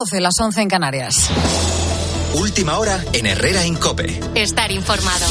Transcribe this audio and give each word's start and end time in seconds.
12, 0.00 0.20
las 0.20 0.38
11 0.38 0.62
en 0.62 0.68
Canarias. 0.68 1.28
Última 2.34 2.78
hora 2.78 3.02
en 3.14 3.26
Herrera 3.26 3.66
Incope. 3.66 4.20
Estar 4.36 4.70
informado. 4.70 5.26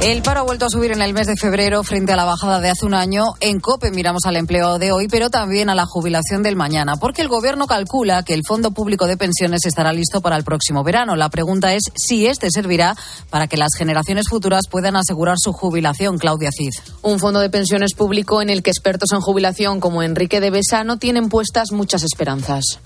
El 0.00 0.22
paro 0.22 0.40
ha 0.40 0.44
vuelto 0.44 0.64
a 0.64 0.70
subir 0.70 0.92
en 0.92 1.02
el 1.02 1.12
mes 1.12 1.26
de 1.26 1.34
febrero 1.34 1.82
frente 1.82 2.12
a 2.12 2.16
la 2.16 2.24
bajada 2.24 2.60
de 2.60 2.70
hace 2.70 2.86
un 2.86 2.94
año. 2.94 3.24
En 3.40 3.58
COPE 3.58 3.90
miramos 3.90 4.26
al 4.26 4.36
empleo 4.36 4.78
de 4.78 4.92
hoy, 4.92 5.08
pero 5.08 5.28
también 5.28 5.70
a 5.70 5.74
la 5.74 5.86
jubilación 5.86 6.44
del 6.44 6.54
mañana, 6.54 6.94
porque 7.00 7.20
el 7.20 7.28
Gobierno 7.28 7.66
calcula 7.66 8.22
que 8.22 8.32
el 8.32 8.44
Fondo 8.46 8.70
Público 8.70 9.08
de 9.08 9.16
Pensiones 9.16 9.66
estará 9.66 9.92
listo 9.92 10.20
para 10.20 10.36
el 10.36 10.44
próximo 10.44 10.84
verano. 10.84 11.16
La 11.16 11.30
pregunta 11.30 11.74
es 11.74 11.82
si 11.96 12.28
este 12.28 12.48
servirá 12.52 12.96
para 13.28 13.48
que 13.48 13.56
las 13.56 13.70
generaciones 13.76 14.28
futuras 14.28 14.68
puedan 14.70 14.94
asegurar 14.94 15.34
su 15.36 15.52
jubilación. 15.52 16.18
Claudia 16.18 16.50
Cid. 16.56 16.70
Un 17.02 17.18
fondo 17.18 17.40
de 17.40 17.50
pensiones 17.50 17.94
público 17.94 18.40
en 18.40 18.50
el 18.50 18.62
que 18.62 18.70
expertos 18.70 19.10
en 19.12 19.20
jubilación 19.20 19.80
como 19.80 20.04
Enrique 20.04 20.40
de 20.40 20.50
Besano 20.50 20.98
tienen 20.98 21.28
puestas 21.28 21.72
muchas 21.72 22.04
esperanzas 22.04 22.78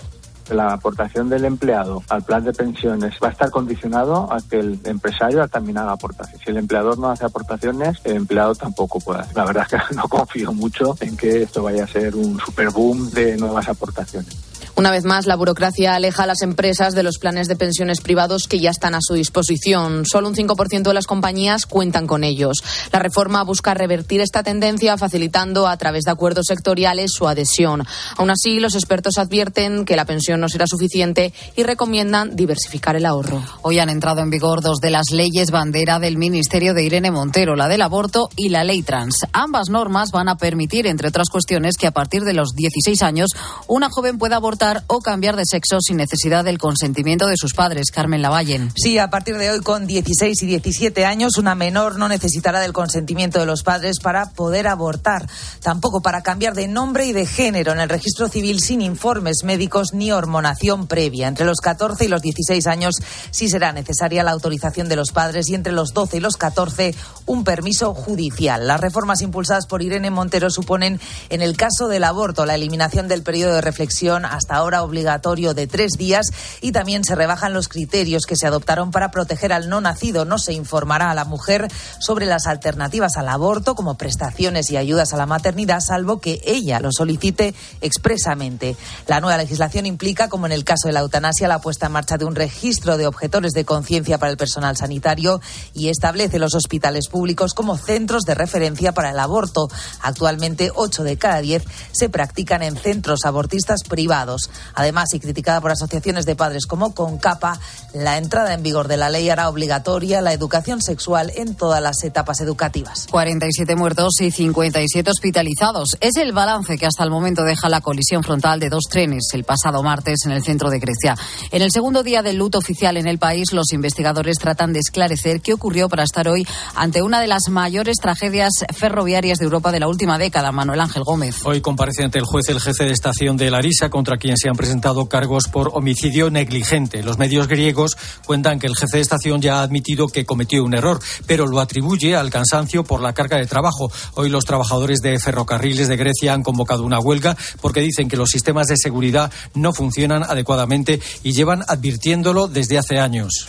la 0.49 0.73
aportación 0.73 1.29
del 1.29 1.45
empleado 1.45 2.03
al 2.09 2.23
plan 2.23 2.43
de 2.43 2.53
pensiones 2.53 3.15
va 3.23 3.29
a 3.29 3.31
estar 3.31 3.49
condicionado 3.49 4.31
a 4.31 4.37
que 4.41 4.59
el 4.59 4.79
empresario 4.83 5.47
también 5.47 5.77
haga 5.77 5.93
aportaciones. 5.93 6.41
Si 6.43 6.51
el 6.51 6.57
empleador 6.57 6.97
no 6.97 7.09
hace 7.09 7.25
aportaciones, 7.25 7.99
el 8.03 8.17
empleado 8.17 8.55
tampoco 8.55 8.99
puede. 8.99 9.23
La 9.35 9.45
verdad 9.45 9.67
es 9.69 9.87
que 9.87 9.95
no 9.95 10.07
confío 10.07 10.53
mucho 10.53 10.95
en 10.99 11.15
que 11.17 11.43
esto 11.43 11.63
vaya 11.63 11.83
a 11.83 11.87
ser 11.87 12.15
un 12.15 12.39
super 12.39 12.69
boom 12.69 13.09
de 13.11 13.37
nuevas 13.37 13.67
aportaciones. 13.67 14.52
Una 14.75 14.89
vez 14.89 15.05
más, 15.05 15.27
la 15.27 15.35
burocracia 15.35 15.93
aleja 15.93 16.23
a 16.23 16.27
las 16.27 16.41
empresas 16.41 16.95
de 16.95 17.03
los 17.03 17.19
planes 17.19 17.47
de 17.47 17.55
pensiones 17.55 18.01
privados 18.01 18.47
que 18.47 18.59
ya 18.59 18.71
están 18.71 18.95
a 18.95 19.01
su 19.01 19.13
disposición. 19.13 20.03
Solo 20.03 20.29
un 20.29 20.35
5% 20.35 20.81
de 20.81 20.93
las 20.95 21.05
compañías 21.05 21.67
cuentan 21.67 22.07
con 22.07 22.23
ellos. 22.23 22.57
La 22.91 22.97
reforma 22.97 23.43
busca 23.43 23.75
revertir 23.75 24.19
esta 24.19 24.41
tendencia 24.41 24.97
facilitando 24.97 25.67
a 25.67 25.77
través 25.77 26.05
de 26.05 26.11
acuerdos 26.11 26.47
sectoriales 26.47 27.11
su 27.13 27.27
adhesión. 27.27 27.85
Aún 28.17 28.31
así, 28.31 28.59
los 28.59 28.73
expertos 28.73 29.19
advierten 29.19 29.85
que 29.85 29.95
la 29.95 30.05
pensión 30.05 30.39
no 30.39 30.49
será 30.49 30.65
suficiente 30.65 31.33
y 31.55 31.61
recomiendan 31.61 32.35
diversificar 32.35 32.95
el 32.95 33.05
ahorro. 33.05 33.43
Hoy 33.61 33.77
han 33.77 33.89
entrado 33.89 34.21
en 34.21 34.31
vigor 34.31 34.61
dos 34.61 34.79
de 34.79 34.89
las 34.89 35.11
leyes 35.11 35.51
bandera 35.51 35.99
del 35.99 36.17
Ministerio 36.17 36.73
de 36.73 36.83
Irene 36.83 37.11
Montero, 37.11 37.55
la 37.55 37.67
del 37.67 37.83
aborto 37.83 38.27
y 38.35 38.49
la 38.49 38.63
ley 38.63 38.81
trans. 38.81 39.17
Ambas 39.33 39.69
normas 39.69 40.09
van 40.11 40.29
a 40.29 40.37
permitir, 40.37 40.87
entre 40.87 41.09
otras 41.09 41.29
cuestiones, 41.29 41.77
que 41.77 41.85
a 41.85 41.91
partir 41.91 42.23
de 42.23 42.33
los 42.33 42.55
16 42.55 43.03
años 43.03 43.29
una 43.67 43.89
joven 43.91 44.17
pueda 44.17 44.37
abortar 44.37 44.62
o 44.87 45.01
cambiar 45.01 45.35
de 45.35 45.43
sexo 45.45 45.79
sin 45.81 45.97
necesidad 45.97 46.45
del 46.45 46.57
consentimiento 46.57 47.27
de 47.27 47.35
sus 47.35 47.53
padres. 47.53 47.91
Carmen 47.91 48.21
Lavallen. 48.21 48.71
Sí, 48.75 48.97
a 48.97 49.09
partir 49.09 49.37
de 49.37 49.49
hoy, 49.51 49.59
con 49.59 49.87
16 49.87 50.41
y 50.41 50.45
17 50.45 51.05
años, 51.05 51.37
una 51.37 51.53
menor 51.53 51.97
no 51.99 52.07
necesitará 52.07 52.61
del 52.61 52.71
consentimiento 52.71 53.39
de 53.39 53.45
los 53.45 53.63
padres 53.63 53.99
para 54.01 54.27
poder 54.27 54.67
abortar. 54.67 55.27
Tampoco 55.61 56.01
para 56.01 56.23
cambiar 56.23 56.53
de 56.53 56.69
nombre 56.69 57.05
y 57.05 57.11
de 57.11 57.25
género 57.25 57.73
en 57.73 57.81
el 57.81 57.89
registro 57.89 58.29
civil 58.29 58.61
sin 58.61 58.81
informes 58.81 59.43
médicos 59.43 59.93
ni 59.93 60.13
hormonación 60.13 60.87
previa. 60.87 61.27
Entre 61.27 61.45
los 61.45 61.59
14 61.59 62.05
y 62.05 62.07
los 62.07 62.21
16 62.21 62.65
años 62.67 62.95
sí 63.31 63.49
será 63.49 63.73
necesaria 63.73 64.23
la 64.23 64.31
autorización 64.31 64.87
de 64.87 64.95
los 64.95 65.11
padres 65.11 65.49
y 65.49 65.55
entre 65.55 65.73
los 65.73 65.93
12 65.93 66.17
y 66.17 66.19
los 66.21 66.37
14 66.37 66.95
un 67.25 67.43
permiso 67.43 67.93
judicial. 67.93 68.65
Las 68.65 68.79
reformas 68.79 69.21
impulsadas 69.21 69.67
por 69.67 69.81
Irene 69.81 70.09
Montero 70.09 70.49
suponen, 70.49 71.01
en 71.29 71.41
el 71.41 71.57
caso 71.57 71.89
del 71.89 72.05
aborto, 72.05 72.45
la 72.45 72.55
eliminación 72.55 73.09
del 73.09 73.23
periodo 73.23 73.55
de 73.55 73.61
reflexión 73.61 74.23
hasta 74.23 74.52
ahora 74.53 74.83
obligatorio 74.83 75.53
de 75.53 75.67
tres 75.67 75.93
días 75.97 76.27
y 76.61 76.71
también 76.71 77.03
se 77.03 77.15
rebajan 77.15 77.53
los 77.53 77.67
criterios 77.67 78.25
que 78.25 78.35
se 78.35 78.47
adoptaron 78.47 78.91
para 78.91 79.11
proteger 79.11 79.53
al 79.53 79.69
no 79.69 79.81
nacido. 79.81 80.25
No 80.25 80.37
se 80.37 80.53
informará 80.53 81.11
a 81.11 81.15
la 81.15 81.25
mujer 81.25 81.67
sobre 81.99 82.25
las 82.25 82.47
alternativas 82.47 83.17
al 83.17 83.29
aborto 83.29 83.75
como 83.75 83.95
prestaciones 83.95 84.69
y 84.69 84.77
ayudas 84.77 85.13
a 85.13 85.17
la 85.17 85.25
maternidad, 85.25 85.79
salvo 85.79 86.19
que 86.19 86.41
ella 86.45 86.79
lo 86.79 86.89
solicite 86.91 87.53
expresamente. 87.81 88.75
La 89.07 89.19
nueva 89.19 89.37
legislación 89.37 89.85
implica, 89.85 90.29
como 90.29 90.45
en 90.45 90.51
el 90.51 90.63
caso 90.63 90.87
de 90.87 90.93
la 90.93 91.01
eutanasia, 91.01 91.47
la 91.47 91.59
puesta 91.59 91.87
en 91.87 91.93
marcha 91.93 92.17
de 92.17 92.25
un 92.25 92.35
registro 92.35 92.97
de 92.97 93.07
objetores 93.07 93.53
de 93.53 93.65
conciencia 93.65 94.17
para 94.17 94.31
el 94.31 94.37
personal 94.37 94.77
sanitario 94.77 95.41
y 95.73 95.89
establece 95.89 96.39
los 96.39 96.55
hospitales 96.55 97.07
públicos 97.07 97.53
como 97.53 97.77
centros 97.77 98.23
de 98.23 98.35
referencia 98.35 98.91
para 98.91 99.11
el 99.11 99.19
aborto. 99.19 99.69
Actualmente, 100.01 100.71
ocho 100.75 101.03
de 101.03 101.17
cada 101.17 101.41
diez 101.41 101.63
se 101.91 102.09
practican 102.09 102.63
en 102.63 102.75
centros 102.75 103.25
abortistas 103.25 103.83
privados. 103.87 104.42
Además, 104.75 105.13
y 105.13 105.19
criticada 105.19 105.61
por 105.61 105.71
asociaciones 105.71 106.25
de 106.25 106.35
padres 106.35 106.65
como 106.65 106.93
CONCAPA, 106.93 107.59
la 107.93 108.17
entrada 108.17 108.53
en 108.53 108.63
vigor 108.63 108.87
de 108.87 108.97
la 108.97 109.09
ley 109.09 109.29
hará 109.29 109.49
obligatoria 109.49 110.21
la 110.21 110.33
educación 110.33 110.81
sexual 110.81 111.31
en 111.35 111.55
todas 111.55 111.81
las 111.81 112.03
etapas 112.03 112.41
educativas. 112.41 113.07
47 113.11 113.75
muertos 113.75 114.13
y 114.21 114.31
57 114.31 115.09
hospitalizados. 115.09 115.97
Es 115.99 116.15
el 116.17 116.31
balance 116.31 116.77
que 116.77 116.85
hasta 116.85 117.03
el 117.03 117.09
momento 117.09 117.43
deja 117.43 117.69
la 117.69 117.81
colisión 117.81 118.23
frontal 118.23 118.59
de 118.59 118.69
dos 118.69 118.83
trenes 118.89 119.29
el 119.33 119.43
pasado 119.43 119.83
martes 119.83 120.19
en 120.25 120.31
el 120.31 120.43
centro 120.43 120.69
de 120.69 120.79
Grecia. 120.79 121.15
En 121.51 121.61
el 121.61 121.71
segundo 121.71 122.03
día 122.03 122.21
del 122.21 122.37
luto 122.37 122.57
oficial 122.57 122.97
en 122.97 123.07
el 123.07 123.19
país, 123.19 123.53
los 123.53 123.71
investigadores 123.73 124.37
tratan 124.37 124.73
de 124.73 124.79
esclarecer 124.79 125.41
qué 125.41 125.53
ocurrió 125.53 125.89
para 125.89 126.03
estar 126.03 126.27
hoy 126.27 126.47
ante 126.75 127.01
una 127.01 127.21
de 127.21 127.27
las 127.27 127.49
mayores 127.49 127.97
tragedias 127.97 128.51
ferroviarias 128.75 129.39
de 129.39 129.45
Europa 129.45 129.71
de 129.71 129.79
la 129.79 129.87
última 129.87 130.17
década. 130.17 130.51
Manuel 130.51 130.79
Ángel 130.79 131.03
Gómez. 131.03 131.37
Hoy 131.45 131.61
comparece 131.61 132.03
ante 132.03 132.19
el 132.19 132.25
juez 132.25 132.47
el 132.49 132.59
jefe 132.59 132.85
de 132.85 132.91
estación 132.91 133.37
de 133.37 133.51
Larisa, 133.51 133.89
contra 133.89 134.17
quien 134.17 134.32
se 134.37 134.49
han 134.49 134.55
presentado 134.55 135.07
cargos 135.07 135.47
por 135.47 135.71
homicidio 135.73 136.29
negligente. 136.29 137.03
Los 137.03 137.17
medios 137.17 137.47
griegos 137.47 137.97
cuentan 138.25 138.59
que 138.59 138.67
el 138.67 138.75
jefe 138.75 138.97
de 138.97 139.01
estación 139.01 139.41
ya 139.41 139.59
ha 139.59 139.63
admitido 139.63 140.07
que 140.07 140.25
cometió 140.25 140.63
un 140.63 140.73
error, 140.73 140.99
pero 141.27 141.47
lo 141.47 141.59
atribuye 141.59 142.15
al 142.15 142.29
cansancio 142.29 142.83
por 142.83 143.01
la 143.01 143.13
carga 143.13 143.37
de 143.37 143.45
trabajo. 143.45 143.91
Hoy 144.15 144.29
los 144.29 144.45
trabajadores 144.45 144.99
de 144.99 145.19
ferrocarriles 145.19 145.87
de 145.87 145.97
Grecia 145.97 146.33
han 146.33 146.43
convocado 146.43 146.83
una 146.83 146.99
huelga 146.99 147.37
porque 147.61 147.81
dicen 147.81 148.09
que 148.09 148.17
los 148.17 148.29
sistemas 148.29 148.67
de 148.67 148.77
seguridad 148.77 149.31
no 149.53 149.73
funcionan 149.73 150.23
adecuadamente 150.23 150.99
y 151.23 151.33
llevan 151.33 151.63
advirtiéndolo 151.67 152.47
desde 152.47 152.77
hace 152.77 152.99
años. 152.99 153.47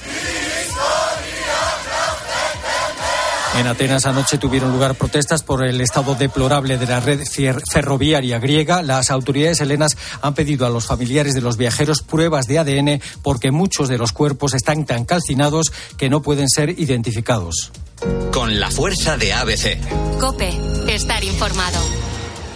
En 3.57 3.69
Atenas 3.69 4.05
anoche 4.07 4.37
tuvieron 4.37 4.73
lugar 4.73 4.97
protestas 4.97 5.45
por 5.45 5.65
el 5.65 5.81
estado 5.81 6.17
deplorable 6.17 6.77
de 6.77 6.87
la 6.87 7.01
red 7.01 7.21
ferroviaria 7.71 8.39
griega. 8.41 8.83
Las 8.83 9.11
autoridades 9.11 9.61
helenas 9.61 9.97
han 10.23 10.35
pedido 10.35 10.67
a 10.67 10.71
los 10.71 10.87
familiares 10.87 11.35
de 11.35 11.41
los 11.41 11.57
viajeros 11.57 12.03
pruebas 12.03 12.47
de 12.47 12.59
ADN 12.59 13.01
porque 13.23 13.53
muchos 13.53 13.89
de 13.89 13.99
los 13.99 14.13
cuerpos 14.13 14.55
están 14.55 14.85
tan 14.87 15.05
calcinados 15.05 15.73
que 15.97 16.11
no 16.11 16.21
pueden 16.21 16.49
ser 16.49 16.71
identificados. 16.81 17.71
Con 18.33 18.59
la 18.59 18.71
fuerza 18.71 19.17
de 19.17 19.33
ABC. 19.33 19.79
Cope, 20.19 20.51
estar 20.89 21.23
informado. 21.23 22.04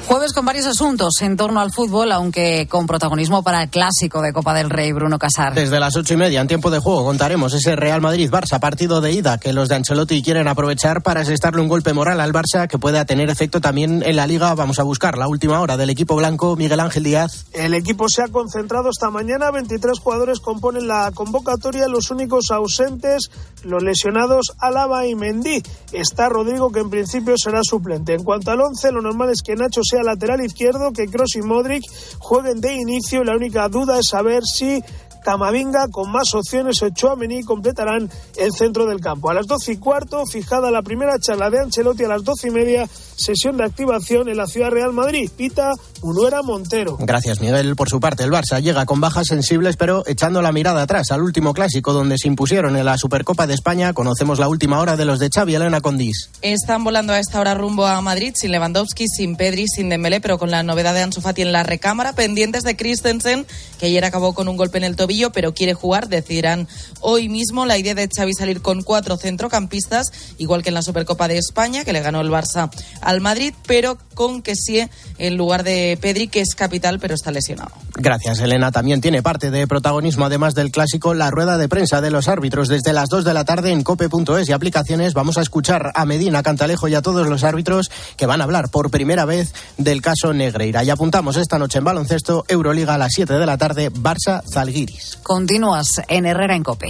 Jueves 0.09 0.33
con 0.33 0.47
varios 0.47 0.65
asuntos 0.65 1.21
en 1.21 1.37
torno 1.37 1.61
al 1.61 1.71
fútbol, 1.71 2.13
aunque 2.13 2.67
con 2.67 2.87
protagonismo 2.87 3.43
para 3.43 3.65
el 3.65 3.69
clásico 3.69 4.23
de 4.23 4.33
Copa 4.33 4.55
del 4.55 4.71
Rey, 4.71 4.91
Bruno 4.93 5.19
Casar. 5.19 5.53
Desde 5.53 5.79
las 5.79 5.97
ocho 5.97 6.15
y 6.15 6.17
media, 6.17 6.41
en 6.41 6.49
tiempo 6.49 6.71
de 6.71 6.79
juego, 6.79 7.05
contaremos 7.05 7.53
ese 7.53 7.77
Real 7.77 8.01
Madrid-Barça, 8.01 8.59
partido 8.59 9.03
de 9.03 9.13
ida 9.13 9.37
que 9.37 9.53
los 9.53 9.69
de 9.69 9.75
Ancelotti 9.75 10.23
quieren 10.23 10.49
aprovechar 10.49 11.03
para 11.03 11.21
asestarle 11.21 11.61
un 11.61 11.69
golpe 11.69 11.93
moral 11.93 12.23
al 12.23 12.33
Barça 12.33 12.69
que 12.69 12.79
pueda 12.79 13.05
tener 13.05 13.29
efecto 13.29 13.61
también 13.61 14.03
en 14.03 14.17
la 14.17 14.27
Liga. 14.27 14.55
Vamos 14.55 14.79
a 14.79 14.83
buscar 14.83 15.19
la 15.19 15.29
última 15.29 15.61
hora 15.61 15.77
del 15.77 15.91
equipo 15.91 16.17
blanco, 16.17 16.57
Miguel 16.57 16.81
Ángel 16.81 17.05
Díaz. 17.05 17.45
El 17.53 17.75
equipo 17.75 18.09
se 18.09 18.23
ha 18.23 18.29
concentrado 18.29 18.89
esta 18.89 19.11
mañana, 19.11 19.51
23 19.51 19.99
jugadores 19.99 20.41
componen 20.41 20.89
la 20.89 21.11
convocatoria, 21.13 21.87
los 21.87 22.11
únicos 22.11 22.51
ausentes, 22.51 23.29
los 23.63 23.83
lesionados 23.83 24.55
Álava 24.59 25.07
y 25.07 25.15
Mendy. 25.15 25.63
Está 25.93 26.31
Rodrigo, 26.31 26.73
que 26.73 26.81
en 26.81 26.89
principio 26.89 27.35
será 27.37 27.61
suplente. 27.63 28.15
En 28.15 28.25
cuanto 28.25 28.51
al 28.51 28.63
once, 28.63 28.91
lo 28.91 29.03
normal 29.03 29.29
es 29.29 29.43
que 29.43 29.55
Nacho 29.55 29.83
sea 29.85 29.98
lateral 30.03 30.45
izquierdo, 30.45 30.93
que 30.93 31.07
Kroos 31.07 31.37
y 31.37 31.43
Modric 31.43 31.85
jueguen 32.19 32.61
de 32.61 32.75
inicio. 32.75 33.25
La 33.25 33.37
única 33.37 33.69
duda 33.69 33.99
es 33.99 34.09
saber 34.09 34.45
si 34.45 34.83
Camavinga 35.23 35.89
con 35.91 36.11
más 36.11 36.35
opciones 36.35 36.83
o 36.83 36.89
Chouameni 36.91 37.43
completarán 37.43 38.11
el 38.37 38.53
centro 38.53 38.87
del 38.87 39.01
campo. 39.01 39.31
A 39.31 39.35
las 39.35 39.47
doce 39.47 39.73
y 39.73 39.77
cuarto, 39.77 40.25
fijada 40.25 40.71
la 40.71 40.83
primera 40.83 41.19
charla 41.19 41.51
de 41.51 41.61
Ancelotti 41.61 42.05
a 42.05 42.09
las 42.09 42.25
doce 42.25 42.49
y 42.49 42.51
media, 42.51 42.89
sesión 43.19 43.57
de 43.57 43.65
activación 43.65 44.29
en 44.29 44.37
la 44.37 44.47
Ciudad 44.47 44.71
Real 44.71 44.93
Madrid. 44.93 45.31
Pita 45.37 45.73
Munuera 46.03 46.43
Montero. 46.43 46.97
Gracias, 47.01 47.41
Miguel. 47.41 47.77
Por 47.77 47.91
su 47.91 48.01
parte, 48.01 48.23
el 48.23 48.31
Barça 48.31 48.63
llega 48.63 48.87
con 48.87 49.01
bajas 49.01 49.27
sensibles, 49.27 49.77
pero 49.77 50.05
echando 50.07 50.41
la 50.41 50.53
mirada 50.53 50.83
atrás 50.83 51.11
al 51.11 51.23
último 51.23 51.53
clásico 51.53 51.93
donde 51.93 52.17
se 52.19 52.29
impusieron 52.29 52.77
en 52.77 52.85
la 52.85 52.97
Supercopa 52.97 53.47
de 53.47 53.55
España. 53.55 53.93
Conocemos 53.93 54.39
la 54.39 54.49
última 54.49 54.81
hora 54.81 54.97
de 54.97 55.05
los 55.05 55.19
de 55.19 55.29
Xavi 55.29 55.55
Elena 55.55 55.81
Condis. 55.81 56.31
Están 56.43 56.85
volando 56.85 57.13
a 57.13 57.19
esta 57.19 57.41
hora 57.41 57.55
rumbo 57.55 57.87
a 57.87 58.01
Madrid 58.01 58.33
sin 58.37 58.53
Lewandowski, 58.53 59.09
sin 59.09 59.37
Pedri, 59.37 59.67
sin 59.69 59.89
Dembélé, 59.89 60.21
pero 60.21 60.39
con 60.39 60.51
la 60.51 60.63
novedad 60.63 60.95
de 60.95 61.03
Ansu 61.03 61.21
Fati 61.21 61.43
en 61.43 61.53
la 61.53 61.65
recámara, 61.65 62.15
pendientes 62.15 62.63
de 62.63 62.77
Christensen, 62.77 63.47
que 63.79 63.87
ayer 63.87 64.05
acabó 64.05 64.35
con 64.35 64.49
un 64.49 64.57
golpe 64.57 64.79
en 64.79 64.85
el 64.85 64.97
tobillo 64.97 65.31
pero 65.33 65.55
quiere 65.55 65.75
jugar. 65.75 66.09
Decidirán 66.09 66.69
hoy 67.01 67.29
mismo 67.29 67.67
la 67.67 67.79
idea 67.79 67.95
de 67.95 68.09
Xavi 68.09 68.35
salir 68.35 68.63
con 68.63 68.83
cuatro 68.83 69.17
centrocampistas, 69.17 70.13
igual 70.39 70.63
que 70.63 70.71
en 70.71 70.75
la 70.75 70.83
Supercopa 70.83 71.29
de 71.29 71.39
España, 71.39 71.85
que 71.85 71.93
le 71.93 72.01
ganó 72.01 72.21
el 72.21 72.31
Barça 72.31 72.71
al 73.09 73.23
Madrid, 73.23 73.55
pero 73.67 73.97
con 74.13 74.43
que 74.43 74.55
sí 74.55 74.87
en 75.17 75.37
lugar 75.39 75.65
de 75.65 75.99
Pedri, 75.99 76.29
que 76.29 76.43
es 76.43 76.55
capital, 76.55 76.99
pero 77.01 77.15
está 77.15 77.31
lesionado. 77.31 77.71
Gracias, 77.95 78.39
Elena. 78.41 78.71
También 78.71 79.01
tiene 79.01 79.23
parte 79.23 79.51
de 79.51 79.67
protagonismo, 79.67 80.27
además 80.27 80.55
del 80.55 80.71
clásico, 80.71 81.15
la 81.15 81.31
rueda 81.31 81.57
de 81.57 81.71
prensa 81.71 82.03
de 82.03 82.11
los 82.11 82.29
árbitros 82.29 82.69
desde 82.69 82.93
las 82.93 83.09
2 83.09 83.25
de 83.25 83.33
la 83.33 83.47
tarde 83.47 83.73
en 83.73 83.83
cope.es 83.83 84.51
y 84.51 84.53
aplicaciones. 84.53 85.15
Vamos 85.15 85.39
a 85.39 85.41
escuchar 85.41 85.91
a 85.95 86.05
Medina, 86.05 86.43
Cantalejo 86.43 86.87
y 86.87 86.97
a 86.97 87.01
todos 87.01 87.27
los 87.27 87.45
árbitros 87.45 87.91
que 88.19 88.27
van 88.27 88.43
a 88.43 88.45
hablar 88.45 88.69
por 88.69 88.91
primera 88.91 89.25
vez 89.25 89.55
del 89.79 90.03
caso 90.03 90.35
Negreira. 90.35 90.85
Y 90.85 90.91
apuntamos 90.91 91.39
esta 91.39 91.59
noche 91.59 91.79
en 91.79 91.85
baloncesto, 91.85 92.45
Euroliga 92.47 92.93
a 92.93 92.99
las 92.99 93.13
7 93.15 93.33
de 93.33 93.47
la 93.47 93.57
tarde, 93.57 93.91
Barça 93.91 94.43
Zalgiris. 94.53 95.19
Continúas 95.23 96.03
en 96.09 96.27
Herrera 96.27 96.57
en 96.57 96.63
Cope. 96.63 96.89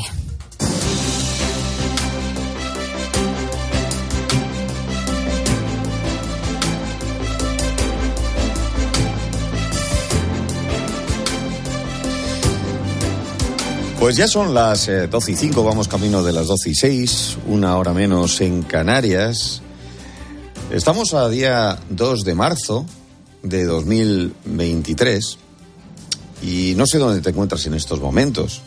Pues 13.98 14.16
ya 14.16 14.28
son 14.28 14.54
las 14.54 14.86
12 14.86 15.30
eh, 15.30 15.34
y 15.34 15.36
5, 15.36 15.64
vamos 15.64 15.88
camino 15.88 16.22
de 16.22 16.32
las 16.32 16.46
12 16.46 16.70
y 16.70 16.74
6, 16.76 17.38
una 17.48 17.76
hora 17.76 17.92
menos 17.92 18.40
en 18.40 18.62
Canarias. 18.62 19.60
Estamos 20.70 21.14
a 21.14 21.28
día 21.28 21.76
2 21.90 22.22
de 22.22 22.34
marzo 22.36 22.86
de 23.42 23.64
2023 23.64 25.38
y 26.42 26.74
no 26.76 26.86
sé 26.86 26.98
dónde 26.98 27.20
te 27.20 27.30
encuentras 27.30 27.66
en 27.66 27.74
estos 27.74 27.98
momentos, 28.00 28.62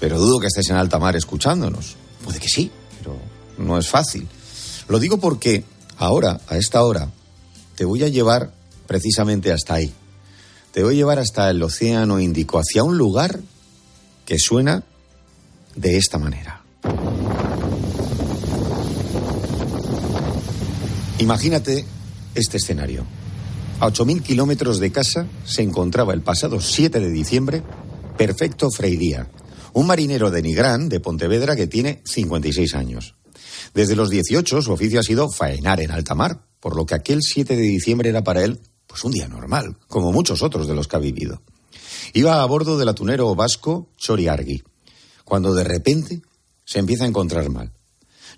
pero 0.00 0.18
dudo 0.18 0.40
que 0.40 0.46
estés 0.46 0.70
en 0.70 0.76
alta 0.76 0.98
mar 0.98 1.16
escuchándonos. 1.16 1.96
Puede 2.24 2.40
que 2.40 2.48
sí, 2.48 2.70
pero 2.98 3.18
no 3.58 3.76
es 3.78 3.88
fácil. 3.88 4.26
Lo 4.88 4.98
digo 4.98 5.18
porque 5.18 5.64
ahora, 5.98 6.40
a 6.48 6.56
esta 6.56 6.82
hora, 6.82 7.10
te 7.76 7.84
voy 7.84 8.04
a 8.04 8.08
llevar 8.08 8.54
precisamente 8.86 9.52
hasta 9.52 9.74
ahí. 9.74 9.92
Te 10.72 10.82
voy 10.82 10.94
a 10.94 10.96
llevar 10.96 11.18
hasta 11.18 11.50
el 11.50 11.62
Océano 11.62 12.18
Índico, 12.18 12.58
hacia 12.58 12.82
un 12.82 12.96
lugar 12.96 13.40
que 14.24 14.38
suena 14.38 14.84
de 15.74 15.96
esta 15.96 16.18
manera. 16.18 16.62
Imagínate 21.18 21.84
este 22.34 22.56
escenario. 22.56 23.04
A 23.80 23.88
8.000 23.88 24.22
kilómetros 24.22 24.78
de 24.78 24.92
casa 24.92 25.26
se 25.44 25.62
encontraba 25.62 26.14
el 26.14 26.22
pasado 26.22 26.60
7 26.60 27.00
de 27.00 27.10
diciembre 27.10 27.62
Perfecto 28.16 28.70
Freidía, 28.70 29.28
un 29.72 29.86
marinero 29.86 30.30
de 30.30 30.42
Nigrán, 30.42 30.88
de 30.88 31.00
Pontevedra, 31.00 31.56
que 31.56 31.66
tiene 31.66 32.02
56 32.04 32.74
años. 32.74 33.14
Desde 33.74 33.96
los 33.96 34.10
18 34.10 34.62
su 34.62 34.72
oficio 34.72 35.00
ha 35.00 35.02
sido 35.02 35.30
faenar 35.30 35.80
en 35.80 35.90
alta 35.90 36.14
mar, 36.14 36.42
por 36.60 36.76
lo 36.76 36.86
que 36.86 36.94
aquel 36.94 37.20
7 37.22 37.56
de 37.56 37.62
diciembre 37.62 38.10
era 38.10 38.22
para 38.22 38.44
él 38.44 38.60
pues 38.86 39.04
un 39.04 39.12
día 39.12 39.26
normal, 39.26 39.76
como 39.88 40.12
muchos 40.12 40.42
otros 40.42 40.68
de 40.68 40.74
los 40.74 40.86
que 40.86 40.96
ha 40.96 41.00
vivido. 41.00 41.40
Iba 42.12 42.42
a 42.42 42.46
bordo 42.46 42.78
del 42.78 42.88
atunero 42.88 43.34
vasco 43.34 43.88
Choriargui, 43.96 44.62
cuando 45.24 45.54
de 45.54 45.64
repente 45.64 46.22
se 46.64 46.78
empieza 46.78 47.04
a 47.04 47.08
encontrar 47.08 47.50
mal. 47.50 47.70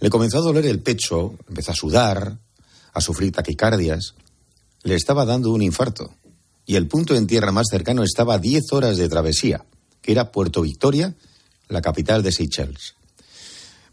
Le 0.00 0.10
comenzó 0.10 0.38
a 0.38 0.42
doler 0.42 0.66
el 0.66 0.80
pecho, 0.80 1.34
empezó 1.48 1.72
a 1.72 1.76
sudar, 1.76 2.38
a 2.92 3.00
sufrir 3.00 3.32
taquicardias. 3.32 4.14
Le 4.82 4.94
estaba 4.94 5.24
dando 5.24 5.50
un 5.50 5.62
infarto. 5.62 6.14
Y 6.66 6.76
el 6.76 6.88
punto 6.88 7.14
en 7.14 7.26
tierra 7.26 7.52
más 7.52 7.66
cercano 7.70 8.02
estaba 8.02 8.34
a 8.34 8.38
10 8.38 8.72
horas 8.72 8.96
de 8.96 9.08
travesía, 9.08 9.64
que 10.02 10.12
era 10.12 10.32
Puerto 10.32 10.62
Victoria, 10.62 11.14
la 11.68 11.82
capital 11.82 12.22
de 12.22 12.32
Seychelles. 12.32 12.94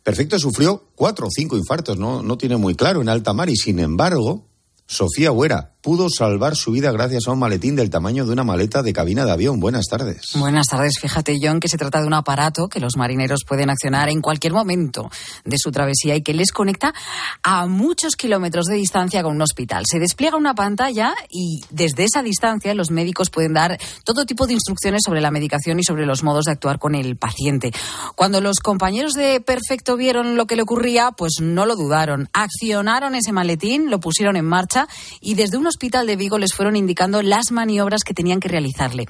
Perfecto 0.04 0.40
sufrió 0.40 0.84
cuatro 0.96 1.28
o 1.28 1.32
cinco 1.32 1.58
infartos, 1.58 1.98
no, 1.98 2.24
no 2.24 2.38
tiene 2.38 2.58
muy 2.58 2.76
claro, 2.76 3.02
en 3.02 3.10
alta 3.10 3.34
mar, 3.34 3.50
y 3.50 3.56
sin 3.56 3.80
embargo, 3.80 4.46
Sofía 4.88 5.32
Huera 5.32 5.74
pudo 5.82 6.10
salvar 6.10 6.56
su 6.56 6.72
vida 6.72 6.92
gracias 6.92 7.28
a 7.28 7.32
un 7.32 7.40
maletín 7.40 7.76
del 7.76 7.90
tamaño 7.90 8.26
de 8.26 8.34
una 8.34 8.44
maleta 8.44 8.84
de 8.84 8.94
cabina 8.94 9.26
de 9.26 9.32
avión. 9.32 9.60
Buenas 9.60 9.86
tardes. 9.88 10.32
Buenas 10.36 10.68
tardes. 10.68 11.00
Fíjate, 11.00 11.38
John, 11.42 11.60
que 11.60 11.68
se 11.68 11.78
trata 11.78 12.02
de 12.02 12.08
un 12.08 12.14
aparato 12.14 12.70
que 12.70 12.80
los 12.80 12.98
marineros 12.98 13.42
pueden 13.48 13.70
accionar 13.70 14.10
en 14.10 14.22
cualquier 14.22 14.54
momento 14.54 15.10
de 15.44 15.58
su 15.58 15.72
travesía 15.72 16.16
y 16.16 16.22
que 16.22 16.34
les 16.34 16.52
conecta 16.52 16.94
a 17.42 17.66
muchos 17.66 18.16
kilómetros 18.16 18.66
de 18.66 18.76
distancia 18.76 19.24
con 19.24 19.36
un 19.36 19.42
hospital. 19.42 19.86
Se 19.88 20.00
despliega 20.00 20.38
una 20.38 20.54
pantalla 20.54 21.14
y 21.30 21.62
desde 21.72 22.04
esa 22.04 22.22
distancia 22.22 22.74
los 22.76 22.92
médicos 22.92 23.30
pueden 23.30 23.54
dar 23.54 23.80
todo 24.04 24.26
tipo 24.26 24.46
de 24.46 24.54
instrucciones 24.54 25.02
sobre 25.06 25.22
la 25.22 25.32
medicación 25.32 25.80
y 25.80 25.84
sobre 25.84 26.06
los 26.06 26.24
modos 26.24 26.46
de 26.46 26.52
actuar 26.52 26.78
con 26.78 26.94
el 26.94 27.16
paciente. 27.18 27.72
Cuando 28.16 28.40
los 28.40 28.60
compañeros 28.60 29.14
de 29.14 29.42
Perfecto 29.42 29.98
vieron 29.98 30.38
lo 30.38 30.46
que 30.46 30.56
le 30.56 30.62
ocurría, 30.62 31.12
pues 31.12 31.38
no 31.42 31.66
lo 31.66 31.76
dudaron. 31.76 32.30
Accionaron 32.34 33.16
ese 33.16 33.32
maletín, 33.32 33.90
lo 33.90 34.00
pusieron 34.00 34.36
en 34.36 34.46
marcha 34.46 34.88
y 35.20 35.34
desde 35.34 35.58
un 35.58 35.71
hospital 35.72 36.06
de 36.06 36.16
Vigo 36.16 36.38
les 36.38 36.54
fueron 36.54 36.76
indicando 36.76 37.22
las 37.22 37.52
maniobras 37.52 38.04
que 38.04 38.14
tenían 38.14 38.40
que 38.40 38.48
realizarle. 38.48 39.06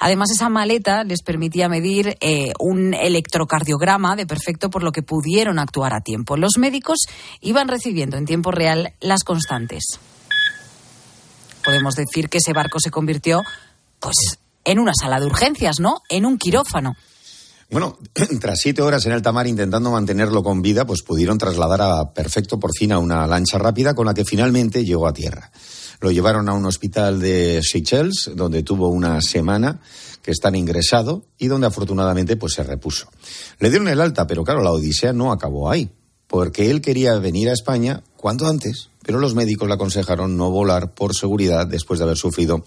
Además, 0.00 0.30
esa 0.32 0.48
maleta 0.48 1.04
les 1.04 1.22
permitía 1.22 1.68
medir 1.68 2.16
eh, 2.20 2.52
un 2.58 2.92
electrocardiograma 2.92 4.16
de 4.16 4.26
perfecto, 4.26 4.68
por 4.70 4.82
lo 4.82 4.90
que 4.90 5.02
pudieron 5.02 5.58
actuar 5.58 5.94
a 5.94 6.00
tiempo. 6.00 6.36
Los 6.36 6.58
médicos 6.58 6.98
iban 7.40 7.68
recibiendo 7.68 8.16
en 8.16 8.26
tiempo 8.26 8.50
real 8.50 8.92
las 9.00 9.22
constantes. 9.22 10.00
Podemos 11.64 11.94
decir 11.94 12.28
que 12.28 12.38
ese 12.38 12.52
barco 12.52 12.80
se 12.80 12.90
convirtió, 12.90 13.42
pues, 14.00 14.38
en 14.64 14.78
una 14.78 14.92
sala 14.94 15.20
de 15.20 15.26
urgencias, 15.26 15.80
¿no? 15.80 16.02
En 16.08 16.26
un 16.26 16.38
quirófano. 16.38 16.94
Bueno, 17.70 17.98
tras 18.40 18.60
siete 18.60 18.82
horas 18.82 19.04
en 19.06 19.12
alta 19.12 19.32
mar 19.32 19.46
intentando 19.46 19.90
mantenerlo 19.90 20.42
con 20.42 20.62
vida, 20.62 20.86
pues 20.86 21.02
pudieron 21.02 21.38
trasladar 21.38 21.82
a 21.82 22.12
Perfecto 22.12 22.58
por 22.58 22.70
fin 22.76 22.92
a 22.92 22.98
una 22.98 23.26
lancha 23.26 23.58
rápida 23.58 23.94
con 23.94 24.06
la 24.06 24.14
que 24.14 24.24
finalmente 24.24 24.84
llegó 24.84 25.06
a 25.06 25.12
tierra. 25.12 25.50
Lo 26.00 26.10
llevaron 26.10 26.48
a 26.48 26.54
un 26.54 26.66
hospital 26.66 27.20
de 27.20 27.60
Seychelles, 27.62 28.30
donde 28.34 28.62
tuvo 28.62 28.88
una 28.88 29.20
semana 29.20 29.80
que 30.22 30.30
están 30.30 30.54
ingresado 30.54 31.24
y 31.38 31.46
donde 31.46 31.68
afortunadamente 31.68 32.36
pues 32.36 32.54
se 32.54 32.62
repuso. 32.62 33.08
Le 33.58 33.70
dieron 33.70 33.88
el 33.88 34.00
alta, 34.00 34.26
pero 34.26 34.44
claro, 34.44 34.62
la 34.62 34.72
odisea 34.72 35.12
no 35.12 35.32
acabó 35.32 35.70
ahí, 35.70 35.88
porque 36.26 36.70
él 36.70 36.80
quería 36.80 37.16
venir 37.18 37.48
a 37.48 37.52
España 37.52 38.02
cuanto 38.16 38.46
antes, 38.46 38.90
pero 39.04 39.20
los 39.20 39.36
médicos 39.36 39.68
le 39.68 39.74
aconsejaron 39.74 40.36
no 40.36 40.50
volar 40.50 40.94
por 40.94 41.14
seguridad 41.14 41.66
después 41.66 42.00
de 42.00 42.04
haber 42.06 42.16
sufrido 42.16 42.64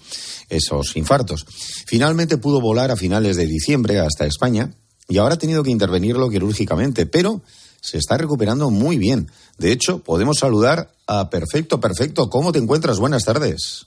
esos 0.48 0.96
infartos. 0.96 1.44
Finalmente 1.86 2.38
pudo 2.38 2.60
volar 2.62 2.90
a 2.90 2.96
finales 2.96 3.36
de 3.36 3.46
diciembre 3.46 4.00
hasta 4.00 4.24
España 4.24 4.72
y 5.06 5.18
ahora 5.18 5.34
ha 5.34 5.38
tenido 5.38 5.62
que 5.62 5.70
intervenirlo 5.70 6.30
quirúrgicamente, 6.30 7.04
pero 7.04 7.42
se 7.80 7.98
está 7.98 8.16
recuperando 8.16 8.70
muy 8.70 8.98
bien. 8.98 9.28
De 9.58 9.72
hecho, 9.72 9.98
podemos 9.98 10.38
saludar 10.38 10.90
a 11.06 11.30
Perfecto, 11.30 11.80
Perfecto. 11.80 12.28
¿Cómo 12.28 12.52
te 12.52 12.58
encuentras? 12.58 12.98
Buenas 12.98 13.24
tardes. 13.24 13.86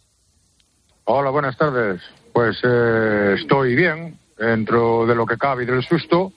Hola, 1.06 1.30
buenas 1.30 1.57
tardes. 1.57 2.01
Pues 2.31 2.57
eh, 2.63 3.36
estoy 3.40 3.75
bien, 3.75 4.18
dentro 4.38 5.06
de 5.06 5.16
lo 5.16 5.25
que 5.25 5.38
cabe 5.38 5.63
y 5.63 5.66
del 5.66 5.84
susto. 5.84 6.31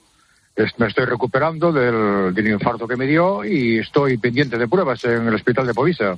me 0.77 0.87
estoy 0.87 1.05
recuperando 1.05 1.71
del, 1.71 2.47
infarto 2.47 2.87
que 2.87 2.95
me 2.95 3.07
dio 3.07 3.43
y 3.43 3.79
estoy 3.79 4.17
pendiente 4.17 4.57
de 4.57 4.67
pruebas 4.67 5.03
en 5.05 5.27
el 5.27 5.35
hospital 5.35 5.65
de 5.65 5.73
Povisa. 5.73 6.15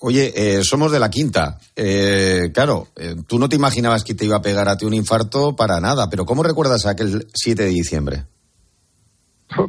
Oye, 0.00 0.32
eh, 0.34 0.64
somos 0.64 0.90
de 0.90 0.98
la 0.98 1.10
quinta. 1.10 1.58
Eh, 1.76 2.50
claro, 2.52 2.88
tú 3.26 3.38
no 3.38 3.48
te 3.48 3.56
imaginabas 3.56 4.02
que 4.02 4.14
te 4.14 4.24
iba 4.24 4.36
a 4.36 4.42
pegar 4.42 4.68
a 4.68 4.76
ti 4.76 4.84
un 4.84 4.94
infarto 4.94 5.54
para 5.54 5.80
nada, 5.80 6.10
pero 6.10 6.24
¿cómo 6.24 6.42
recuerdas 6.42 6.86
aquel 6.86 7.28
7 7.32 7.62
de 7.62 7.68
diciembre? 7.68 8.24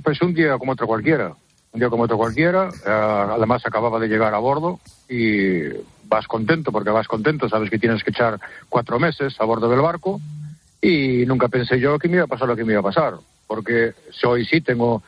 Pues 0.04 0.22
un 0.22 0.34
día 0.34 0.58
como 0.58 0.74
otro 0.74 0.88
cualquiera, 0.88 1.34
un 1.72 1.80
día 1.80 1.90
como 1.90 2.04
otro 2.04 2.18
cualquiera. 2.18 2.70
Eh, 2.86 2.90
además 2.90 3.66
acababa 3.66 4.00
de 4.00 4.08
llegar 4.08 4.34
a 4.34 4.40
bordo 4.40 4.80
y 5.10 5.64
vas 6.06 6.28
contento 6.28 6.72
porque 6.72 6.90
vas 6.90 7.08
contento, 7.08 7.50
sabes 7.50 7.70
que 7.70 7.80
tienes 7.80 8.04
que 8.04 8.12
echar 8.12 8.40
cuatro 8.70 9.00
meses 9.00 9.36
a 9.40 9.46
bordo 9.46 9.70
del 9.70 9.82
barco 9.82 10.22
y 10.82 11.26
nunca 11.26 11.48
pensé 11.48 11.80
yo 11.80 11.98
que 11.98 12.08
me 12.08 12.16
iba 12.16 12.26
a 12.26 12.28
pasar 12.28 12.48
lo 12.48 12.56
que 12.56 12.64
me 12.64 12.74
iba 12.74 12.82
a 12.82 12.84
pasar, 12.84 13.16
porque 13.48 13.94
hoy 14.26 14.46
sí 14.46 14.62
tengo 14.62 15.02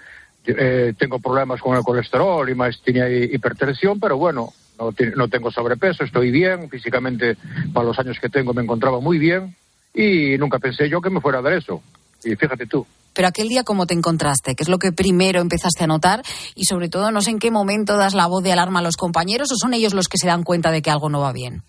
eh, 0.47 0.93
tengo 0.97 1.19
problemas 1.19 1.59
con 1.61 1.75
el 1.75 1.83
colesterol 1.83 2.47
y 2.49 2.55
más 2.55 2.81
tenía 2.81 3.09
hipertensión, 3.09 3.99
pero 3.99 4.17
bueno, 4.17 4.53
no, 4.79 4.93
no 5.15 5.27
tengo 5.27 5.51
sobrepeso, 5.51 6.03
estoy 6.03 6.31
bien, 6.31 6.69
físicamente 6.69 7.37
para 7.73 7.87
los 7.87 7.99
años 7.99 8.19
que 8.19 8.29
tengo 8.29 8.53
me 8.53 8.63
encontraba 8.63 8.99
muy 8.99 9.17
bien 9.17 9.55
y 9.93 10.37
nunca 10.37 10.59
pensé 10.59 10.89
yo 10.89 11.01
que 11.01 11.09
me 11.09 11.21
fuera 11.21 11.39
a 11.39 11.41
dar 11.41 11.53
eso. 11.53 11.81
Y 12.25 12.35
fíjate 12.35 12.65
tú. 12.65 12.85
Pero 13.15 13.29
aquel 13.29 13.47
día, 13.47 13.63
¿cómo 13.63 13.87
te 13.87 13.93
encontraste? 13.93 14.55
¿Qué 14.55 14.63
es 14.63 14.69
lo 14.69 14.77
que 14.77 14.91
primero 14.91 15.39
empezaste 15.39 15.85
a 15.85 15.87
notar? 15.87 16.21
Y 16.53 16.65
sobre 16.65 16.89
todo, 16.89 17.11
no 17.11 17.21
sé 17.21 17.31
en 17.31 17.39
qué 17.39 17.49
momento 17.49 17.95
das 17.95 18.13
la 18.13 18.27
voz 18.27 18.43
de 18.43 18.51
alarma 18.51 18.79
a 18.79 18.83
los 18.83 18.97
compañeros 18.97 19.51
o 19.53 19.55
son 19.55 19.73
ellos 19.73 19.93
los 19.93 20.09
que 20.09 20.17
se 20.17 20.27
dan 20.27 20.43
cuenta 20.43 20.69
de 20.69 20.81
que 20.81 20.91
algo 20.91 21.09
no 21.09 21.21
va 21.21 21.31
bien. 21.31 21.63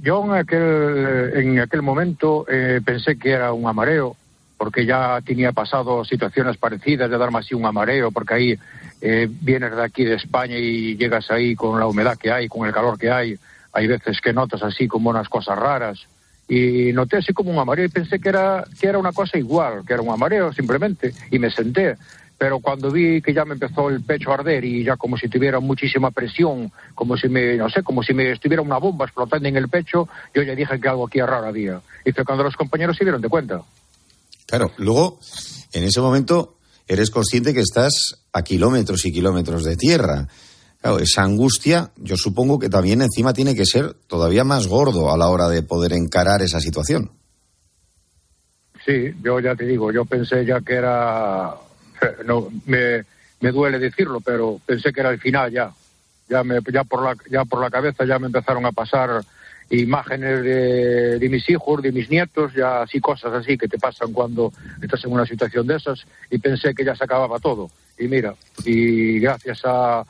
Yo 0.00 0.24
en 0.24 0.32
aquel, 0.32 1.32
en 1.34 1.58
aquel 1.58 1.82
momento 1.82 2.46
eh, 2.48 2.80
pensé 2.84 3.18
que 3.18 3.30
era 3.32 3.52
un 3.52 3.66
amareo, 3.66 4.16
porque 4.56 4.86
ya 4.86 5.20
tenía 5.20 5.50
pasado 5.52 6.04
situaciones 6.04 6.56
parecidas 6.58 7.10
de 7.10 7.18
darme 7.18 7.40
así 7.40 7.54
un 7.54 7.66
amareo, 7.66 8.12
porque 8.12 8.34
ahí 8.34 8.58
eh, 9.00 9.28
vienes 9.28 9.74
de 9.74 9.82
aquí 9.82 10.04
de 10.04 10.14
España 10.14 10.56
y 10.56 10.96
llegas 10.96 11.30
ahí 11.30 11.56
con 11.56 11.78
la 11.80 11.86
humedad 11.86 12.16
que 12.16 12.30
hay, 12.30 12.48
con 12.48 12.66
el 12.66 12.72
calor 12.72 12.98
que 12.98 13.10
hay. 13.10 13.36
Hay 13.72 13.86
veces 13.88 14.20
que 14.20 14.32
notas 14.32 14.62
así 14.62 14.86
como 14.86 15.10
unas 15.10 15.28
cosas 15.28 15.58
raras 15.58 16.06
y 16.50 16.92
noté 16.92 17.18
así 17.18 17.32
como 17.32 17.52
un 17.52 17.58
amareo 17.60 17.84
y 17.84 17.88
pensé 17.88 18.18
que 18.18 18.28
era, 18.28 18.66
que 18.80 18.88
era 18.88 18.98
una 18.98 19.12
cosa 19.12 19.38
igual, 19.38 19.84
que 19.86 19.92
era 19.92 20.02
un 20.02 20.10
amareo 20.10 20.52
simplemente, 20.52 21.14
y 21.30 21.38
me 21.38 21.48
senté. 21.48 21.96
pero 22.36 22.58
cuando 22.58 22.90
vi 22.90 23.22
que 23.22 23.32
ya 23.32 23.44
me 23.44 23.52
empezó 23.52 23.88
el 23.88 24.02
pecho 24.02 24.30
a 24.30 24.34
arder 24.34 24.64
y 24.64 24.82
ya 24.82 24.96
como 24.96 25.16
si 25.16 25.28
tuviera 25.28 25.60
muchísima 25.60 26.10
presión, 26.10 26.72
como 26.94 27.16
si 27.16 27.28
me, 27.28 27.56
no 27.56 27.70
sé, 27.70 27.82
como 27.84 28.02
si 28.02 28.14
me 28.14 28.32
estuviera 28.32 28.62
una 28.62 28.78
bomba 28.78 29.04
explotando 29.04 29.46
en 29.46 29.56
el 29.56 29.68
pecho, 29.68 30.08
yo 30.34 30.42
ya 30.42 30.56
dije 30.56 30.80
que 30.80 30.88
algo 30.88 31.06
aquí 31.06 31.20
raro 31.20 31.46
había. 31.46 31.80
Y 32.04 32.10
fue 32.10 32.24
cuando 32.24 32.42
los 32.42 32.56
compañeros 32.56 32.96
se 32.96 33.04
dieron 33.04 33.20
de 33.20 33.28
cuenta. 33.28 33.62
Claro, 34.46 34.72
luego, 34.78 35.20
en 35.72 35.84
ese 35.84 36.00
momento, 36.00 36.56
eres 36.88 37.10
consciente 37.10 37.54
que 37.54 37.60
estás 37.60 38.16
a 38.32 38.42
kilómetros 38.42 39.04
y 39.04 39.12
kilómetros 39.12 39.62
de 39.62 39.76
tierra. 39.76 40.26
Claro, 40.80 40.98
esa 40.98 41.22
angustia, 41.22 41.90
yo 41.96 42.16
supongo 42.16 42.58
que 42.58 42.70
también 42.70 43.02
encima 43.02 43.34
tiene 43.34 43.54
que 43.54 43.66
ser 43.66 43.94
todavía 44.06 44.44
más 44.44 44.66
gordo 44.66 45.12
a 45.12 45.18
la 45.18 45.28
hora 45.28 45.48
de 45.48 45.62
poder 45.62 45.92
encarar 45.92 46.40
esa 46.40 46.60
situación. 46.60 47.10
Sí, 48.86 49.12
yo 49.22 49.40
ya 49.40 49.54
te 49.54 49.66
digo, 49.66 49.92
yo 49.92 50.06
pensé 50.06 50.46
ya 50.46 50.60
que 50.62 50.74
era 50.74 51.54
no 52.24 52.48
me, 52.64 53.04
me 53.40 53.52
duele 53.52 53.78
decirlo, 53.78 54.20
pero 54.20 54.58
pensé 54.64 54.92
que 54.92 55.00
era 55.00 55.10
el 55.10 55.20
final 55.20 55.52
ya. 55.52 55.70
Ya, 56.28 56.44
me, 56.44 56.60
ya, 56.72 56.84
por 56.84 57.02
la, 57.02 57.16
ya 57.28 57.44
por 57.44 57.60
la 57.60 57.70
cabeza 57.70 58.04
ya 58.04 58.18
me 58.20 58.26
empezaron 58.26 58.64
a 58.64 58.70
pasar 58.70 59.20
imágenes 59.68 60.44
de, 60.44 61.18
de, 61.18 61.28
mis 61.28 61.48
hijos, 61.50 61.82
de 61.82 61.90
mis 61.90 62.08
nietos, 62.08 62.52
ya 62.54 62.82
así 62.82 63.00
cosas 63.00 63.32
así 63.32 63.58
que 63.58 63.66
te 63.66 63.78
pasan 63.78 64.12
cuando 64.12 64.52
estás 64.80 65.04
en 65.04 65.12
una 65.12 65.26
situación 65.26 65.66
de 65.66 65.76
esas 65.76 66.04
y 66.30 66.38
pensé 66.38 66.72
que 66.72 66.84
ya 66.84 66.94
se 66.94 67.04
acababa 67.04 67.40
todo. 67.40 67.68
Y 67.98 68.06
mira, 68.06 68.34
y 68.64 69.18
gracias 69.18 69.62
a, 69.64 70.04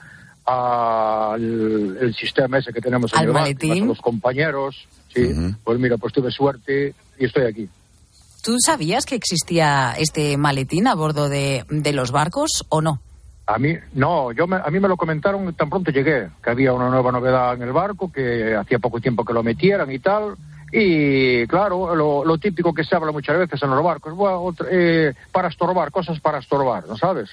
al 0.51 1.99
el 2.01 2.15
sistema 2.15 2.59
ese 2.59 2.73
que 2.73 2.81
tenemos 2.81 3.13
en 3.15 3.37
el 3.37 3.87
los 3.87 4.01
compañeros, 4.01 4.87
sí, 5.15 5.33
pues 5.65 5.79
mira, 5.79 5.97
pues 5.97 6.13
tuve 6.13 6.31
suerte 6.31 6.95
y 7.19 7.25
estoy 7.25 7.45
aquí. 7.45 7.69
¿Tú 8.43 8.57
sabías 8.59 9.05
que 9.05 9.15
existía 9.15 9.95
este 9.99 10.37
maletín 10.37 10.87
a 10.87 10.95
bordo 10.95 11.29
de, 11.29 11.65
de 11.69 11.93
los 11.93 12.11
barcos 12.11 12.65
o 12.71 12.81
no? 12.81 13.01
A 13.47 13.59
mí, 13.59 13.75
no, 13.95 14.33
yo 14.33 14.45
a 14.45 14.71
mí 14.71 14.81
me 14.81 14.89
lo 14.89 14.97
comentaron 14.97 15.53
tan 15.55 15.69
pronto 15.69 15.91
llegué, 15.91 16.29
que 16.43 16.51
había 16.51 16.73
una 16.73 16.89
nueva 16.89 17.11
novedad 17.11 17.55
en 17.55 17.63
el 17.63 17.73
barco, 17.73 18.11
que 18.11 18.55
hacía 18.55 18.79
poco 18.79 19.01
tiempo 19.01 19.25
que 19.25 19.33
lo 19.33 19.43
metieran 19.43 19.91
y 19.91 19.99
tal. 19.99 20.37
Y 20.73 21.47
claro, 21.49 21.97
lo, 21.97 22.39
típico 22.39 22.73
que 22.73 22.85
se 22.85 22.95
habla 22.95 23.11
muchas 23.11 23.39
veces 23.39 23.61
en 23.61 23.71
los 23.71 23.83
barcos, 23.83 24.15
bueno, 24.15 24.55
eh, 24.71 25.13
para 25.33 25.49
estorbar, 25.49 25.91
cosas 25.91 26.21
para 26.21 26.39
estorbar, 26.39 26.87
¿no 26.87 26.97
sabes? 26.97 27.31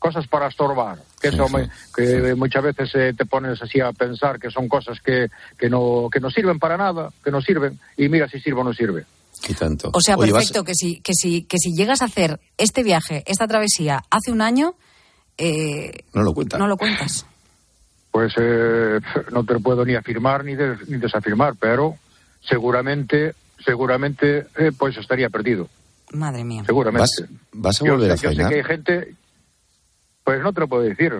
Cosas 0.00 0.26
para 0.26 0.48
estorbar, 0.48 0.98
que, 1.20 1.28
eso 1.28 1.46
que 1.94 2.34
muchas 2.34 2.64
veces 2.64 2.90
eh, 2.94 3.14
te 3.16 3.26
pones 3.26 3.60
así 3.60 3.80
a 3.80 3.92
pensar 3.92 4.40
que 4.40 4.50
son 4.50 4.66
cosas 4.66 4.98
que, 5.00 5.28
que, 5.58 5.68
no, 5.68 6.08
que 6.10 6.20
no 6.20 6.30
sirven 6.30 6.58
para 6.58 6.76
nada, 6.78 7.10
que 7.22 7.30
no 7.30 7.40
sirven, 7.42 7.78
y 7.98 8.08
mira 8.08 8.26
si 8.26 8.40
sirve 8.40 8.62
o 8.62 8.64
no 8.64 8.72
sirve. 8.72 9.04
Y 9.46 9.52
tanto. 9.52 9.90
O 9.92 10.00
sea, 10.00 10.16
perfecto, 10.16 10.64
que, 10.64 10.74
si, 10.74 11.00
que, 11.00 11.12
si, 11.14 11.44
que 11.44 11.58
si 11.58 11.74
llegas 11.74 12.00
a 12.02 12.06
hacer 12.06 12.40
este 12.56 12.82
viaje, 12.82 13.22
esta 13.26 13.46
travesía, 13.46 14.02
hace 14.10 14.32
un 14.32 14.40
año... 14.40 14.74
Eh, 15.36 16.04
no 16.14 16.22
lo 16.22 16.34
cuentas. 16.34 16.58
No 16.58 16.66
lo 16.66 16.76
cuentas. 16.76 17.26
Pues 18.10 18.32
eh, 18.40 19.00
no 19.30 19.44
te 19.44 19.52
lo 19.52 19.60
puedo 19.60 19.84
ni 19.84 19.94
afirmar 19.94 20.44
ni, 20.44 20.54
ni 20.54 20.98
desafirmar, 20.98 21.54
pero 21.60 21.96
seguramente, 22.40 23.34
seguramente, 23.64 24.46
eh, 24.58 24.72
pues 24.76 24.96
estaría 24.96 25.28
perdido. 25.28 25.68
Madre 26.12 26.44
mía. 26.44 26.64
Seguramente. 26.66 27.06
¿Vas, 27.52 27.80
a 27.80 27.84
volver 27.84 28.10
a 28.10 28.14
Yo 28.16 28.30
sé 28.30 28.36
que 28.36 28.54
hay 28.54 28.64
gente, 28.64 29.14
pues 30.30 30.44
no 30.44 30.52
te 30.52 30.60
lo 30.60 30.68
puedo 30.68 30.82
decir. 30.84 31.12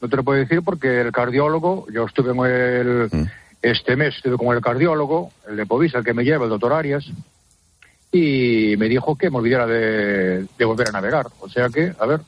No 0.00 0.08
te 0.08 0.16
lo 0.16 0.24
puedo 0.24 0.40
decir 0.40 0.60
porque 0.60 1.00
el 1.00 1.12
cardiólogo, 1.12 1.86
yo 1.88 2.04
estuve 2.04 2.32
en 2.32 2.52
el, 2.52 3.08
mm. 3.12 3.26
este 3.62 3.94
mes, 3.94 4.16
estuve 4.16 4.36
con 4.36 4.56
el 4.56 4.60
cardiólogo, 4.60 5.30
el 5.48 5.56
de 5.56 5.66
Povisa, 5.66 5.98
el 5.98 6.04
que 6.04 6.14
me 6.14 6.24
lleva, 6.24 6.46
el 6.46 6.50
doctor 6.50 6.72
Arias, 6.72 7.06
y 8.10 8.74
me 8.76 8.88
dijo 8.88 9.16
que 9.16 9.30
me 9.30 9.38
olvidara 9.38 9.68
de, 9.68 10.48
volver 10.64 10.88
a 10.88 10.92
navegar. 10.92 11.28
O 11.38 11.48
sea 11.48 11.68
que, 11.68 11.94
a 11.96 12.06
ver, 12.06 12.22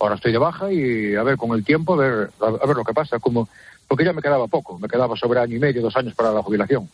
ahora 0.00 0.16
estoy 0.16 0.32
de 0.32 0.38
baja 0.38 0.72
y 0.72 1.14
a 1.14 1.22
ver 1.22 1.36
con 1.36 1.56
el 1.56 1.64
tiempo, 1.64 1.94
a 1.94 1.96
ver, 1.96 2.30
a 2.40 2.66
ver 2.66 2.76
lo 2.76 2.84
que 2.84 2.92
pasa, 2.92 3.20
como, 3.20 3.48
porque 3.86 4.04
ya 4.04 4.12
me 4.12 4.22
quedaba 4.22 4.48
poco, 4.48 4.80
me 4.80 4.88
quedaba 4.88 5.14
sobre 5.14 5.38
año 5.38 5.54
y 5.54 5.60
medio, 5.60 5.80
dos 5.80 5.96
años 5.96 6.14
para 6.16 6.32
la 6.32 6.42
jubilación. 6.42 6.88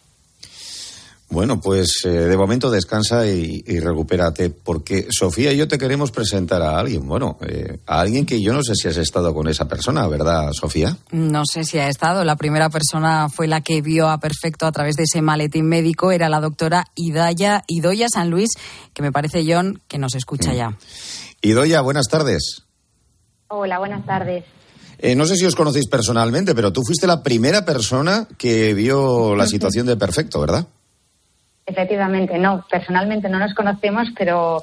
Bueno, 1.33 1.63
pues 1.63 2.05
eh, 2.05 2.11
de 2.11 2.37
momento 2.37 2.71
descansa 2.71 3.27
y, 3.27 3.81
recupérate, 3.81 4.51
porque 4.51 5.07
Sofía 5.11 5.51
y 5.51 5.57
yo 5.57 5.67
te 5.67 5.79
queremos 5.79 6.11
presentar 6.11 6.61
a 6.61 6.79
alguien, 6.79 7.09
bueno, 7.09 7.39
eh, 7.41 7.79
a 7.87 8.01
alguien 8.01 8.27
que 8.27 8.43
yo 8.43 8.53
no 8.53 8.63
sé 8.63 8.75
si 8.75 8.89
has 8.89 8.99
estado 8.99 9.33
con 9.33 9.49
esa 9.49 9.67
persona, 9.67 10.07
¿verdad, 10.09 10.51
Sofía? 10.53 10.95
No 11.11 11.45
sé 11.51 11.65
si 11.65 11.79
ha 11.79 11.89
estado. 11.89 12.23
La 12.25 12.37
primera 12.37 12.69
persona 12.69 13.31
fue 13.31 13.47
la 13.47 13.63
que 13.63 13.81
vio 13.81 14.11
a 14.11 14.21
Perfecto 14.21 14.67
a 14.67 14.73
través 14.73 14.97
de 14.97 15.05
ese 15.05 15.23
maletín 15.23 15.67
médico, 15.69 16.13
era 16.13 16.29
la 16.29 16.39
doctora 16.39 16.85
Idaya, 16.97 17.65
Idoya 17.67 18.09
San 18.13 18.29
Luis, 18.29 18.51
que 18.93 19.01
me 19.01 19.11
parece, 19.11 19.43
John, 19.51 19.81
que 19.89 19.97
nos 19.97 20.15
escucha 20.15 20.53
mm. 20.53 20.55
ya. 20.55 20.77
Idoya, 21.41 21.81
buenas 21.81 22.09
tardes. 22.09 22.65
Hola, 23.49 23.79
buenas 23.79 24.05
tardes. 24.05 24.45
Eh, 24.99 25.15
no 25.15 25.25
sé 25.25 25.37
si 25.37 25.47
os 25.47 25.55
conocéis 25.55 25.89
personalmente, 25.89 26.55
pero 26.55 26.75
tú 26.75 26.83
fuiste 26.85 27.07
la 27.07 27.23
primera 27.23 27.65
persona 27.65 28.29
que 28.37 28.75
vio 28.75 29.35
la 29.35 29.47
situación 29.49 29.87
de 29.87 29.97
Perfecto, 29.97 30.39
¿verdad? 30.39 30.67
Efectivamente, 31.67 32.39
no. 32.39 32.65
Personalmente 32.71 33.29
no 33.29 33.39
nos 33.39 33.55
conocemos, 33.55 34.09
pero 34.17 34.63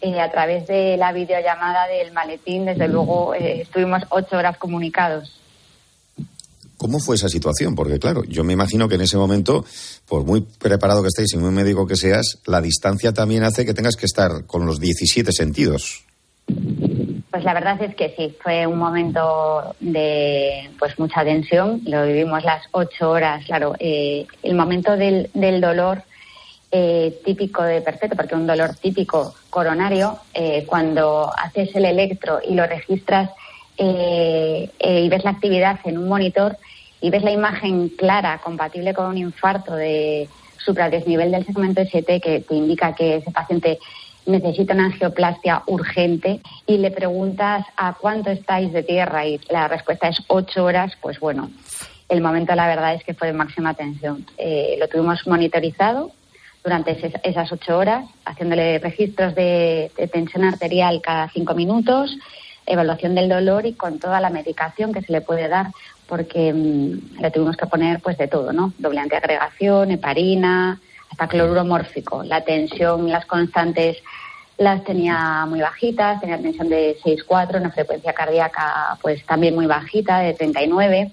eh, 0.00 0.20
a 0.20 0.30
través 0.30 0.66
de 0.66 0.96
la 0.96 1.12
videollamada 1.12 1.86
del 1.88 2.12
maletín, 2.12 2.64
desde 2.64 2.88
luego, 2.88 3.34
eh, 3.34 3.62
estuvimos 3.62 4.02
ocho 4.10 4.36
horas 4.36 4.56
comunicados. 4.56 5.38
¿Cómo 6.76 7.00
fue 7.00 7.16
esa 7.16 7.28
situación? 7.28 7.74
Porque 7.74 7.98
claro, 7.98 8.22
yo 8.24 8.44
me 8.44 8.52
imagino 8.52 8.88
que 8.88 8.94
en 8.94 9.00
ese 9.00 9.16
momento, 9.16 9.64
por 10.08 10.24
muy 10.24 10.42
preparado 10.42 11.02
que 11.02 11.08
estéis 11.08 11.34
y 11.34 11.36
muy 11.36 11.50
médico 11.50 11.88
que 11.88 11.96
seas, 11.96 12.38
la 12.46 12.60
distancia 12.60 13.12
también 13.12 13.42
hace 13.42 13.66
que 13.66 13.74
tengas 13.74 13.96
que 13.96 14.06
estar 14.06 14.46
con 14.46 14.64
los 14.64 14.78
17 14.78 15.32
sentidos. 15.32 16.04
Pues 17.30 17.44
la 17.44 17.52
verdad 17.52 17.82
es 17.82 17.96
que 17.96 18.14
sí, 18.16 18.34
fue 18.40 18.66
un 18.66 18.78
momento 18.78 19.74
de 19.80 20.70
pues 20.78 20.96
mucha 21.00 21.24
tensión. 21.24 21.82
Lo 21.84 22.06
vivimos 22.06 22.44
las 22.44 22.62
ocho 22.70 23.10
horas, 23.10 23.44
claro. 23.44 23.74
Eh, 23.80 24.26
el 24.44 24.54
momento 24.54 24.96
del, 24.96 25.30
del 25.34 25.60
dolor 25.60 26.04
eh, 26.70 27.22
típico 27.24 27.62
de 27.62 27.80
perfecto, 27.80 28.14
porque 28.14 28.34
un 28.34 28.46
dolor 28.46 28.74
típico 28.74 29.34
coronario, 29.48 30.18
eh, 30.34 30.66
cuando 30.66 31.32
haces 31.34 31.74
el 31.74 31.86
electro 31.86 32.40
y 32.46 32.54
lo 32.54 32.66
registras 32.66 33.30
eh, 33.78 34.70
y 34.78 35.08
ves 35.08 35.24
la 35.24 35.30
actividad 35.30 35.80
en 35.84 35.96
un 35.96 36.08
monitor 36.08 36.58
y 37.00 37.08
ves 37.08 37.22
la 37.22 37.30
imagen 37.30 37.88
clara, 37.88 38.38
compatible 38.44 38.92
con 38.92 39.06
un 39.06 39.16
infarto 39.16 39.76
de 39.76 40.28
supradesnivel 40.58 41.30
del 41.30 41.46
segmento 41.46 41.80
ST 41.80 42.20
que 42.20 42.40
te 42.40 42.54
indica 42.54 42.94
que 42.94 43.16
ese 43.16 43.30
paciente 43.30 43.78
necesita 44.26 44.74
una 44.74 44.86
angioplastia 44.86 45.62
urgente 45.68 46.42
y 46.66 46.76
le 46.76 46.90
preguntas 46.90 47.64
a 47.78 47.94
cuánto 47.94 48.28
estáis 48.28 48.74
de 48.74 48.82
tierra 48.82 49.26
y 49.26 49.40
la 49.48 49.68
respuesta 49.68 50.08
es 50.08 50.22
ocho 50.26 50.64
horas, 50.64 50.92
pues 51.00 51.18
bueno, 51.18 51.48
el 52.10 52.20
momento 52.20 52.54
la 52.54 52.66
verdad 52.66 52.92
es 52.92 53.04
que 53.04 53.14
fue 53.14 53.28
de 53.28 53.32
máxima 53.32 53.72
tensión. 53.72 54.26
lo 54.78 54.88
tuvimos 54.88 55.26
monitorizado 55.26 56.12
durante 56.62 56.96
esas 57.22 57.52
ocho 57.52 57.78
horas, 57.78 58.04
haciéndole 58.24 58.78
registros 58.78 59.34
de, 59.34 59.90
tensión 60.12 60.44
arterial 60.44 61.00
cada 61.02 61.28
cinco 61.30 61.54
minutos, 61.54 62.16
evaluación 62.66 63.14
del 63.14 63.28
dolor 63.28 63.66
y 63.66 63.72
con 63.74 63.98
toda 63.98 64.20
la 64.20 64.30
medicación 64.30 64.92
que 64.92 65.02
se 65.02 65.12
le 65.12 65.20
puede 65.20 65.48
dar, 65.48 65.68
porque 66.06 66.52
mm, 66.52 67.20
le 67.20 67.30
tuvimos 67.30 67.56
que 67.56 67.66
poner 67.66 68.00
pues 68.00 68.18
de 68.18 68.28
todo, 68.28 68.52
¿no? 68.52 68.72
Doble 68.78 69.00
antiagregación, 69.00 69.90
heparina, 69.92 70.80
hasta 71.10 71.28
cloruro 71.28 71.64
mórfico. 71.64 72.22
La 72.22 72.42
tensión, 72.42 73.08
las 73.10 73.26
constantes 73.26 73.98
las 74.58 74.82
tenía 74.84 75.46
muy 75.46 75.60
bajitas, 75.60 76.20
tenía 76.20 76.36
tensión 76.36 76.68
de 76.68 76.96
6,4, 77.02 77.60
una 77.60 77.70
frecuencia 77.70 78.12
cardíaca 78.12 78.98
pues 79.00 79.24
también 79.24 79.54
muy 79.54 79.66
bajita, 79.66 80.18
de 80.18 80.34
39. 80.34 81.12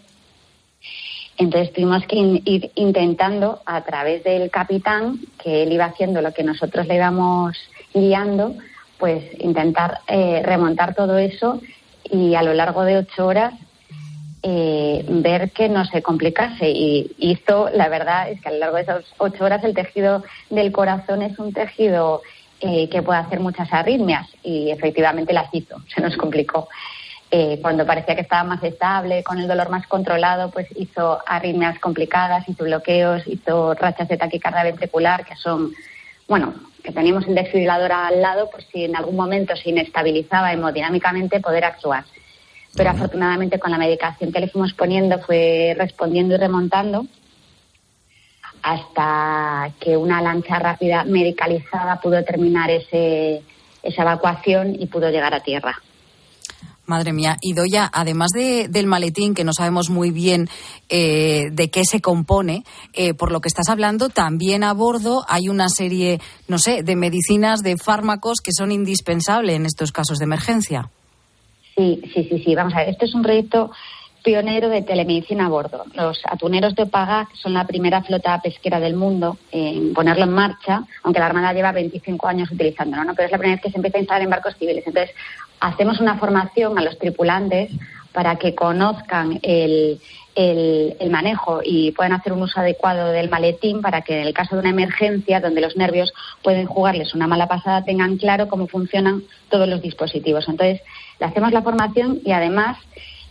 Entonces 1.38 1.74
tuvimos 1.74 2.06
que 2.06 2.16
ir 2.16 2.72
intentando 2.76 3.62
a 3.66 3.82
través 3.84 4.24
del 4.24 4.50
capitán, 4.50 5.20
que 5.44 5.64
él 5.64 5.74
iba 5.74 5.86
haciendo 5.86 6.22
lo 6.22 6.34
que 6.34 6.44
nosotros 6.44 6.88
le 6.88 6.96
íbamos 6.96 7.58
guiando, 7.94 8.56
pues 8.98 9.24
intentar 9.40 10.00
eh, 10.08 10.42
remontar 10.44 10.96
todo 10.96 11.18
eso 11.18 11.62
y 12.10 12.36
a 12.36 12.44
lo 12.44 12.54
largo 12.54 12.84
de 12.84 12.98
ocho 12.98 13.26
horas 13.26 13.54
eh, 14.44 15.04
ver 15.10 15.52
que 15.52 15.68
no 15.70 15.86
se 15.86 16.02
complicase. 16.02 16.70
Y 16.70 17.16
hizo, 17.18 17.70
la 17.74 17.90
verdad 17.90 18.30
es 18.30 18.40
que 18.42 18.50
a 18.50 18.52
lo 18.52 18.60
largo 18.60 18.76
de 18.78 18.84
esas 18.84 19.06
ocho 19.18 19.44
horas 19.44 19.64
el 19.64 19.74
tejido 19.74 20.24
del 20.50 20.72
corazón 20.72 21.22
es 21.22 21.38
un 21.40 21.52
tejido 21.52 22.22
eh, 22.62 22.88
que 22.90 23.02
puede 23.02 23.20
hacer 23.20 23.40
muchas 23.40 23.72
arritmias 23.74 24.28
y 24.44 24.70
efectivamente 24.70 25.34
las 25.34 25.54
hizo, 25.54 25.82
se 25.94 26.00
nos 26.00 26.16
complicó. 26.16 26.70
Eh, 27.32 27.60
cuando 27.62 27.86
parecía 27.86 28.16
que 28.16 28.22
estaba 28.22 28.44
más 28.44 28.64
estable, 28.64 29.24
con 29.24 29.40
el 29.40 29.48
dolor 29.48 29.70
más 29.70 29.88
controlado, 29.88 30.52
pues 30.52 30.68
hizo 30.76 31.20
arritmias 31.26 31.80
complicadas, 31.80 32.48
hizo 32.48 32.64
bloqueos, 32.64 33.24
hizo 33.28 33.74
rachas 33.74 34.08
de 34.08 34.18
taquicardia 34.18 34.64
ventricular, 34.64 35.26
que 35.26 35.36
son, 35.36 35.72
bueno, 36.28 36.54
que 36.84 36.92
teníamos 36.92 37.28
el 37.28 37.36
desfibrilador 37.36 37.92
al 37.92 38.22
lado, 38.22 38.50
por 38.50 38.62
si 38.64 38.86
en 38.86 38.96
algún 38.96 39.16
momento 39.16 39.56
se 39.56 39.72
inestabilizaba 39.72 40.54
hemodinámicamente, 40.54 41.40
poder 41.40 41.66
actuar. 41.66 42.06
Pero 42.76 42.92
afortunadamente 42.92 43.58
con 43.58 43.72
la 43.72 43.78
medicación 43.78 44.32
que 44.32 44.42
le 44.42 44.50
fuimos 44.50 44.74
poniendo 44.74 45.20
fue 45.20 45.76
respondiendo 45.78 46.36
y 46.36 46.38
remontando 46.38 47.06
hasta 48.62 49.72
que 49.80 49.96
una 49.96 50.22
lancha 50.22 50.58
rápida 50.58 51.04
medicalizada 51.04 52.00
pudo 52.02 52.24
terminar 52.24 52.72
ese, 52.72 53.44
esa 53.84 54.02
evacuación 54.02 54.76
y 54.80 54.88
pudo 54.88 55.10
llegar 55.12 55.34
a 55.36 55.42
tierra. 55.42 55.80
Madre 56.86 57.14
mía, 57.14 57.38
y 57.42 57.54
Doya, 57.54 57.90
además 57.92 58.32
de, 58.34 58.68
del 58.68 58.88
maletín, 58.88 59.34
que 59.34 59.44
no 59.44 59.54
sabemos 59.54 59.90
muy 59.90 60.12
bien 60.12 60.50
eh, 60.90 61.50
de 61.52 61.70
qué 61.70 61.82
se 61.84 62.02
compone, 62.02 62.64
eh, 62.94 63.14
por 63.14 63.32
lo 63.32 63.42
que 63.42 63.48
estás 63.48 63.70
hablando, 63.70 64.10
también 64.10 64.64
a 64.64 64.74
bordo 64.74 65.26
hay 65.28 65.50
una 65.50 65.70
serie, 65.70 66.20
no 66.48 66.58
sé, 66.58 66.84
de 66.84 66.96
medicinas, 66.96 67.64
de 67.64 67.78
fármacos 67.78 68.40
que 68.44 68.52
son 68.52 68.72
indispensables 68.72 69.56
en 69.56 69.66
estos 69.66 69.92
casos 69.92 70.20
de 70.20 70.26
emergencia. 70.26 70.90
Sí, 71.76 72.02
sí, 72.14 72.28
sí, 72.30 72.42
sí. 72.44 72.56
Vamos 72.56 72.74
a 72.74 72.80
ver, 72.80 72.90
esto 72.90 73.06
es 73.06 73.14
un 73.14 73.22
proyecto 73.22 73.72
pionero 74.26 74.70
de 74.70 74.82
telemedicina 74.82 75.46
a 75.46 75.50
bordo. 75.50 75.86
Los 75.94 76.20
atuneros 76.26 76.74
de 76.76 76.84
Opagac 76.84 77.34
son 77.36 77.54
la 77.54 77.68
primera 77.68 78.02
flota 78.02 78.42
pesquera 78.42 78.80
del 78.80 78.96
mundo 78.96 79.38
en 79.52 79.94
ponerlo 79.94 80.24
en 80.24 80.32
marcha, 80.32 80.84
aunque 81.04 81.20
la 81.20 81.28
Armada 81.28 81.54
lleva 81.54 81.72
25 81.72 82.28
años 82.28 82.52
utilizándolo, 82.52 83.04
¿no? 83.04 83.14
pero 83.14 83.28
es 83.28 83.32
la 83.32 83.38
primera 83.38 83.56
vez 83.56 83.64
que 83.64 83.70
se 83.70 83.78
empieza 83.78 84.00
a 84.00 84.02
instalar 84.02 84.24
en 84.24 84.32
barcos 84.32 84.56
civiles. 84.58 84.84
Entonces, 84.88 85.16
hacemos 85.60 86.00
una 86.00 86.18
formación 86.18 86.78
a 86.80 86.82
los 86.82 86.98
tripulantes 86.98 87.70
para 88.14 88.38
que 88.38 88.56
conozcan 88.56 89.40
el, 89.44 90.02
el, 90.34 91.10
manejo 91.12 91.62
y 91.64 91.92
puedan 91.92 92.14
hacer 92.14 92.34
un 92.34 92.42
uso 92.42 92.60
adecuado 92.62 93.12
del 93.12 93.30
maletín 93.30 93.82
para 93.82 94.02
que 94.02 94.22
en 94.22 94.28
el 94.28 94.34
caso 94.34 94.56
de 94.56 94.62
una 94.62 94.72
emergencia 94.72 95.40
donde 95.40 95.62
los 95.62 95.78
nervios 95.78 96.14
pueden 96.42 96.66
jugarles 96.66 97.14
una 97.14 97.28
mala 97.28 97.48
pasada 97.48 97.84
tengan 97.84 98.18
claro 98.18 98.48
cómo 98.48 98.68
funcionan 98.68 99.22
todos 99.50 99.68
los 99.68 99.82
dispositivos. 99.82 100.48
Entonces, 100.50 100.82
le 101.20 101.26
hacemos 101.28 101.52
la 101.52 101.62
formación 101.62 102.22
y 102.26 102.32
además 102.32 102.78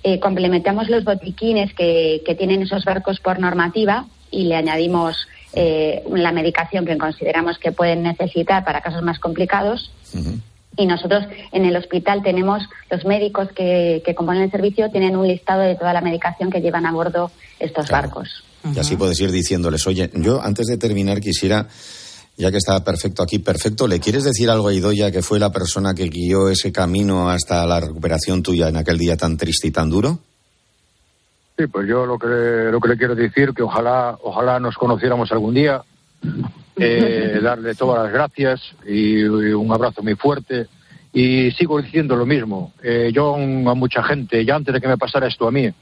eh, 0.06 0.20
complementamos 0.20 0.90
los 0.90 1.02
botiquines 1.02 1.72
que, 1.72 2.20
tienen 2.38 2.60
esos 2.60 2.84
barcos 2.84 3.20
por 3.20 3.40
normativa 3.40 4.04
y 4.30 4.44
le 4.44 4.54
añadimos 4.54 5.26
eh, 5.54 6.02
la 6.12 6.30
medicación 6.30 6.84
que 6.84 6.98
consideramos 6.98 7.56
que 7.56 7.72
pueden 7.72 8.02
necesitar 8.02 8.66
para 8.66 8.82
casos 8.82 9.02
más 9.02 9.18
complicados. 9.18 9.90
Y 10.76 10.84
nosotros 10.84 11.24
en 11.52 11.64
el 11.64 11.74
hospital 11.74 12.22
tenemos 12.22 12.64
los 12.90 13.06
médicos 13.06 13.48
que, 13.56 14.02
componen 14.14 14.42
el 14.42 14.50
servicio, 14.50 14.90
tienen 14.90 15.16
un 15.16 15.26
listado 15.26 15.62
de 15.62 15.74
toda 15.74 15.94
la 15.94 16.02
medicación 16.02 16.50
que 16.50 16.60
llevan 16.60 16.84
a 16.84 16.92
bordo 16.92 17.30
estos 17.58 17.88
barcos. 17.88 18.44
Y 18.74 18.78
así 18.78 18.96
puedes 18.96 19.18
ir 19.20 19.30
diciéndoles, 19.30 19.86
oye, 19.86 20.10
yo 20.12 20.42
antes 20.42 20.66
de 20.66 20.76
terminar 20.76 21.20
quisiera 21.20 21.66
ya 22.36 22.50
que 22.50 22.56
está 22.56 22.82
perfecto 22.82 23.22
aquí, 23.22 23.38
perfecto, 23.38 23.86
¿le 23.86 24.00
quieres 24.00 24.24
decir 24.24 24.50
algo 24.50 24.68
a 24.68 24.74
Idoya, 24.74 25.10
que 25.10 25.22
fue 25.22 25.38
la 25.38 25.52
persona 25.52 25.94
que 25.94 26.08
guió 26.08 26.48
ese 26.48 26.72
camino 26.72 27.30
hasta 27.30 27.64
la 27.66 27.80
recuperación 27.80 28.42
tuya 28.42 28.68
en 28.68 28.76
aquel 28.76 28.98
día 28.98 29.16
tan 29.16 29.36
triste 29.36 29.68
y 29.68 29.70
tan 29.70 29.88
duro? 29.88 30.18
Sí, 31.56 31.68
pues 31.68 31.86
yo 31.86 32.04
lo 32.04 32.18
que, 32.18 32.26
lo 32.26 32.80
que 32.80 32.88
le 32.88 32.96
quiero 32.96 33.14
decir, 33.14 33.52
que 33.54 33.62
ojalá, 33.62 34.18
ojalá 34.22 34.58
nos 34.58 34.76
conociéramos 34.76 35.30
algún 35.30 35.54
día, 35.54 35.82
eh, 36.76 37.38
darle 37.42 37.74
todas 37.76 38.04
las 38.04 38.12
gracias 38.12 38.60
y, 38.86 39.22
un 39.22 39.72
abrazo 39.72 40.02
muy 40.02 40.16
fuerte. 40.16 40.66
Y 41.12 41.52
sigo 41.52 41.80
diciendo 41.80 42.16
lo 42.16 42.26
mismo. 42.26 42.72
Eh, 42.82 43.12
yo 43.14 43.36
a 43.36 43.74
mucha 43.74 44.02
gente, 44.02 44.44
ya 44.44 44.56
antes 44.56 44.74
de 44.74 44.80
que 44.80 44.88
me 44.88 44.98
pasara 44.98 45.28
esto 45.28 45.46
a 45.46 45.52
mí, 45.52 45.72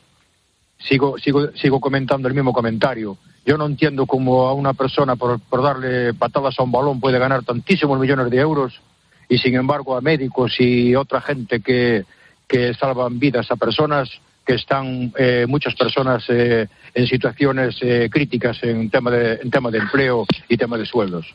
sigo, 0.79 1.17
sigo, 1.19 1.51
sigo 1.53 1.81
comentando 1.81 2.29
el 2.29 2.35
mismo 2.35 2.53
comentario. 2.53 3.17
Yo 3.45 3.59
no 3.59 3.67
entiendo 3.67 4.07
cómo 4.07 4.47
a 4.47 4.55
una 4.55 4.73
persona 4.73 5.17
por, 5.17 5.41
darle 5.63 6.15
patadas 6.15 6.59
a 6.59 6.63
un 6.63 6.73
balón 6.73 7.01
puede 7.01 7.19
ganar 7.19 7.45
tantísimos 7.45 7.99
millones 7.99 8.31
de 8.31 8.39
euros 8.39 8.81
y 9.29 9.39
sin 9.39 9.55
embargo 9.55 9.97
a 9.97 10.01
médicos 10.01 10.55
y 10.59 10.95
otra 10.95 11.21
gente 11.21 11.61
que, 11.61 12.05
que 12.47 12.75
salvan 12.75 13.19
vidas 13.19 13.51
a 13.51 13.57
personas 13.57 14.09
que 14.47 14.55
están 14.55 15.13
eh, 15.17 15.47
muchas 15.49 15.75
personas 15.75 16.25
eh, 16.29 16.67
en 16.95 17.07
situaciones 17.07 17.77
eh, 17.81 18.09
críticas 18.11 18.59
en 18.63 18.91
tema 18.91 19.11
de 19.11 19.35
en 19.43 19.51
tema 19.51 19.71
de 19.71 19.79
empleo 19.79 20.27
y 20.49 20.57
tema 20.57 20.77
de 20.77 20.87
sueldos. 20.87 21.27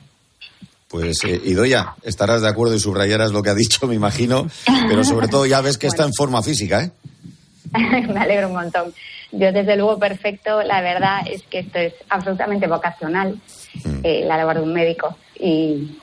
Pues, 0.89 1.17
Idoya, 1.25 1.95
estarás 2.03 2.41
de 2.41 2.47
acuerdo 2.47 2.75
y 2.75 2.79
subrayarás 2.79 3.31
lo 3.31 3.43
que 3.43 3.49
ha 3.49 3.53
dicho, 3.53 3.87
me 3.87 3.95
imagino, 3.95 4.47
pero 4.87 5.03
sobre 5.03 5.27
todo 5.27 5.45
ya 5.45 5.59
ves 5.59 5.77
que 5.77 5.87
está 5.87 6.05
en 6.05 6.13
forma 6.13 6.41
física, 6.41 6.81
¿eh? 6.81 6.91
me 7.73 8.19
alegro 8.19 8.47
un 8.47 8.53
montón. 8.53 8.93
Yo, 9.31 9.51
desde 9.51 9.75
luego, 9.75 9.99
perfecto. 9.99 10.61
La 10.63 10.81
verdad 10.81 11.19
es 11.29 11.43
que 11.43 11.59
esto 11.59 11.79
es 11.79 11.93
absolutamente 12.09 12.67
vocacional, 12.67 13.39
mm. 13.83 13.99
eh, 14.03 14.23
la 14.25 14.37
labor 14.37 14.55
de 14.55 14.61
un 14.61 14.73
médico. 14.73 15.17
Y 15.39 15.97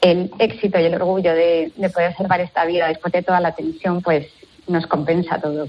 el 0.00 0.30
éxito 0.38 0.78
y 0.78 0.84
el 0.84 0.94
orgullo 0.94 1.34
de, 1.34 1.72
poder 1.92 2.16
salvar 2.16 2.40
esta 2.40 2.64
vida 2.64 2.88
después 2.88 3.12
de 3.12 3.22
toda 3.22 3.40
la 3.40 3.54
tensión, 3.54 4.02
pues 4.02 4.26
nos 4.66 4.86
compensa 4.86 5.40
todo. 5.40 5.68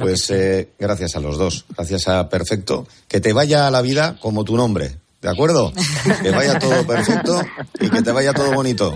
pues 0.00 0.30
eh, 0.30 0.70
gracias 0.78 1.16
a 1.16 1.20
los 1.20 1.38
dos, 1.38 1.64
gracias 1.74 2.08
a 2.08 2.28
Perfecto. 2.28 2.86
Que 3.06 3.20
te 3.20 3.32
vaya 3.32 3.70
la 3.70 3.82
vida 3.82 4.16
como 4.20 4.44
tu 4.44 4.56
nombre, 4.56 4.96
¿de 5.20 5.28
acuerdo? 5.28 5.72
Que 6.22 6.30
vaya 6.30 6.58
todo 6.58 6.86
perfecto 6.86 7.40
y 7.80 7.90
que 7.90 8.02
te 8.02 8.12
vaya 8.12 8.32
todo 8.32 8.52
bonito. 8.52 8.94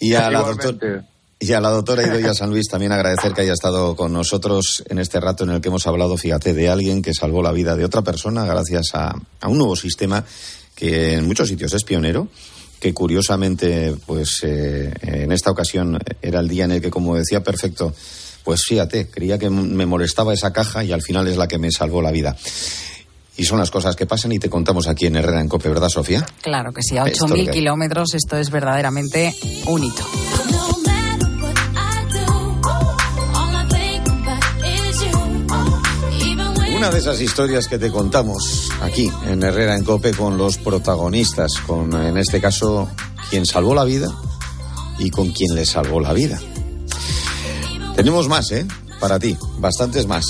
Y 0.00 0.14
a 0.14 0.30
la 0.30 0.40
doctora. 0.40 1.04
Y 1.40 1.52
a 1.52 1.60
la 1.60 1.70
doctora 1.70 2.02
Idoia 2.02 2.34
San 2.34 2.50
Luis 2.50 2.66
también 2.68 2.90
agradecer 2.90 3.32
que 3.32 3.42
haya 3.42 3.52
estado 3.52 3.94
con 3.94 4.12
nosotros 4.12 4.82
en 4.88 4.98
este 4.98 5.20
rato 5.20 5.44
en 5.44 5.50
el 5.50 5.60
que 5.60 5.68
hemos 5.68 5.86
hablado, 5.86 6.16
fíjate, 6.16 6.52
de 6.52 6.68
alguien 6.68 7.00
que 7.00 7.14
salvó 7.14 7.42
la 7.42 7.52
vida 7.52 7.76
de 7.76 7.84
otra 7.84 8.02
persona 8.02 8.44
gracias 8.44 8.90
a, 8.94 9.14
un 9.46 9.58
nuevo 9.58 9.76
sistema 9.76 10.24
que 10.74 11.14
en 11.14 11.26
muchos 11.26 11.48
sitios 11.48 11.72
es 11.74 11.84
pionero, 11.84 12.26
que 12.80 12.92
curiosamente, 12.92 13.94
pues 14.04 14.40
eh, 14.42 14.92
en 15.02 15.30
esta 15.30 15.52
ocasión 15.52 15.98
era 16.20 16.40
el 16.40 16.48
día 16.48 16.64
en 16.64 16.72
el 16.72 16.80
que, 16.80 16.90
como 16.90 17.14
decía 17.14 17.42
Perfecto, 17.42 17.94
pues 18.42 18.64
fíjate, 18.64 19.08
creía 19.08 19.38
que 19.38 19.48
me 19.48 19.86
molestaba 19.86 20.34
esa 20.34 20.52
caja 20.52 20.82
y 20.82 20.90
al 20.90 21.02
final 21.02 21.28
es 21.28 21.36
la 21.36 21.46
que 21.46 21.58
me 21.58 21.70
salvó 21.70 22.02
la 22.02 22.10
vida. 22.10 22.36
Y 23.36 23.44
son 23.44 23.60
las 23.60 23.70
cosas 23.70 23.94
que 23.94 24.06
pasan 24.06 24.32
y 24.32 24.40
te 24.40 24.50
contamos 24.50 24.88
aquí 24.88 25.06
en 25.06 25.14
Herrera 25.14 25.40
en 25.40 25.48
Cope, 25.48 25.68
¿verdad, 25.68 25.88
Sofía? 25.88 26.26
Claro 26.42 26.72
que 26.72 26.82
sí, 26.82 26.96
a 26.96 27.04
8.000 27.04 27.52
kilómetros 27.52 28.14
esto 28.14 28.36
es 28.36 28.50
verdaderamente 28.50 29.32
un 29.66 29.84
hito. 29.84 30.77
Una 36.78 36.90
de 36.90 37.00
esas 37.00 37.20
historias 37.20 37.66
que 37.66 37.76
te 37.76 37.90
contamos 37.90 38.68
aquí 38.80 39.10
en 39.26 39.42
Herrera 39.42 39.74
en 39.74 39.82
Cope 39.82 40.14
con 40.14 40.38
los 40.38 40.58
protagonistas, 40.58 41.54
con 41.66 41.92
en 41.92 42.16
este 42.16 42.40
caso 42.40 42.88
quien 43.30 43.44
salvó 43.46 43.74
la 43.74 43.82
vida 43.82 44.06
y 44.96 45.10
con 45.10 45.32
quien 45.32 45.56
le 45.56 45.66
salvó 45.66 45.98
la 45.98 46.12
vida. 46.12 46.40
Tenemos 47.96 48.28
más, 48.28 48.52
¿eh? 48.52 48.64
Para 49.00 49.18
ti, 49.18 49.36
bastantes 49.58 50.06
más. 50.06 50.24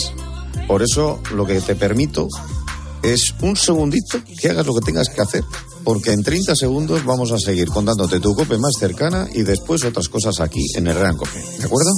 Por 0.66 0.82
eso 0.82 1.20
lo 1.34 1.44
que 1.44 1.60
te 1.60 1.74
permito 1.74 2.26
es 3.02 3.34
un 3.42 3.54
segundito 3.54 4.18
que 4.40 4.48
hagas 4.48 4.64
lo 4.64 4.74
que 4.74 4.86
tengas 4.86 5.10
que 5.10 5.20
hacer, 5.20 5.44
porque 5.84 6.12
en 6.12 6.22
30 6.22 6.56
segundos 6.56 7.04
vamos 7.04 7.30
a 7.30 7.38
seguir 7.38 7.68
contándote 7.68 8.20
tu 8.20 8.34
cope 8.34 8.56
más 8.56 8.72
cercana 8.78 9.28
y 9.34 9.42
después 9.42 9.84
otras 9.84 10.08
cosas 10.08 10.40
aquí 10.40 10.64
en 10.76 10.86
Herrera 10.86 11.10
en 11.10 11.16
Cope. 11.18 11.44
¿De 11.58 11.64
acuerdo? 11.66 11.92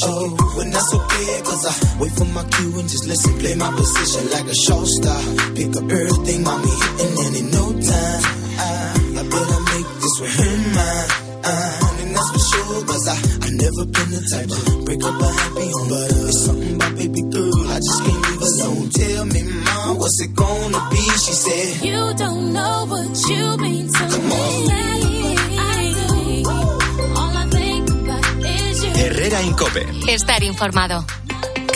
Oh, 0.00 0.60
and 0.62 0.72
that's 0.72 0.94
okay, 0.94 1.42
cause 1.42 1.64
I 1.66 1.98
wait 2.00 2.12
for 2.12 2.24
my 2.26 2.44
cue 2.44 2.78
and 2.78 2.88
just 2.88 3.06
listen, 3.06 3.38
play 3.38 3.54
my 3.56 3.70
position 3.74 4.30
like 4.30 4.46
a 4.46 4.54
show 4.54 4.84
star. 4.84 5.18
Pick 5.58 5.74
up 5.74 5.90
everything, 5.90 6.42
mommy, 6.44 6.70
and 7.02 7.10
then 7.18 7.32
in 7.34 7.50
no 7.50 7.66
time. 7.72 8.22
I, 8.62 9.18
I 9.18 9.22
better 9.26 9.60
make 9.74 9.88
this 9.98 10.14
with 10.22 10.34
him 10.38 10.60
mine. 10.74 11.10
Uh, 11.42 12.00
and 12.02 12.10
that's 12.14 12.30
for 12.30 12.42
sure, 12.46 12.84
cause 12.86 13.06
I, 13.08 13.16
I 13.42 13.48
never 13.58 13.84
been 13.90 14.10
the 14.14 14.22
type 14.30 14.48
to 14.48 14.84
break 14.86 15.02
up 15.02 15.18
a 15.20 15.28
happy 15.34 15.66
home. 15.66 15.88
But 15.90 16.12
uh, 16.14 16.28
it's 16.30 16.44
something 16.46 16.74
about 16.76 16.94
baby 16.94 17.22
girl, 17.34 17.58
I 17.66 17.78
just 17.82 18.00
can't 18.06 18.22
leave 18.22 18.42
alone. 18.46 18.88
Tell 18.94 19.24
me, 19.26 19.42
mom, 19.66 19.98
what's 19.98 20.20
it 20.22 20.34
gonna 20.34 20.80
be? 20.90 21.02
She 21.26 21.32
said, 21.34 21.84
You 21.84 22.14
don't 22.14 22.52
know 22.52 22.86
what 22.86 23.10
you 23.26 23.56
mean 23.58 23.88
to 23.88 23.98
Come 23.98 24.28
me. 24.28 24.70
On. 24.70 25.07
Estar 30.08 30.42
informado. 30.42 31.04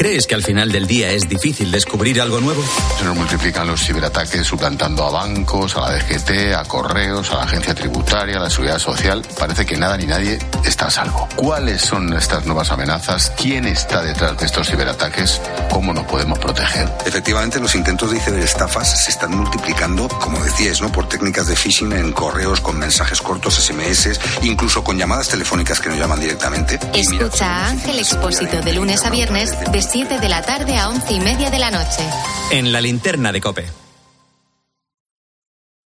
¿Crees 0.03 0.27
que 0.27 0.35
al 0.35 0.43
final 0.43 0.73
del 0.73 0.89
día 0.89 1.13
es 1.13 1.29
difícil 1.29 1.71
descubrir 1.71 2.21
algo 2.21 2.41
nuevo? 2.41 2.61
Se 2.99 3.05
nos 3.05 3.17
multiplican 3.17 3.69
los 3.69 3.87
ciberataques 3.87 4.45
suplantando 4.45 5.05
a 5.05 5.13
bancos, 5.13 5.77
a 5.77 5.83
la 5.83 5.93
DGT, 5.93 6.57
a 6.57 6.65
correos, 6.65 7.31
a 7.31 7.37
la 7.37 7.43
agencia 7.45 7.73
tributaria, 7.73 8.39
a 8.39 8.41
la 8.41 8.51
seguridad 8.51 8.81
social. 8.81 9.23
Parece 9.39 9.65
que 9.65 9.77
nada 9.77 9.97
ni 9.97 10.07
nadie 10.07 10.41
está 10.65 10.87
a 10.87 10.91
salvo. 10.91 11.29
¿Cuáles 11.37 11.83
son 11.83 12.13
estas 12.15 12.45
nuevas 12.47 12.73
amenazas? 12.73 13.33
¿Quién 13.37 13.65
está 13.65 14.03
detrás 14.03 14.37
de 14.39 14.47
estos 14.47 14.69
ciberataques? 14.69 15.41
¿Cómo 15.71 15.95
nos 15.95 16.05
podemos 16.07 16.37
proteger? 16.41 16.89
Efectivamente, 17.07 17.61
los 17.61 17.77
intentos 17.77 18.11
de 18.11 18.19
ciberestafas 18.19 19.05
se 19.05 19.13
están 19.13 19.37
multiplicando, 19.37 20.09
como 20.09 20.43
decías, 20.43 20.83
¿no? 20.83 20.91
por 20.91 21.09
técnicas 21.09 21.47
de 21.47 21.55
phishing 21.55 21.93
en 21.93 22.11
correos, 22.11 22.61
con 22.61 22.77
mensajes 22.77 23.23
cortos, 23.23 23.55
SMS, 23.55 24.19
incluso 24.43 24.83
con 24.83 24.99
llamadas 24.99 25.29
telefónicas 25.29 25.79
que 25.79 25.91
nos 25.91 25.99
llaman 25.99 26.19
directamente. 26.19 26.81
Escucha 26.93 27.47
a 27.47 27.69
Ángel 27.69 28.01
Expósito 28.01 28.61
de 28.63 28.73
lunes 28.73 29.05
a 29.05 29.11
viernes 29.11 29.57
de 29.71 29.79
7 29.93 30.21
de 30.21 30.29
la 30.31 30.41
tarde 30.41 30.79
a 30.79 30.89
11 30.89 31.13
y 31.13 31.21
media 31.21 31.51
de 31.51 31.59
la 31.59 31.71
noche. 31.71 32.03
En 32.51 32.73
la 32.73 32.81
linterna 32.81 33.31
de 33.31 33.43
Cope. 33.43 33.82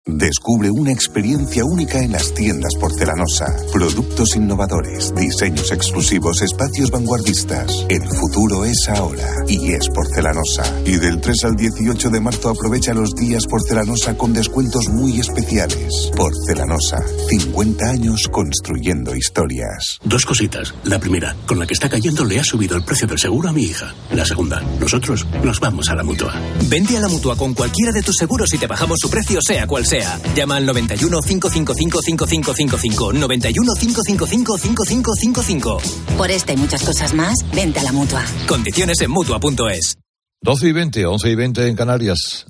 Descubre 0.08 0.72
una 0.72 0.92
experiencia 0.92 1.64
única 1.64 2.00
en 2.00 2.14
las 2.14 2.34
tiendas 2.34 2.74
porcelanosa. 2.74 3.56
Productos 3.72 4.36
innovadores, 4.36 5.14
diseños 5.14 5.72
exclusivos, 5.72 6.42
espacios 6.42 6.90
vanguardistas. 6.90 7.86
El 7.88 8.02
futuro 8.08 8.66
es 8.66 8.90
ahora 8.90 9.30
y 9.48 9.74
es 9.74 9.88
porcelanosa. 9.90 10.64
Y 10.86 10.98
del 10.98 11.22
3 11.22 11.44
al 11.46 11.56
18 11.56 12.10
de 12.10 12.20
marzo 12.20 12.50
aprovecha 12.50 12.96
los 12.96 13.14
días 13.14 13.46
porcelanosa 13.46 14.18
con 14.18 14.34
descuentos 14.34 14.90
muy 14.90 15.20
especiales. 15.20 16.10
Porcelanosa, 16.18 16.98
50 17.30 17.86
años 17.88 18.28
construyendo 18.32 19.16
historias. 19.16 20.00
Dos 20.04 20.26
cositas. 20.26 20.74
La 20.84 20.98
primera, 20.98 21.36
con 21.46 21.60
la 21.60 21.68
que 21.68 21.76
está 21.76 21.90
cayendo 21.90 22.26
le 22.26 22.40
ha 22.40 22.44
subido 22.44 22.76
el 22.76 22.84
precio 22.84 23.06
del 23.06 23.20
seguro 23.20 23.50
a 23.50 23.54
mi 23.54 23.66
hija. 23.66 23.94
La 24.10 24.26
segunda, 24.26 24.62
nosotros 24.80 25.28
nos 25.44 25.60
vamos 25.60 25.90
a 25.90 25.96
la 25.96 26.04
mutua. 26.04 26.34
Vente 26.68 26.98
a 26.98 27.02
la 27.02 27.08
mutua 27.08 27.38
con 27.38 27.54
cualquiera 27.54 27.92
de 27.92 28.02
tus 28.02 28.18
seguros 28.18 28.52
y 28.52 28.58
te 28.58 28.66
bajamos 28.66 28.98
su 29.00 29.08
precio, 29.08 29.40
sea 29.44 29.68
cual 29.68 29.86
sea. 29.86 29.91
Llama 30.36 30.56
al 30.56 30.66
91 30.66 31.22
555 31.22 32.02
5555. 32.02 33.14
91 33.14 33.74
555 33.74 34.58
5555. 34.58 35.82
Por 36.18 36.32
esta 36.32 36.54
y 36.54 36.58
muchas 36.58 36.84
cosas 36.84 37.14
más, 37.14 37.36
vente 37.54 37.80
a 37.80 37.84
la 37.84 37.92
mutua. 37.92 38.24
Condiciones 38.48 39.02
en 39.02 39.12
mutua.es. 39.12 39.98
12 40.42 40.68
y 40.68 40.72
20, 40.72 41.06
11 41.06 41.30
y 41.30 41.36
20 41.36 41.68
en 41.68 41.76
Canarias. 41.76 42.46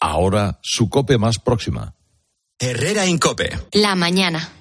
Ahora 0.00 0.58
su 0.62 0.88
cope 0.88 1.18
más 1.18 1.38
próxima. 1.38 1.94
Herrera 2.58 3.06
en 3.06 3.18
cope. 3.18 3.58
La 3.72 3.94
mañana. 3.94 4.52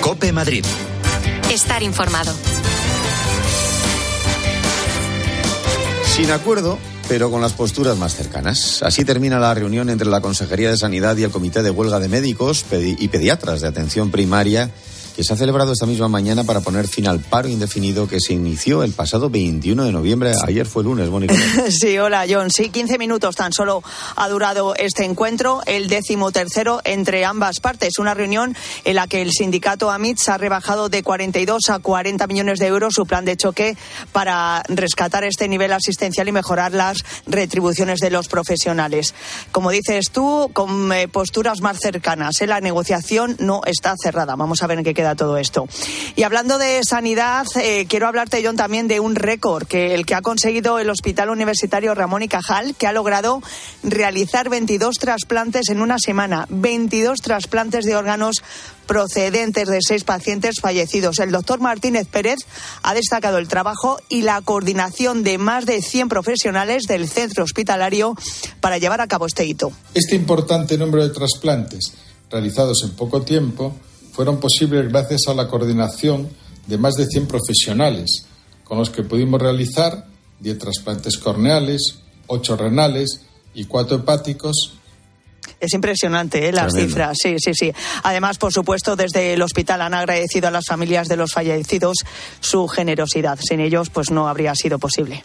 Cope 0.00 0.32
Madrid. 0.32 0.64
Estar 1.50 1.82
informado. 1.82 2.32
Sin 6.18 6.32
acuerdo, 6.32 6.80
pero 7.08 7.30
con 7.30 7.40
las 7.40 7.52
posturas 7.52 7.96
más 7.96 8.16
cercanas. 8.16 8.82
Así 8.82 9.04
termina 9.04 9.38
la 9.38 9.54
reunión 9.54 9.88
entre 9.88 10.08
la 10.08 10.20
Consejería 10.20 10.68
de 10.68 10.76
Sanidad 10.76 11.16
y 11.16 11.22
el 11.22 11.30
Comité 11.30 11.62
de 11.62 11.70
Huelga 11.70 12.00
de 12.00 12.08
Médicos 12.08 12.64
y 12.72 13.06
Pediatras 13.06 13.60
de 13.60 13.68
Atención 13.68 14.10
Primaria 14.10 14.68
que 15.18 15.24
se 15.24 15.32
ha 15.32 15.36
celebrado 15.36 15.72
esta 15.72 15.84
misma 15.84 16.06
mañana 16.06 16.44
para 16.44 16.60
poner 16.60 16.86
fin 16.86 17.08
al 17.08 17.18
paro 17.18 17.48
indefinido 17.48 18.06
que 18.06 18.20
se 18.20 18.34
inició 18.34 18.84
el 18.84 18.92
pasado 18.92 19.28
21 19.28 19.82
de 19.82 19.90
noviembre. 19.90 20.32
Ayer 20.46 20.64
fue 20.64 20.84
lunes, 20.84 21.08
Mónica. 21.08 21.34
Sí, 21.70 21.98
hola, 21.98 22.24
John. 22.28 22.50
Sí, 22.52 22.70
15 22.70 22.98
minutos 22.98 23.34
tan 23.34 23.52
solo 23.52 23.82
ha 24.14 24.28
durado 24.28 24.76
este 24.76 25.04
encuentro, 25.04 25.60
el 25.66 25.88
décimo 25.88 26.30
tercero 26.30 26.80
entre 26.84 27.24
ambas 27.24 27.58
partes. 27.58 27.98
Una 27.98 28.14
reunión 28.14 28.54
en 28.84 28.94
la 28.94 29.08
que 29.08 29.20
el 29.20 29.32
sindicato 29.32 29.90
AMITS 29.90 30.28
ha 30.28 30.38
rebajado 30.38 30.88
de 30.88 31.02
42 31.02 31.68
a 31.70 31.80
40 31.80 32.24
millones 32.28 32.60
de 32.60 32.68
euros 32.68 32.94
su 32.94 33.04
plan 33.04 33.24
de 33.24 33.36
choque 33.36 33.76
para 34.12 34.62
rescatar 34.68 35.24
este 35.24 35.48
nivel 35.48 35.72
asistencial 35.72 36.28
y 36.28 36.32
mejorar 36.32 36.72
las 36.72 37.04
retribuciones 37.26 37.98
de 37.98 38.10
los 38.10 38.28
profesionales. 38.28 39.14
Como 39.50 39.72
dices 39.72 40.12
tú, 40.12 40.48
con 40.52 40.92
eh, 40.92 41.08
posturas 41.08 41.60
más 41.60 41.78
cercanas. 41.80 42.40
¿eh? 42.40 42.46
La 42.46 42.60
negociación 42.60 43.34
no 43.40 43.62
está 43.66 43.96
cerrada. 44.00 44.36
Vamos 44.36 44.62
a 44.62 44.68
ver 44.68 44.78
en 44.78 44.84
qué 44.84 44.94
queda 44.94 45.07
todo 45.14 45.36
esto. 45.38 45.66
Y 46.16 46.22
hablando 46.22 46.58
de 46.58 46.80
sanidad, 46.84 47.46
eh, 47.60 47.86
quiero 47.88 48.08
hablarte, 48.08 48.42
John, 48.44 48.56
también 48.56 48.88
de 48.88 49.00
un 49.00 49.14
récord 49.14 49.66
que 49.66 49.94
el 49.94 50.06
que 50.06 50.14
ha 50.14 50.22
conseguido 50.22 50.78
el 50.78 50.90
Hospital 50.90 51.30
Universitario 51.30 51.94
Ramón 51.94 52.22
y 52.22 52.28
Cajal, 52.28 52.74
que 52.74 52.86
ha 52.86 52.92
logrado 52.92 53.42
realizar 53.82 54.48
22 54.48 54.96
trasplantes 54.96 55.68
en 55.68 55.80
una 55.80 55.98
semana, 55.98 56.46
22 56.50 57.20
trasplantes 57.20 57.84
de 57.84 57.96
órganos 57.96 58.42
procedentes 58.88 59.68
de 59.68 59.78
seis 59.80 60.02
pacientes 60.02 60.56
fallecidos. 60.60 61.18
El 61.20 61.30
doctor 61.30 61.60
Martínez 61.60 62.08
Pérez 62.08 62.38
ha 62.82 62.94
destacado 62.94 63.38
el 63.38 63.46
trabajo 63.46 64.00
y 64.08 64.22
la 64.22 64.40
coordinación 64.40 65.22
de 65.22 65.38
más 65.38 65.66
de 65.66 65.82
100 65.82 66.08
profesionales 66.08 66.84
del 66.88 67.06
centro 67.08 67.44
hospitalario 67.44 68.14
para 68.60 68.78
llevar 68.78 69.00
a 69.00 69.06
cabo 69.06 69.26
este 69.26 69.44
hito. 69.44 69.70
Este 69.94 70.16
importante 70.16 70.78
número 70.78 71.06
de 71.06 71.14
trasplantes 71.14 71.92
realizados 72.30 72.82
en 72.82 72.90
poco 72.90 73.22
tiempo 73.22 73.76
fueron 74.18 74.40
posibles 74.40 74.88
gracias 74.88 75.28
a 75.28 75.32
la 75.32 75.46
coordinación 75.46 76.28
de 76.66 76.76
más 76.76 76.94
de 76.94 77.06
100 77.06 77.28
profesionales, 77.28 78.26
con 78.64 78.76
los 78.76 78.90
que 78.90 79.04
pudimos 79.04 79.40
realizar 79.40 80.06
10 80.40 80.58
trasplantes 80.58 81.18
corneales, 81.18 82.00
8 82.26 82.56
renales 82.56 83.20
y 83.54 83.66
4 83.66 83.98
hepáticos 83.98 84.72
es 85.60 85.72
impresionante 85.72 86.48
¿eh? 86.48 86.52
las 86.52 86.74
cifras, 86.74 87.16
sí, 87.20 87.36
sí, 87.38 87.52
sí. 87.54 87.72
Además, 88.02 88.38
por 88.38 88.52
supuesto, 88.52 88.96
desde 88.96 89.34
el 89.34 89.42
hospital 89.42 89.82
han 89.82 89.94
agradecido 89.94 90.48
a 90.48 90.50
las 90.50 90.66
familias 90.66 91.08
de 91.08 91.16
los 91.16 91.32
fallecidos 91.32 91.98
su 92.40 92.68
generosidad. 92.68 93.38
Sin 93.40 93.60
ellos, 93.60 93.88
pues 93.88 94.10
no 94.10 94.28
habría 94.28 94.54
sido 94.54 94.78
posible. 94.78 95.24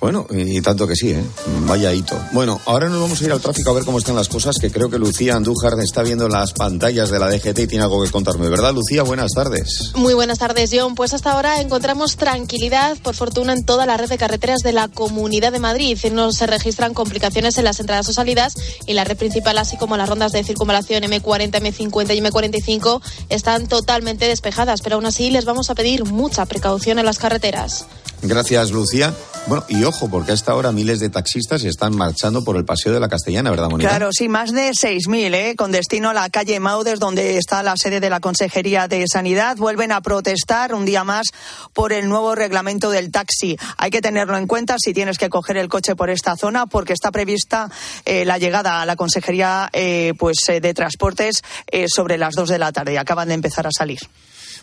Bueno, 0.00 0.26
y 0.30 0.60
tanto 0.60 0.86
que 0.86 0.94
sí, 0.94 1.10
¿eh? 1.10 1.24
Vaya 1.66 1.92
hito. 1.92 2.18
Bueno, 2.32 2.60
ahora 2.66 2.88
nos 2.88 3.00
vamos 3.00 3.20
a 3.20 3.24
ir 3.24 3.32
al 3.32 3.40
tráfico 3.40 3.70
a 3.70 3.74
ver 3.74 3.84
cómo 3.84 3.98
están 3.98 4.14
las 4.14 4.28
cosas, 4.28 4.56
que 4.60 4.70
creo 4.70 4.90
que 4.90 4.98
Lucía 4.98 5.34
Andújar 5.34 5.72
está 5.82 6.02
viendo 6.02 6.28
las 6.28 6.52
pantallas 6.52 7.10
de 7.10 7.18
la 7.18 7.28
DGT 7.28 7.58
y 7.60 7.66
tiene 7.66 7.84
algo 7.84 8.02
que 8.02 8.10
contarme, 8.10 8.48
¿verdad, 8.48 8.74
Lucía? 8.74 9.02
Buenas 9.02 9.32
tardes. 9.32 9.92
Muy 9.94 10.14
buenas 10.14 10.38
tardes, 10.38 10.70
John. 10.72 10.94
Pues 10.94 11.14
hasta 11.14 11.32
ahora 11.32 11.60
encontramos 11.60 12.16
tranquilidad, 12.16 12.96
por 12.98 13.14
fortuna, 13.14 13.52
en 13.54 13.64
toda 13.64 13.86
la 13.86 13.96
red 13.96 14.08
de 14.08 14.18
carreteras 14.18 14.60
de 14.60 14.72
la 14.72 14.88
Comunidad 14.88 15.50
de 15.50 15.60
Madrid. 15.60 15.98
No 16.12 16.30
se 16.32 16.46
registran 16.46 16.94
complicaciones 16.94 17.56
en 17.58 17.64
las 17.64 17.80
entradas 17.80 18.08
o 18.08 18.12
salidas 18.12 18.54
y 18.86 18.92
la 18.92 19.04
red 19.04 19.16
principal, 19.16 19.56
así 19.58 19.76
como 19.76 19.96
las 19.96 20.08
rondas 20.08 20.32
de 20.32 20.44
circunvalación 20.44 21.04
M40, 21.04 21.50
M50 21.50 22.14
y 22.14 22.20
M45, 22.20 23.00
están 23.30 23.66
totalmente 23.66 24.28
despejadas, 24.28 24.82
pero 24.82 24.96
aún 24.96 25.06
así 25.06 25.30
les 25.30 25.46
vamos 25.46 25.70
a 25.70 25.74
pedir 25.74 26.04
mucha 26.04 26.44
precaución 26.44 26.98
en 26.98 27.06
las 27.06 27.18
carreteras. 27.18 27.86
Gracias, 28.22 28.70
Lucía. 28.70 29.14
Bueno, 29.46 29.64
y 29.68 29.84
ojo, 29.86 30.10
porque 30.10 30.32
hasta 30.32 30.52
ahora 30.52 30.72
miles 30.72 31.00
de 31.00 31.08
taxistas 31.08 31.64
están 31.64 31.96
marchando 31.96 32.44
por 32.44 32.56
el 32.56 32.64
Paseo 32.64 32.92
de 32.92 33.00
la 33.00 33.08
Castellana, 33.08 33.50
¿verdad, 33.50 33.70
Mónica? 33.70 33.88
Claro, 33.88 34.10
sí, 34.12 34.28
más 34.28 34.52
de 34.52 34.70
6.000, 34.70 35.34
¿eh? 35.34 35.56
con 35.56 35.72
destino 35.72 36.10
a 36.10 36.14
la 36.14 36.28
calle 36.28 36.60
Maudes, 36.60 36.98
donde 36.98 37.38
está 37.38 37.62
la 37.62 37.76
sede 37.76 38.00
de 38.00 38.10
la 38.10 38.20
Consejería 38.20 38.88
de 38.88 39.04
Sanidad. 39.10 39.56
Vuelven 39.56 39.92
a 39.92 40.00
protestar 40.00 40.74
un 40.74 40.84
día 40.84 41.04
más 41.04 41.26
por 41.72 41.92
el 41.92 42.08
nuevo 42.08 42.34
reglamento 42.34 42.90
del 42.90 43.10
taxi. 43.10 43.56
Hay 43.76 43.90
que 43.90 44.00
tenerlo 44.00 44.36
en 44.36 44.46
cuenta 44.46 44.76
si 44.78 44.92
tienes 44.92 45.18
que 45.18 45.28
coger 45.28 45.56
el 45.56 45.68
coche 45.68 45.96
por 45.96 46.10
esta 46.10 46.36
zona, 46.36 46.66
porque 46.66 46.92
está 46.92 47.10
prevista 47.10 47.70
eh, 48.04 48.24
la 48.24 48.38
llegada 48.38 48.82
a 48.82 48.86
la 48.86 48.96
Consejería 48.96 49.70
eh, 49.72 50.14
pues, 50.18 50.38
eh, 50.48 50.60
de 50.60 50.74
Transportes 50.74 51.42
sobre 51.88 52.18
las 52.18 52.34
2 52.34 52.48
de 52.48 52.58
la 52.58 52.72
tarde. 52.72 52.98
Acaban 52.98 53.28
de 53.28 53.34
empezar 53.34 53.66
a 53.66 53.70
salir. 53.70 54.00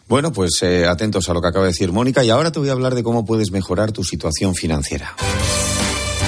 Bueno, 0.07 0.31
pues 0.31 0.61
eh, 0.61 0.85
atentos 0.85 1.29
a 1.29 1.33
lo 1.33 1.41
que 1.41 1.47
acaba 1.47 1.65
de 1.65 1.71
decir 1.71 1.91
Mónica 1.91 2.23
y 2.23 2.29
ahora 2.29 2.51
te 2.51 2.59
voy 2.59 2.69
a 2.69 2.73
hablar 2.73 2.95
de 2.95 3.03
cómo 3.03 3.25
puedes 3.25 3.51
mejorar 3.51 3.91
tu 3.91 4.03
situación 4.03 4.53
financiera. 4.55 5.15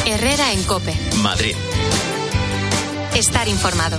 Herrera 0.05 0.53
en 0.53 0.63
Cope. 0.63 0.93
Madrid. 1.21 1.55
Estar 3.15 3.47
informado. 3.47 3.97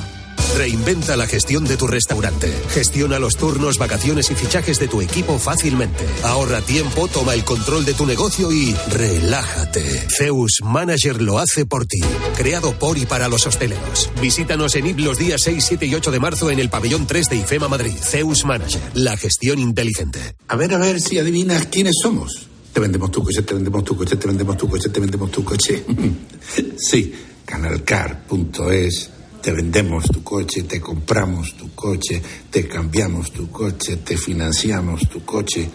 Reinventa 0.55 1.17
la 1.17 1.27
gestión 1.27 1.65
de 1.65 1.77
tu 1.77 1.87
restaurante. 1.87 2.53
Gestiona 2.71 3.19
los 3.19 3.37
turnos, 3.37 3.79
vacaciones 3.79 4.31
y 4.31 4.35
fichajes 4.35 4.79
de 4.79 4.89
tu 4.89 5.01
equipo 5.01 5.39
fácilmente. 5.39 6.07
Ahorra 6.23 6.61
tiempo, 6.61 7.09
toma 7.09 7.35
el 7.35 7.45
control 7.45 7.85
de 7.85 7.95
tu 7.95 8.07
negocio 8.07 8.53
y 8.53 8.75
relájate. 8.91 10.07
Zeus 10.17 10.61
Manager 10.63 11.21
lo 11.21 11.39
hace 11.39 11.67
por 11.67 11.87
ti. 11.87 12.01
Creado 12.37 12.79
por 12.79 12.99
y 12.99 13.07
para 13.07 13.29
los 13.29 13.47
hosteleros. 13.47 14.11
Visítanos 14.21 14.75
en 14.77 14.87
IP 14.87 15.01
los 15.01 15.19
días 15.19 15.43
6, 15.43 15.65
7 15.67 15.87
y 15.87 15.95
8 15.95 16.11
de 16.11 16.21
marzo 16.21 16.51
en 16.51 16.59
el 16.59 16.71
pabellón 16.71 17.07
3 17.07 17.29
de 17.29 17.37
IFEMA 17.37 17.69
Madrid. 17.69 17.95
Zeus 18.01 18.45
Manager. 18.45 18.81
La 18.95 19.17
gestión 19.17 19.59
inteligente. 19.59 20.37
A 20.49 20.57
ver, 20.57 20.75
a 20.75 20.79
ver 20.79 21.01
si 21.01 21.19
adivinas 21.19 21.67
quiénes 21.67 21.97
somos. 22.03 22.49
Te 22.73 22.81
vendemos 22.81 23.11
tu 23.11 23.23
coche, 23.23 23.43
te 23.43 23.55
vendemos 23.55 23.85
tu 23.85 23.97
coche, 23.97 24.17
te 24.17 24.27
vendemos 24.27 24.57
tu 24.57 24.69
coche, 24.69 24.89
te 24.91 25.01
vendemos 25.01 25.31
tu 25.31 25.43
coche. 25.43 25.85
sí, 26.77 27.15
canalcar.es 27.47 29.16
te 29.47 29.53
vendemos 29.53 30.07
tu 30.07 30.25
coche, 30.25 30.65
te 30.65 30.81
compramos 30.81 31.57
tu 31.57 31.73
coche, 31.73 32.21
te 32.51 32.67
cambiamos 32.67 33.31
tu 33.31 33.49
coche, 33.49 33.99
te 33.99 34.17
financiamos 34.17 35.09
tu 35.09 35.25
coche. 35.25 35.69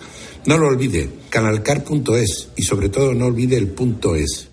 No 0.46 0.58
lo 0.58 0.68
olvide, 0.68 1.10
canalcar.es 1.30 2.50
y 2.58 2.64
sobre 2.64 2.90
todo 2.90 3.14
no 3.14 3.28
olvide 3.28 3.56
el 3.56 3.70
punto 3.70 4.14
es. 4.18 4.51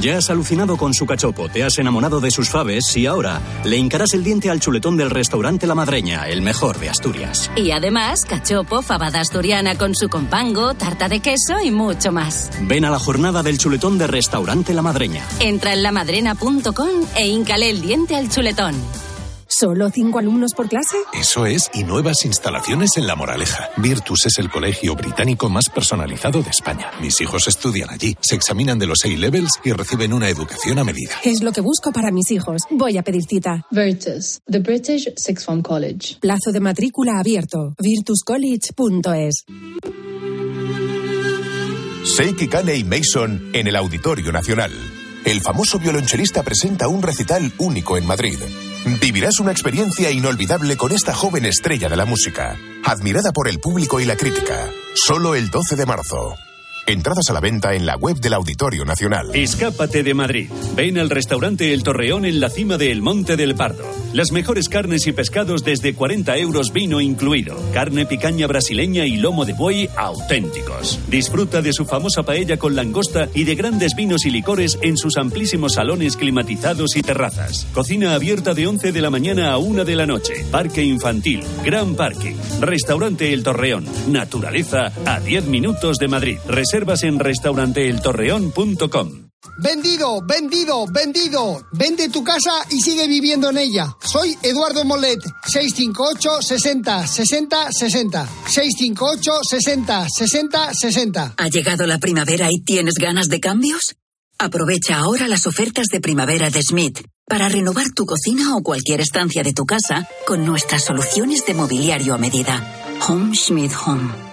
Ya 0.00 0.16
has 0.16 0.30
alucinado 0.30 0.76
con 0.76 0.94
su 0.94 1.06
cachopo, 1.06 1.48
te 1.48 1.62
has 1.62 1.78
enamorado 1.78 2.20
de 2.20 2.30
sus 2.30 2.48
faves 2.48 2.96
y 2.96 3.06
ahora 3.06 3.40
le 3.64 3.76
hincarás 3.76 4.14
el 4.14 4.24
diente 4.24 4.50
al 4.50 4.60
chuletón 4.60 4.96
del 4.96 5.10
restaurante 5.10 5.66
La 5.66 5.74
Madreña, 5.74 6.28
el 6.28 6.42
mejor 6.42 6.78
de 6.78 6.88
Asturias. 6.88 7.50
Y 7.56 7.70
además, 7.72 8.24
cachopo, 8.24 8.82
fabada 8.82 9.20
asturiana 9.20 9.76
con 9.76 9.94
su 9.94 10.08
compango, 10.08 10.74
tarta 10.74 11.08
de 11.08 11.20
queso 11.20 11.60
y 11.62 11.70
mucho 11.70 12.10
más. 12.10 12.50
Ven 12.62 12.84
a 12.84 12.90
la 12.90 12.98
jornada 12.98 13.42
del 13.42 13.58
chuletón 13.58 13.98
de 13.98 14.06
restaurante 14.06 14.72
La 14.72 14.82
Madreña. 14.82 15.26
Entra 15.40 15.74
en 15.74 15.82
lamadrena.com 15.82 16.88
e 17.14 17.28
hincale 17.28 17.68
el 17.70 17.82
diente 17.82 18.16
al 18.16 18.30
chuletón. 18.30 18.74
¿Solo 19.54 19.90
cinco 19.90 20.18
alumnos 20.18 20.54
por 20.54 20.66
clase? 20.66 20.96
Eso 21.12 21.44
es, 21.44 21.70
y 21.74 21.84
nuevas 21.84 22.24
instalaciones 22.24 22.96
en 22.96 23.06
La 23.06 23.16
Moraleja. 23.16 23.68
Virtus 23.76 24.24
es 24.24 24.38
el 24.38 24.50
colegio 24.50 24.94
británico 24.96 25.50
más 25.50 25.68
personalizado 25.68 26.42
de 26.42 26.48
España. 26.48 26.90
Mis 27.02 27.20
hijos 27.20 27.46
estudian 27.48 27.90
allí, 27.90 28.16
se 28.20 28.34
examinan 28.34 28.78
de 28.78 28.86
los 28.86 29.04
A-levels 29.04 29.60
y 29.62 29.72
reciben 29.72 30.14
una 30.14 30.30
educación 30.30 30.78
a 30.78 30.84
medida. 30.84 31.16
Es 31.22 31.42
lo 31.42 31.52
que 31.52 31.60
busco 31.60 31.92
para 31.92 32.10
mis 32.10 32.30
hijos. 32.30 32.62
Voy 32.70 32.96
a 32.96 33.02
pedir 33.02 33.24
cita. 33.24 33.66
Virtus, 33.70 34.40
the 34.50 34.60
British 34.60 35.12
Sixth 35.16 35.44
Form 35.44 35.60
College. 35.60 36.16
Plazo 36.20 36.50
de 36.50 36.60
matrícula 36.60 37.18
abierto. 37.18 37.74
virtuscollege.es. 37.78 39.44
Seiki 42.16 42.48
Kanei 42.48 42.84
Mason 42.84 43.50
en 43.52 43.66
el 43.66 43.76
Auditorio 43.76 44.32
Nacional. 44.32 44.72
El 45.26 45.42
famoso 45.42 45.78
violonchelista 45.78 46.42
presenta 46.42 46.88
un 46.88 47.02
recital 47.02 47.52
único 47.58 47.98
en 47.98 48.06
Madrid. 48.06 48.38
Vivirás 48.84 49.38
una 49.38 49.52
experiencia 49.52 50.10
inolvidable 50.10 50.76
con 50.76 50.92
esta 50.92 51.14
joven 51.14 51.44
estrella 51.44 51.88
de 51.88 51.96
la 51.96 52.04
música, 52.04 52.56
admirada 52.84 53.32
por 53.32 53.48
el 53.48 53.60
público 53.60 54.00
y 54.00 54.04
la 54.04 54.16
crítica. 54.16 54.70
Solo 54.94 55.34
el 55.34 55.50
12 55.50 55.76
de 55.76 55.86
marzo. 55.86 56.34
Entradas 56.86 57.30
a 57.30 57.32
la 57.32 57.40
venta 57.40 57.74
en 57.74 57.86
la 57.86 57.96
web 57.96 58.16
del 58.16 58.34
Auditorio 58.34 58.84
Nacional. 58.84 59.30
Escápate 59.34 60.02
de 60.02 60.14
Madrid. 60.14 60.50
Ven 60.74 60.98
al 60.98 61.10
restaurante 61.10 61.72
El 61.72 61.84
Torreón 61.84 62.24
en 62.24 62.40
la 62.40 62.50
cima 62.50 62.76
del 62.76 63.02
Monte 63.02 63.36
del 63.36 63.54
Pardo. 63.54 63.84
Las 64.12 64.30
mejores 64.30 64.68
carnes 64.68 65.06
y 65.06 65.12
pescados 65.12 65.64
desde 65.64 65.94
40 65.94 66.36
euros 66.36 66.70
vino 66.72 67.00
incluido. 67.00 67.56
Carne 67.72 68.04
picaña 68.04 68.46
brasileña 68.46 69.06
y 69.06 69.16
lomo 69.16 69.46
de 69.46 69.54
buey 69.54 69.88
auténticos. 69.96 71.00
Disfruta 71.08 71.62
de 71.62 71.72
su 71.72 71.86
famosa 71.86 72.22
paella 72.22 72.58
con 72.58 72.76
langosta 72.76 73.30
y 73.34 73.44
de 73.44 73.54
grandes 73.54 73.96
vinos 73.96 74.26
y 74.26 74.30
licores 74.30 74.78
en 74.82 74.98
sus 74.98 75.16
amplísimos 75.16 75.72
salones 75.74 76.18
climatizados 76.18 76.96
y 76.96 77.02
terrazas. 77.02 77.66
Cocina 77.72 78.14
abierta 78.14 78.52
de 78.52 78.66
11 78.66 78.92
de 78.92 79.00
la 79.00 79.08
mañana 79.08 79.52
a 79.52 79.58
1 79.58 79.86
de 79.86 79.96
la 79.96 80.04
noche. 80.04 80.44
Parque 80.50 80.84
infantil. 80.84 81.42
Gran 81.64 81.94
parking. 81.94 82.36
Restaurante 82.60 83.32
El 83.32 83.42
Torreón. 83.42 83.86
Naturaleza 84.08 84.92
a 85.06 85.20
10 85.20 85.46
minutos 85.46 85.96
de 85.96 86.08
Madrid. 86.08 86.36
Reservas 86.46 87.04
en 87.04 87.18
restauranteeltorreón.com. 87.18 89.21
Vendido, 89.58 90.20
vendido, 90.22 90.86
vendido. 90.86 91.66
Vende 91.72 92.08
tu 92.08 92.24
casa 92.24 92.50
y 92.70 92.80
sigue 92.80 93.06
viviendo 93.06 93.50
en 93.50 93.58
ella. 93.58 93.96
Soy 94.00 94.36
Eduardo 94.42 94.84
Molet, 94.84 95.20
658 95.46 96.42
60 96.42 97.06
60 97.06 97.72
60. 97.72 98.28
658 98.46 99.32
60 99.42 100.06
60 100.08 100.74
60. 100.74 101.34
¿Ha 101.36 101.48
llegado 101.48 101.86
la 101.86 101.98
primavera 101.98 102.48
y 102.50 102.60
tienes 102.62 102.94
ganas 102.94 103.28
de 103.28 103.40
cambios? 103.40 103.94
Aprovecha 104.38 104.98
ahora 104.98 105.28
las 105.28 105.46
ofertas 105.46 105.86
de 105.86 106.00
primavera 106.00 106.50
de 106.50 106.62
Smith 106.62 107.00
para 107.26 107.48
renovar 107.48 107.90
tu 107.94 108.06
cocina 108.06 108.56
o 108.56 108.62
cualquier 108.62 109.00
estancia 109.00 109.42
de 109.42 109.52
tu 109.52 109.64
casa 109.64 110.08
con 110.26 110.44
nuestras 110.44 110.84
soluciones 110.84 111.46
de 111.46 111.54
mobiliario 111.54 112.14
a 112.14 112.18
medida. 112.18 112.98
Home 113.08 113.36
Schmidt 113.36 113.72
Home. 113.86 114.31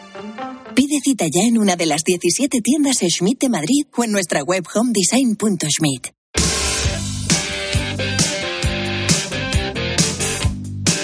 Pide 0.80 1.02
cita 1.04 1.26
ya 1.26 1.42
en 1.42 1.58
una 1.58 1.76
de 1.76 1.86
las 1.86 2.06
17 2.06 2.62
tiendas 2.62 3.00
Schmidt 3.00 3.42
de 3.42 3.50
Madrid 3.50 3.84
o 3.98 4.06
en 4.06 4.14
nuestra 4.14 4.44
web 4.44 4.64
homedesign.schmidt. 4.74 6.08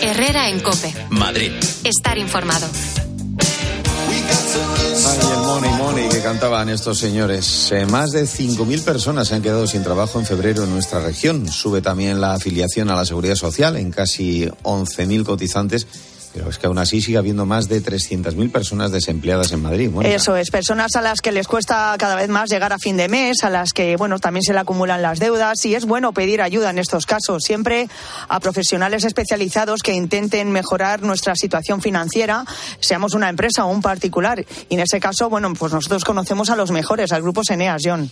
Herrera 0.02 0.50
en 0.50 0.62
Cope. 0.62 0.94
Madrid. 1.10 1.52
Estar 1.84 2.18
informado. 2.18 2.66
Ay, 5.08 5.20
el 5.20 5.40
money, 5.40 5.70
money 5.72 6.08
que 6.10 6.22
cantaban 6.22 6.70
estos 6.70 6.98
señores. 6.98 7.70
Eh, 7.74 7.86
más 7.86 8.14
de 8.14 8.24
5.000 8.24 8.82
personas 8.82 9.28
se 9.28 9.36
han 9.36 9.42
quedado 9.42 9.68
sin 9.68 9.84
trabajo 9.84 10.22
en 10.22 10.26
febrero 10.26 10.64
en 10.64 10.70
nuestra 10.70 11.02
región. 11.02 11.50
Sube 11.50 11.82
también 11.82 12.22
la 12.22 12.36
afiliación 12.36 12.90
a 12.92 12.96
la 12.96 13.04
seguridad 13.04 13.36
social 13.36 13.76
en 13.76 13.92
casi 13.92 14.46
11.000 14.64 15.26
cotizantes 15.26 15.86
pero 16.36 16.50
es 16.50 16.58
que 16.58 16.68
aún 16.68 16.78
así 16.78 17.02
sigue 17.02 17.18
habiendo 17.18 17.46
más 17.46 17.70
de 17.70 17.82
300.000 17.82 18.52
personas 18.52 18.92
desempleadas 18.92 19.54
en 19.54 19.62
Madrid. 19.62 19.90
Eso 20.04 20.36
es, 20.36 20.52
personas 20.52 20.98
a 20.98 21.02
las 21.02 21.22
que 21.22 21.32
les 21.32 21.48
cuesta 21.48 21.96
cada 21.98 22.18
vez 22.18 22.28
más 22.28 22.50
llegar 22.50 22.74
a 22.74 22.78
fin 22.78 22.98
de 22.98 23.08
mes, 23.08 23.46
a 23.46 23.50
las 23.50 23.72
que, 23.72 23.96
bueno, 23.96 24.20
también 24.20 24.44
se 24.44 24.52
le 24.52 24.60
acumulan 24.60 25.02
las 25.02 25.20
deudas 25.20 25.64
y 25.64 25.76
es 25.76 25.86
bueno 25.86 26.12
pedir 26.12 26.42
ayuda 26.42 26.72
en 26.72 26.78
estos 26.78 27.06
casos, 27.06 27.44
siempre 27.44 27.88
a 28.28 28.42
profesionales 28.42 29.06
especializados 29.06 29.82
que 29.82 29.94
intenten 29.94 30.52
mejorar 30.52 31.04
nuestra 31.04 31.36
situación 31.36 31.82
financiera, 31.82 32.44
seamos 32.82 33.14
una 33.14 33.30
empresa 33.30 33.64
o 33.64 33.70
un 33.70 33.82
particular. 33.82 34.46
Y 34.68 34.74
en 34.74 34.82
ese 34.82 35.00
caso, 35.00 35.30
bueno, 35.30 35.54
pues 35.54 35.72
nosotros 35.72 36.04
conocemos 36.04 36.50
a 36.50 36.58
los 36.58 36.70
mejores, 36.70 37.14
al 37.14 37.22
grupo 37.22 37.46
Seneas, 37.46 37.82
John. 37.86 38.12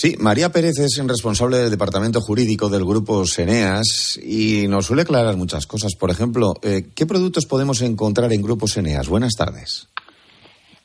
Sí, 0.00 0.14
María 0.20 0.52
Pérez 0.52 0.78
es 0.78 1.02
responsable 1.04 1.56
del 1.56 1.70
departamento 1.70 2.20
jurídico 2.20 2.68
del 2.68 2.84
grupo 2.84 3.26
Seneas 3.26 4.16
y 4.22 4.68
nos 4.68 4.86
suele 4.86 5.02
aclarar 5.02 5.36
muchas 5.36 5.66
cosas. 5.66 5.96
Por 5.96 6.12
ejemplo, 6.12 6.54
eh, 6.62 6.86
¿qué 6.94 7.04
productos 7.04 7.46
podemos 7.46 7.82
encontrar 7.82 8.32
en 8.32 8.40
Grupo 8.40 8.68
Seneas? 8.68 9.08
Buenas 9.08 9.32
tardes. 9.34 9.88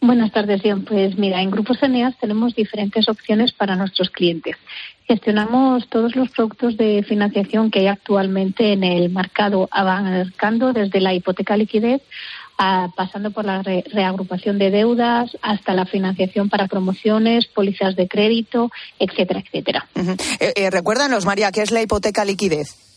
Buenas 0.02 0.32
tardes, 0.32 0.62
John. 0.63 0.84
Pues 0.84 1.15
mira, 1.15 1.43
en 1.43 1.52
Grupo 1.52 1.76
Seneas 1.76 2.17
tenemos 2.19 2.56
diferentes 2.56 3.08
opciones 3.08 3.52
para 3.52 3.76
nuestros 3.76 4.10
clientes. 4.10 4.56
Gestionamos 5.08 5.88
todos 5.89 6.15
los 6.15 6.30
productos 6.30 6.76
de 6.76 7.06
financiación 7.08 7.69
que 7.69 7.82
hay 7.82 7.88
actualmente 7.88 8.73
en 8.73 8.84
el 8.84 9.12
mercado, 9.12 9.69
abarcando 9.71 10.73
desde 10.73 10.99
la 10.99 11.13
hipoteca 11.13 11.56
liquidez 11.56 12.02
pasando 12.58 13.32
por 13.32 13.46
la 13.46 13.62
reagrupación 13.62 14.58
de 14.60 14.72
deudas 14.72 15.38
hasta 15.42 15.74
la 15.74 15.86
financiación 15.86 16.50
para 16.50 16.68
promociones, 16.68 17.48
pólizas 17.48 17.96
de 17.96 18.08
crédito, 18.08 18.72
etcétera, 19.00 19.42
etcétera. 19.42 19.88
Eh, 20.39 20.70
recuérdanos, 20.70 21.26
María, 21.26 21.52
¿qué 21.52 21.62
es 21.62 21.72
la 21.72 21.82
hipoteca 21.82 22.24
liquidez? 22.26 22.93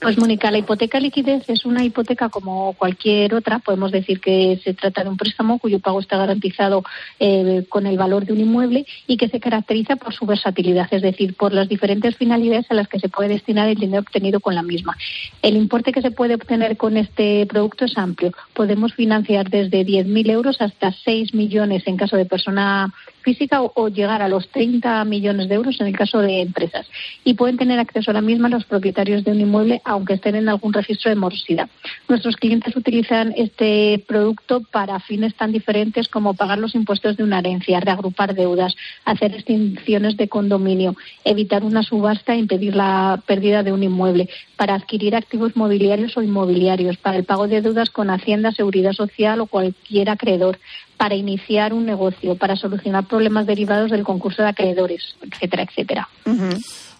Pues 0.00 0.16
Mónica, 0.16 0.52
la 0.52 0.58
hipoteca 0.58 1.00
liquidez 1.00 1.48
es 1.48 1.64
una 1.64 1.84
hipoteca 1.84 2.28
como 2.28 2.72
cualquier 2.74 3.34
otra. 3.34 3.58
Podemos 3.58 3.90
decir 3.90 4.20
que 4.20 4.60
se 4.62 4.72
trata 4.72 5.02
de 5.02 5.10
un 5.10 5.16
préstamo 5.16 5.58
cuyo 5.58 5.80
pago 5.80 5.98
está 5.98 6.16
garantizado 6.16 6.84
eh, 7.18 7.64
con 7.68 7.84
el 7.84 7.98
valor 7.98 8.24
de 8.24 8.32
un 8.32 8.40
inmueble 8.40 8.86
y 9.08 9.16
que 9.16 9.28
se 9.28 9.40
caracteriza 9.40 9.96
por 9.96 10.14
su 10.14 10.24
versatilidad, 10.24 10.86
es 10.92 11.02
decir, 11.02 11.34
por 11.34 11.52
las 11.52 11.68
diferentes 11.68 12.16
finalidades 12.16 12.70
a 12.70 12.74
las 12.74 12.86
que 12.86 13.00
se 13.00 13.08
puede 13.08 13.30
destinar 13.30 13.68
el 13.68 13.74
dinero 13.74 14.02
obtenido 14.02 14.38
con 14.38 14.54
la 14.54 14.62
misma. 14.62 14.96
El 15.42 15.56
importe 15.56 15.90
que 15.90 16.00
se 16.00 16.12
puede 16.12 16.36
obtener 16.36 16.76
con 16.76 16.96
este 16.96 17.44
producto 17.46 17.84
es 17.84 17.98
amplio. 17.98 18.32
Podemos 18.54 18.94
financiar 18.94 19.50
desde 19.50 19.84
10.000 19.84 20.30
euros 20.30 20.60
hasta 20.60 20.92
6 20.92 21.34
millones 21.34 21.82
en 21.86 21.96
caso 21.96 22.16
de 22.16 22.24
persona 22.24 22.94
física 23.22 23.60
o, 23.62 23.88
llegar 23.88 24.22
a 24.22 24.28
los 24.28 24.48
30 24.48 25.04
millones 25.04 25.48
de 25.48 25.56
euros 25.56 25.78
en 25.80 25.88
el 25.88 25.96
caso 25.96 26.20
de 26.20 26.40
empresas. 26.40 26.86
Y 27.24 27.34
pueden 27.34 27.58
tener 27.58 27.78
acceso 27.78 28.10
a 28.10 28.14
la 28.14 28.22
misma 28.22 28.48
los 28.48 28.64
propietarios 28.64 29.22
de 29.24 29.32
un 29.32 29.40
inmueble, 29.40 29.82
aunque 29.88 30.14
estén 30.14 30.36
en 30.36 30.48
algún 30.48 30.72
registro 30.72 31.08
de 31.08 31.16
morosidad. 31.16 31.68
Nuestros 32.08 32.36
clientes 32.36 32.76
utilizan 32.76 33.32
este 33.36 34.04
producto 34.06 34.60
para 34.70 35.00
fines 35.00 35.34
tan 35.34 35.50
diferentes 35.50 36.08
como 36.08 36.34
pagar 36.34 36.58
los 36.58 36.74
impuestos 36.74 37.16
de 37.16 37.24
una 37.24 37.38
herencia, 37.38 37.80
reagrupar 37.80 38.34
deudas, 38.34 38.74
hacer 39.06 39.34
extinciones 39.34 40.16
de 40.18 40.28
condominio, 40.28 40.94
evitar 41.24 41.64
una 41.64 41.82
subasta 41.82 42.34
e 42.34 42.38
impedir 42.38 42.76
la 42.76 43.22
pérdida 43.26 43.62
de 43.62 43.72
un 43.72 43.82
inmueble, 43.82 44.28
para 44.56 44.74
adquirir 44.74 45.16
activos 45.16 45.56
mobiliarios 45.56 46.16
o 46.16 46.22
inmobiliarios, 46.22 46.98
para 46.98 47.16
el 47.16 47.24
pago 47.24 47.48
de 47.48 47.62
deudas 47.62 47.88
con 47.88 48.10
Hacienda, 48.10 48.52
Seguridad 48.52 48.92
Social 48.92 49.40
o 49.40 49.46
cualquier 49.46 50.10
acreedor, 50.10 50.58
para 50.98 51.14
iniciar 51.14 51.72
un 51.72 51.86
negocio, 51.86 52.34
para 52.34 52.56
solucionar 52.56 53.06
problemas 53.06 53.46
derivados 53.46 53.90
del 53.90 54.02
concurso 54.04 54.42
de 54.42 54.48
acreedores, 54.48 55.16
etcétera, 55.22 55.62
etcétera. 55.62 56.08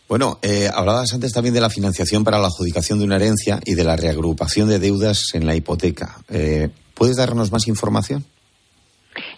Bueno, 0.08 0.38
eh, 0.42 0.70
hablabas 0.72 1.12
antes 1.12 1.32
también 1.32 1.54
de 1.54 1.60
la 1.60 1.68
financiación 1.68 2.24
para 2.24 2.38
la 2.38 2.46
adjudicación 2.46 2.98
de 2.98 3.04
una 3.04 3.16
herencia 3.16 3.60
y 3.64 3.74
de 3.74 3.84
la 3.84 3.94
reagrupación 3.94 4.68
de 4.68 4.78
deudas 4.78 5.34
en 5.34 5.46
la 5.46 5.54
hipoteca. 5.54 6.16
Eh, 6.30 6.70
¿Puedes 6.94 7.16
darnos 7.16 7.52
más 7.52 7.68
información? 7.68 8.24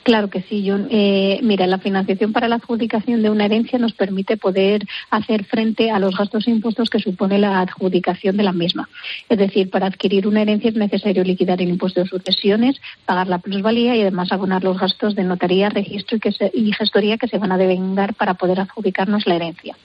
Claro 0.04 0.30
que 0.30 0.42
sí, 0.42 0.64
John. 0.66 0.88
Eh, 0.90 1.40
mira, 1.42 1.66
la 1.66 1.78
financiación 1.78 2.32
para 2.32 2.48
la 2.48 2.56
adjudicación 2.56 3.22
de 3.22 3.30
una 3.30 3.46
herencia 3.46 3.78
nos 3.78 3.94
permite 3.94 4.36
poder 4.36 4.86
hacer 5.10 5.44
frente 5.44 5.90
a 5.90 5.98
los 5.98 6.16
gastos 6.16 6.46
e 6.46 6.50
impuestos 6.50 6.88
que 6.88 7.00
supone 7.00 7.38
la 7.38 7.60
adjudicación 7.60 8.36
de 8.36 8.44
la 8.44 8.52
misma. 8.52 8.88
Es 9.28 9.38
decir, 9.38 9.70
para 9.70 9.86
adquirir 9.86 10.28
una 10.28 10.42
herencia 10.42 10.70
es 10.70 10.76
necesario 10.76 11.24
liquidar 11.24 11.60
el 11.60 11.70
impuesto 11.70 12.00
de 12.00 12.08
sucesiones, 12.08 12.80
pagar 13.06 13.26
la 13.26 13.38
plusvalía 13.38 13.96
y 13.96 14.02
además 14.02 14.32
abonar 14.32 14.62
los 14.62 14.78
gastos 14.78 15.14
de 15.16 15.24
notaría, 15.24 15.68
registro 15.68 16.16
y, 16.16 16.20
que 16.20 16.32
y 16.54 16.72
gestoría 16.72 17.18
que 17.18 17.28
se 17.28 17.38
van 17.38 17.52
a 17.52 17.58
devengar 17.58 18.14
para 18.14 18.34
poder 18.34 18.60
adjudicarnos 18.60 19.26
la 19.26 19.36
herencia. 19.36 19.76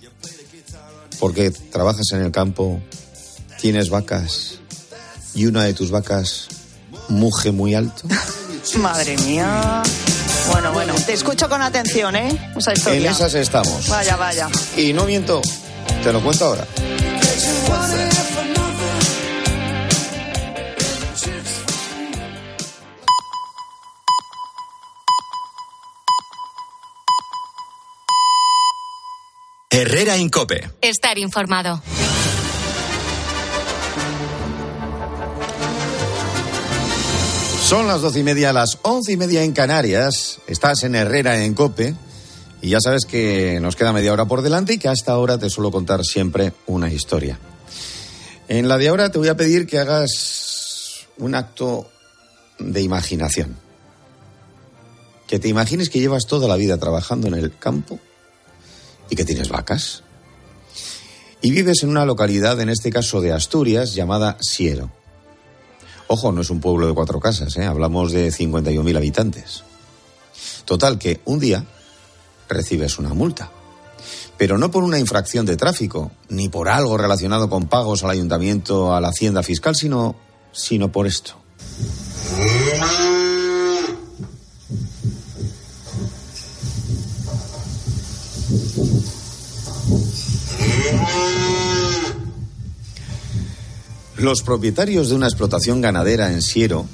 porque 1.18 1.50
trabajas 1.50 2.10
en 2.12 2.22
el 2.22 2.32
campo, 2.32 2.80
tienes 3.60 3.90
vacas 3.90 4.58
y 5.34 5.46
una 5.46 5.64
de 5.64 5.74
tus 5.74 5.90
vacas 5.90 6.48
muge 7.08 7.52
muy 7.52 7.74
alto? 7.74 8.08
Madre 8.78 9.16
mía. 9.18 9.82
Bueno, 10.50 10.72
bueno, 10.72 10.94
te 11.06 11.12
escucho 11.12 11.48
con 11.48 11.62
atención, 11.62 12.16
¿eh? 12.16 12.52
Esa 12.56 12.72
En 12.92 13.06
esas 13.06 13.34
estamos. 13.34 13.88
Vaya, 13.88 14.16
vaya. 14.16 14.48
Y 14.76 14.92
no 14.92 15.04
miento, 15.04 15.40
te 16.02 16.12
lo 16.12 16.22
cuento 16.22 16.46
ahora. 16.46 16.66
Herrera 29.76 30.16
Incope. 30.16 30.70
Estar 30.80 31.18
informado. 31.18 31.82
Son 37.60 37.88
las 37.88 38.00
doce 38.00 38.20
y 38.20 38.22
media, 38.22 38.52
las 38.52 38.78
once 38.82 39.10
y 39.10 39.16
media 39.16 39.42
en 39.42 39.50
Canarias. 39.50 40.38
Estás 40.46 40.84
en 40.84 40.94
Herrera 40.94 41.42
en 41.42 41.54
Cope. 41.54 41.92
Y 42.62 42.68
ya 42.68 42.78
sabes 42.80 43.04
que 43.04 43.58
nos 43.60 43.74
queda 43.74 43.92
media 43.92 44.12
hora 44.12 44.26
por 44.26 44.42
delante 44.42 44.74
y 44.74 44.78
que 44.78 44.86
hasta 44.86 45.10
ahora 45.10 45.38
te 45.38 45.50
suelo 45.50 45.72
contar 45.72 46.04
siempre 46.04 46.52
una 46.66 46.92
historia. 46.92 47.40
En 48.46 48.68
la 48.68 48.78
de 48.78 48.86
ahora 48.86 49.10
te 49.10 49.18
voy 49.18 49.26
a 49.26 49.36
pedir 49.36 49.66
que 49.66 49.80
hagas 49.80 51.08
un 51.18 51.34
acto 51.34 51.90
de 52.60 52.80
imaginación. 52.80 53.56
Que 55.26 55.40
te 55.40 55.48
imagines 55.48 55.90
que 55.90 55.98
llevas 55.98 56.26
toda 56.28 56.46
la 56.46 56.54
vida 56.54 56.78
trabajando 56.78 57.26
en 57.26 57.34
el 57.34 57.58
campo 57.58 57.98
y 59.10 59.16
que 59.16 59.24
tienes 59.24 59.48
vacas. 59.48 60.02
Y 61.40 61.50
vives 61.50 61.82
en 61.82 61.90
una 61.90 62.06
localidad, 62.06 62.60
en 62.60 62.70
este 62.70 62.90
caso 62.90 63.20
de 63.20 63.32
Asturias, 63.32 63.94
llamada 63.94 64.36
Siero. 64.40 64.90
Ojo, 66.06 66.32
no 66.32 66.40
es 66.40 66.50
un 66.50 66.60
pueblo 66.60 66.86
de 66.86 66.94
cuatro 66.94 67.20
casas, 67.20 67.56
¿eh? 67.56 67.64
hablamos 67.64 68.12
de 68.12 68.28
51.000 68.30 68.96
habitantes. 68.96 69.64
Total, 70.64 70.98
que 70.98 71.20
un 71.24 71.38
día 71.38 71.64
recibes 72.48 72.98
una 72.98 73.14
multa. 73.14 73.50
Pero 74.36 74.58
no 74.58 74.70
por 74.70 74.84
una 74.84 74.98
infracción 74.98 75.46
de 75.46 75.56
tráfico, 75.56 76.10
ni 76.28 76.48
por 76.48 76.68
algo 76.68 76.96
relacionado 76.96 77.48
con 77.48 77.68
pagos 77.68 78.04
al 78.04 78.10
ayuntamiento, 78.10 78.94
a 78.94 79.00
la 79.00 79.08
hacienda 79.08 79.42
fiscal, 79.42 79.76
sino, 79.76 80.16
sino 80.52 80.90
por 80.90 81.06
esto. 81.06 81.34
Los 94.24 94.40
propietarios 94.42 95.10
de 95.10 95.16
una 95.16 95.26
explotación 95.26 95.82
ganadera 95.82 96.32
en 96.32 96.40
Siero 96.40 96.86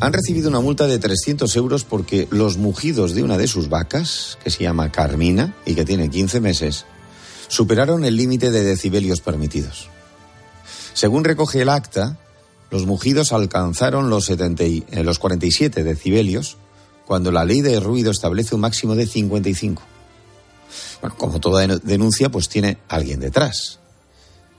han 0.00 0.14
recibido 0.14 0.48
una 0.48 0.60
multa 0.60 0.86
de 0.86 0.98
300 0.98 1.54
euros 1.56 1.84
porque 1.84 2.28
los 2.30 2.56
mugidos 2.56 3.12
de 3.14 3.22
una 3.22 3.36
de 3.36 3.46
sus 3.46 3.68
vacas, 3.68 4.38
que 4.42 4.48
se 4.48 4.62
llama 4.62 4.90
Carmina 4.90 5.54
y 5.66 5.74
que 5.74 5.84
tiene 5.84 6.08
15 6.08 6.40
meses, 6.40 6.86
superaron 7.48 8.06
el 8.06 8.16
límite 8.16 8.50
de 8.50 8.62
decibelios 8.64 9.20
permitidos. 9.20 9.90
Según 10.94 11.24
recoge 11.24 11.60
el 11.60 11.68
acta, 11.68 12.16
los 12.70 12.86
mugidos 12.86 13.34
alcanzaron 13.34 14.08
los, 14.08 14.24
70 14.24 14.64
y- 14.64 14.82
eh, 14.92 15.04
los 15.04 15.18
47 15.18 15.84
decibelios 15.84 16.56
cuando 17.06 17.30
la 17.32 17.44
ley 17.44 17.60
de 17.60 17.80
ruido 17.80 18.10
establece 18.12 18.54
un 18.54 18.62
máximo 18.62 18.94
de 18.94 19.04
55. 19.06 19.82
Bueno, 21.02 21.16
como 21.18 21.38
toda 21.38 21.66
den- 21.66 21.82
denuncia, 21.84 22.30
pues 22.30 22.48
tiene 22.48 22.78
alguien 22.88 23.20
detrás, 23.20 23.78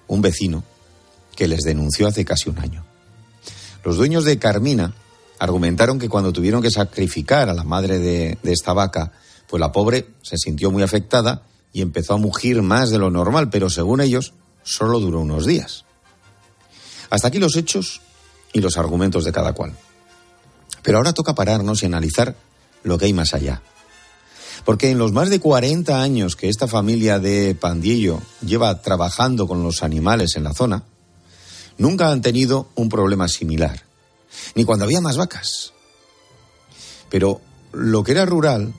un 0.08 0.21
vecino 0.21 0.63
que 1.36 1.48
les 1.48 1.62
denunció 1.62 2.08
hace 2.08 2.26
casi 2.26 2.50
un 2.50 2.60
año. 2.60 2.84
Los 3.84 3.98
dueños 3.98 4.24
de 4.26 4.39
Carmina 4.39 4.93
argumentaron 5.39 6.00
que 6.00 6.10
cuando 6.10 6.32
tuvieron 6.32 6.62
que 6.62 6.72
sacrificar 6.72 7.50
a 7.50 7.54
la 7.54 7.63
madre 7.63 8.00
de, 8.00 8.38
esta 8.43 8.74
vaca, 8.74 9.12
pues 9.48 9.60
la 9.60 9.72
pobre 9.72 10.08
se 10.22 10.38
sintió 10.38 10.72
muy 10.72 10.84
afectada 10.84 11.43
y 11.74 11.82
empezó 11.82 12.13
a 12.13 12.17
mugir 12.17 12.62
más 12.62 12.91
de 12.91 13.00
lo 13.00 13.10
normal, 13.12 13.50
pero 13.50 13.69
según 13.69 14.00
ellos, 14.00 14.34
solo 14.63 15.00
duró 15.00 15.19
unos 15.19 15.46
días. 15.46 15.84
Hasta 17.10 17.28
aquí 17.28 17.39
los 17.39 17.58
hechos 17.58 18.02
y 18.54 18.62
los 18.62 18.78
argumentos 18.78 19.26
de 19.26 19.32
cada 19.32 19.54
cual. 19.54 19.74
Pero 20.82 20.98
ahora 20.98 21.13
toca 21.13 21.36
pararnos 21.36 21.84
y 21.84 21.88
analizar 21.88 22.36
lo 22.84 22.98
que 22.98 23.06
hay 23.06 23.13
más 23.13 23.34
allá. 23.34 23.62
Porque 24.65 24.91
en 24.91 24.98
los 24.98 25.12
más 25.12 25.30
de 25.30 25.39
40 25.39 26.02
años 26.02 26.36
que 26.36 26.48
esta 26.48 26.67
familia 26.67 27.19
de 27.19 27.56
Pandillo 27.56 28.22
lleva 28.46 28.82
trabajando 28.82 29.48
con 29.48 29.62
los 29.62 29.84
animales 29.84 30.36
en 30.36 30.43
la 30.43 30.54
zona, 30.54 30.84
nunca 31.78 32.10
han 32.10 32.22
tenido 32.22 32.68
un 32.76 32.90
problema 32.90 33.28
similar, 33.28 33.84
ni 34.56 34.66
cuando 34.66 34.86
había 34.86 35.02
más 35.02 35.18
vacas. 35.18 35.74
Pero 37.10 37.42
lo 37.72 38.04
que 38.04 38.12
era 38.12 38.26
rural 38.26 38.74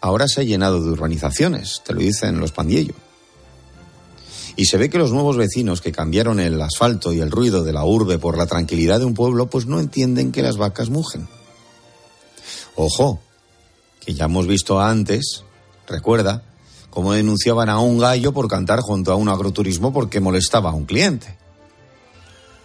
ahora 0.00 0.28
se 0.28 0.40
ha 0.40 0.44
llenado 0.44 0.82
de 0.82 0.90
urbanizaciones, 0.90 1.82
te 1.84 1.92
lo 1.92 2.00
dicen 2.00 2.40
los 2.40 2.52
Pandillo. 2.52 2.94
Y 4.56 4.66
se 4.66 4.76
ve 4.76 4.90
que 4.90 4.98
los 4.98 5.12
nuevos 5.12 5.36
vecinos 5.36 5.80
que 5.80 5.92
cambiaron 5.92 6.40
el 6.40 6.60
asfalto 6.60 7.12
y 7.12 7.20
el 7.20 7.30
ruido 7.30 7.64
de 7.64 7.72
la 7.72 7.84
urbe 7.84 8.18
por 8.18 8.36
la 8.36 8.46
tranquilidad 8.46 8.98
de 8.98 9.06
un 9.06 9.14
pueblo, 9.14 9.48
pues 9.48 9.66
no 9.66 9.80
entienden 9.80 10.32
que 10.32 10.42
las 10.42 10.56
vacas 10.56 10.90
mugen. 10.90 11.28
Ojo, 12.76 13.20
que 14.00 14.14
ya 14.14 14.26
hemos 14.26 14.46
visto 14.46 14.80
antes, 14.80 15.44
recuerda, 15.86 16.42
cómo 16.90 17.12
denunciaban 17.12 17.68
a 17.68 17.78
un 17.78 17.98
gallo 17.98 18.32
por 18.32 18.48
cantar 18.48 18.80
junto 18.80 19.12
a 19.12 19.16
un 19.16 19.28
agroturismo 19.28 19.92
porque 19.92 20.20
molestaba 20.20 20.70
a 20.70 20.74
un 20.74 20.84
cliente. 20.84 21.39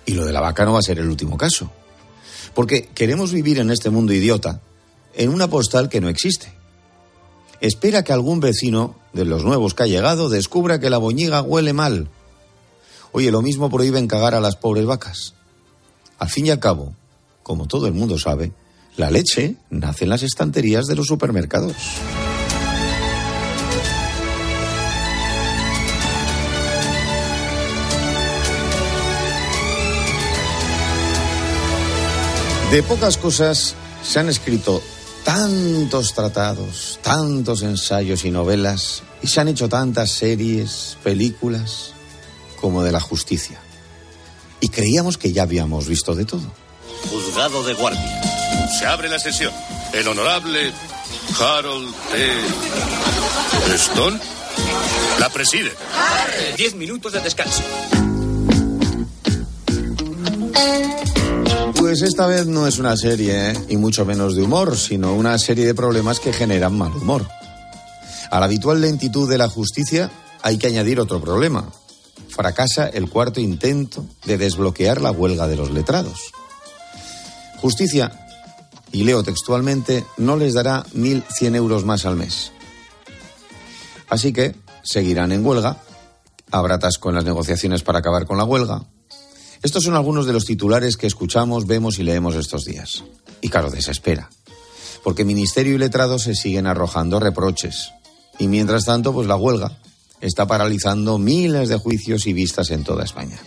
Y 0.06 0.14
lo 0.14 0.26
de 0.26 0.34
la 0.34 0.42
vaca 0.42 0.66
no 0.66 0.74
va 0.74 0.80
a 0.80 0.84
ser 0.84 1.00
el 1.00 1.08
último 1.08 1.38
caso. 1.38 1.72
Porque 2.54 2.88
queremos 2.94 3.32
vivir 3.32 3.60
en 3.60 3.72
este 3.72 3.90
mundo 3.90 4.14
idiota, 4.14 4.62
en 5.14 5.30
una 5.30 5.50
postal 5.50 5.90
que 5.90 6.02
no 6.02 6.10
existe. 6.10 6.54
Espera 7.62 8.04
que 8.04 8.14
algún 8.14 8.40
vecino 8.40 8.96
de 9.14 9.26
los 9.26 9.44
nuevos 9.44 9.74
que 9.74 9.84
ha 9.84 9.88
llegado 9.88 10.30
descubra 10.30 10.80
que 10.80 10.90
la 10.90 10.98
boñiga 10.98 11.42
huele 11.42 11.74
mal. 11.74 12.10
Oye, 13.12 13.32
lo 13.32 13.42
mismo 13.42 13.70
prohíben 13.70 14.08
cagar 14.08 14.36
a 14.36 14.42
las 14.42 14.58
pobres 14.58 14.86
vacas. 14.86 15.34
Al 16.20 16.30
fin 16.30 16.46
y 16.48 16.52
al 16.52 16.60
cabo, 16.60 16.94
como 17.44 17.68
todo 17.68 17.88
el 17.88 17.94
mundo 17.94 18.20
sabe, 18.20 18.52
la 18.98 19.10
leche 19.10 19.56
nace 19.70 20.04
en 20.04 20.10
las 20.10 20.24
estanterías 20.24 20.86
de 20.86 20.96
los 20.96 21.08
supermercados. 21.08 21.76
De 32.72 32.84
pocas 32.84 33.18
cosas 33.18 33.76
se 34.04 34.20
han 34.20 34.28
escrito 34.28 34.82
tantos 35.24 36.14
tratados, 36.14 37.00
tantos 37.02 37.62
ensayos 37.62 38.26
y 38.26 38.32
novelas, 38.32 39.04
y 39.22 39.28
se 39.28 39.40
han 39.40 39.48
hecho 39.48 39.70
tantas 39.70 40.12
series, 40.12 40.98
películas, 41.04 41.94
como 42.60 42.84
de 42.84 42.92
la 42.92 43.00
justicia. 43.00 43.60
Y 44.60 44.70
creíamos 44.70 45.18
que 45.18 45.32
ya 45.32 45.44
habíamos 45.44 45.88
visto 45.88 46.16
de 46.16 46.26
todo. 46.26 46.52
Juzgado 47.10 47.64
de 47.64 47.74
guardia. 47.74 48.22
Se 48.80 48.86
abre 48.86 49.10
la 49.10 49.20
sesión. 49.20 49.54
El 49.94 50.08
honorable 50.08 50.72
Harold 51.40 51.94
T. 53.68 53.76
Stone 53.76 54.20
la 55.20 55.30
preside. 55.30 55.72
Diez 56.58 56.76
minutos 56.76 57.14
de 57.14 57.22
descanso. 57.22 57.64
Pues 61.86 62.02
esta 62.02 62.26
vez 62.26 62.48
no 62.48 62.66
es 62.66 62.80
una 62.80 62.98
serie, 62.98 63.52
¿eh? 63.52 63.54
y 63.70 63.78
mucho 63.78 64.06
menos 64.06 64.36
de 64.36 64.42
humor, 64.42 64.76
sino 64.76 65.14
una 65.14 65.38
serie 65.38 65.68
de 65.68 65.76
problemas 65.76 66.20
que 66.20 66.34
generan 66.34 66.76
mal 66.76 66.92
humor. 66.92 67.28
A 68.32 68.40
la 68.40 68.48
habitual 68.48 68.82
lentitud 68.82 69.30
de 69.30 69.38
la 69.38 69.48
justicia 69.48 70.10
hay 70.42 70.58
que 70.58 70.66
añadir 70.66 71.00
otro 71.00 71.22
problema. 71.22 71.72
Fracasa 72.30 72.88
el 72.88 73.08
cuarto 73.08 73.40
intento 73.40 74.04
de 74.26 74.40
desbloquear 74.40 75.00
la 75.00 75.12
huelga 75.12 75.48
de 75.48 75.58
los 75.58 75.70
letrados. 75.70 76.32
Justicia, 77.62 78.12
y 78.92 79.04
leo 79.04 79.22
textualmente, 79.22 80.04
no 80.18 80.38
les 80.38 80.56
dará 80.56 80.86
1.100 80.96 81.56
euros 81.56 81.86
más 81.86 82.08
al 82.08 82.16
mes. 82.16 82.52
Así 84.10 84.34
que 84.34 84.56
seguirán 84.82 85.32
en 85.32 85.46
huelga, 85.46 85.78
habrá 86.50 86.76
atasco 86.76 87.10
en 87.10 87.16
las 87.16 87.26
negociaciones 87.26 87.84
para 87.84 88.00
acabar 88.00 88.26
con 88.26 88.40
la 88.40 88.44
huelga. 88.44 88.88
Estos 89.66 89.86
son 89.86 89.96
algunos 89.96 90.28
de 90.28 90.34
los 90.34 90.46
titulares 90.46 90.96
que 90.96 91.08
escuchamos, 91.08 91.66
vemos 91.66 91.98
y 91.98 92.04
leemos 92.04 92.36
estos 92.36 92.66
días. 92.66 93.04
Y 93.42 93.50
claro, 93.50 93.72
desespera. 93.72 94.30
Porque 95.04 95.26
Ministerio 95.26 95.74
y 95.74 95.80
Letrado 95.80 96.20
se 96.20 96.36
siguen 96.36 96.68
arrojando 96.68 97.20
reproches. 97.20 97.92
Y 98.38 98.48
mientras 98.48 98.86
tanto, 98.86 99.12
pues 99.12 99.28
la 99.28 99.36
huelga 99.36 99.80
está 100.22 100.46
paralizando 100.46 101.18
miles 101.18 101.68
de 101.68 101.78
juicios 101.78 102.28
y 102.28 102.34
vistas 102.34 102.70
en 102.70 102.84
toda 102.84 103.04
España. 103.04 103.40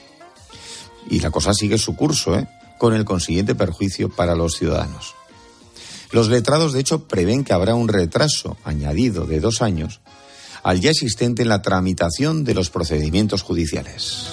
Y 1.08 1.20
la 1.20 1.30
cosa 1.30 1.54
sigue 1.54 1.78
su 1.78 1.94
curso, 1.94 2.36
¿eh? 2.36 2.48
con 2.78 2.94
el 2.94 3.04
consiguiente 3.04 3.54
perjuicio 3.54 4.08
para 4.08 4.34
los 4.34 4.56
ciudadanos. 4.56 5.14
Los 6.10 6.28
letrados, 6.30 6.72
de 6.72 6.80
hecho, 6.80 7.06
prevén 7.06 7.44
que 7.44 7.52
habrá 7.52 7.76
un 7.76 7.86
retraso 7.86 8.56
añadido 8.64 9.24
de 9.24 9.38
dos 9.38 9.62
años 9.62 10.00
al 10.64 10.80
ya 10.80 10.90
existente 10.90 11.42
en 11.42 11.48
la 11.48 11.62
tramitación 11.62 12.42
de 12.42 12.54
los 12.54 12.70
procedimientos 12.70 13.42
judiciales. 13.42 14.26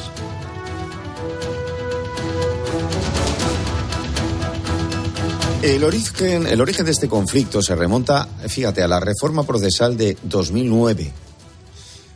El 5.66 5.84
origen, 5.84 6.46
el 6.46 6.62
origen 6.62 6.86
de 6.86 6.92
este 6.92 7.08
conflicto 7.08 7.60
se 7.60 7.76
remonta, 7.76 8.30
fíjate, 8.48 8.84
a 8.84 8.88
la 8.88 9.00
reforma 9.00 9.48
procesal 9.48 9.98
de 9.98 10.16
2009. 10.22 11.12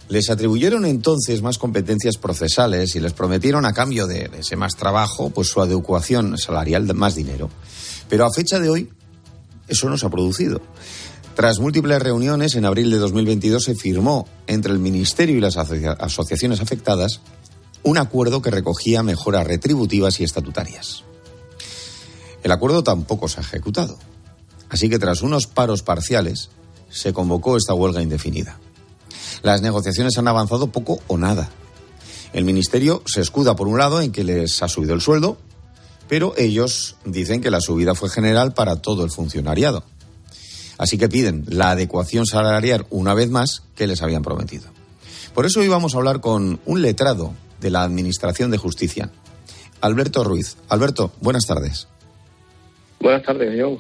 Les 0.08 0.30
atribuyeron 0.30 0.86
entonces 0.86 1.42
más 1.42 1.58
competencias 1.58 2.18
procesales 2.18 2.96
y 2.96 3.00
les 3.00 3.14
prometieron 3.14 3.66
a 3.66 3.74
cambio 3.74 4.06
de 4.06 4.30
ese 4.38 4.56
más 4.56 4.76
trabajo, 4.76 5.32
pues 5.32 5.48
su 5.48 5.62
adecuación 5.62 6.38
salarial 6.38 6.94
más 6.94 7.16
dinero. 7.16 7.50
Pero 8.08 8.28
a 8.28 8.32
fecha 8.32 8.60
de 8.60 8.70
hoy, 8.70 8.90
eso 9.68 9.90
no 9.90 9.98
se 9.98 10.06
ha 10.06 10.12
producido. 10.12 10.62
Tras 11.34 11.58
múltiples 11.58 12.00
reuniones, 12.04 12.54
en 12.54 12.66
abril 12.66 12.92
de 12.92 13.00
2022 13.00 13.64
se 13.64 13.74
firmó 13.74 14.28
entre 14.46 14.74
el 14.74 14.78
Ministerio 14.78 15.36
y 15.36 15.42
las 15.42 15.58
asociaciones 15.58 16.62
afectadas 16.62 17.22
un 17.82 17.98
acuerdo 17.98 18.44
que 18.44 18.52
recogía 18.52 19.02
mejoras 19.02 19.48
retributivas 19.48 20.20
y 20.20 20.24
estatutarias. 20.24 21.04
El 22.44 22.52
acuerdo 22.52 22.84
tampoco 22.84 23.28
se 23.28 23.40
ha 23.40 23.44
ejecutado. 23.44 23.98
Así 24.70 24.90
que 24.90 25.00
tras 25.00 25.22
unos 25.22 25.48
paros 25.48 25.84
parciales, 25.84 26.50
se 26.90 27.14
convocó 27.14 27.58
esta 27.58 27.74
huelga 27.74 28.02
indefinida. 28.02 28.60
Las 29.42 29.62
negociaciones 29.62 30.18
han 30.18 30.28
avanzado 30.28 30.72
poco 30.72 31.00
o 31.08 31.18
nada. 31.18 31.50
El 32.34 32.46
Ministerio 32.46 33.02
se 33.06 33.22
escuda, 33.22 33.56
por 33.56 33.68
un 33.68 33.78
lado, 33.78 34.02
en 34.02 34.12
que 34.12 34.24
les 34.24 34.62
ha 34.62 34.68
subido 34.68 34.94
el 34.94 35.02
sueldo, 35.02 35.38
pero 36.08 36.34
ellos 36.38 36.96
dicen 37.06 37.42
que 37.42 37.52
la 37.52 37.62
subida 37.62 37.96
fue 37.96 38.10
general 38.10 38.54
para 38.54 38.78
todo 38.78 39.04
el 39.04 39.12
funcionariado. 39.12 39.84
Así 40.78 40.98
que 40.98 41.10
piden 41.10 41.46
la 41.48 41.72
adecuación 41.72 42.26
salarial 42.26 42.86
una 42.90 43.14
vez 43.14 43.30
más 43.30 43.64
que 43.76 43.88
les 43.88 44.02
habían 44.02 44.24
prometido. 44.24 44.68
Por 45.34 45.46
eso 45.46 45.60
hoy 45.60 45.68
vamos 45.68 45.94
a 45.94 45.98
hablar 45.98 46.22
con 46.22 46.60
un 46.66 46.82
letrado 46.82 47.34
de 47.60 47.70
la 47.70 47.84
Administración 47.84 48.50
de 48.52 48.58
Justicia, 48.58 49.12
Alberto 49.82 50.24
Ruiz. 50.24 50.58
Alberto, 50.70 51.12
buenas 51.22 51.46
tardes. 51.46 51.88
Buenas 53.00 53.24
tardes, 53.24 53.60
John. 53.60 53.80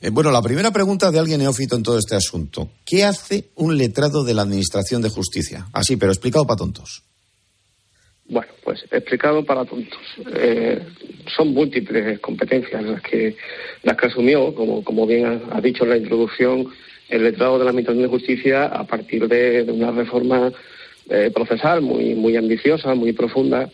Eh, 0.00 0.10
bueno, 0.10 0.30
la 0.30 0.42
primera 0.42 0.70
pregunta 0.70 1.10
de 1.10 1.18
alguien 1.18 1.40
neófito 1.40 1.76
en 1.76 1.82
todo 1.82 1.98
este 1.98 2.14
asunto. 2.14 2.70
¿Qué 2.84 3.04
hace 3.04 3.46
un 3.56 3.76
letrado 3.76 4.24
de 4.24 4.34
la 4.34 4.42
Administración 4.42 5.02
de 5.02 5.08
Justicia? 5.08 5.66
Así, 5.72 5.96
pero 5.96 6.12
explicado 6.12 6.46
para 6.46 6.58
tontos. 6.58 7.02
Bueno, 8.28 8.52
pues 8.62 8.84
explicado 8.90 9.44
para 9.44 9.64
tontos. 9.64 9.98
Eh, 10.34 10.82
son 11.34 11.48
múltiples 11.52 12.20
competencias 12.20 12.82
las 12.84 13.02
que 13.02 13.36
las 13.82 13.96
que 13.96 14.06
asumió, 14.06 14.54
como, 14.54 14.84
como 14.84 15.06
bien 15.06 15.42
ha, 15.50 15.60
dicho 15.60 15.84
en 15.84 15.90
la 15.90 15.96
introducción, 15.96 16.66
el 17.08 17.24
letrado 17.24 17.58
de 17.58 17.64
la 17.64 17.70
Administración 17.70 18.02
de 18.02 18.10
Justicia 18.10 18.66
a 18.66 18.84
partir 18.84 19.26
de, 19.28 19.62
una 19.68 19.90
reforma 19.90 20.52
eh, 21.08 21.30
procesal 21.34 21.80
muy, 21.80 22.14
muy 22.14 22.36
ambiciosa, 22.36 22.94
muy 22.94 23.12
profunda, 23.12 23.70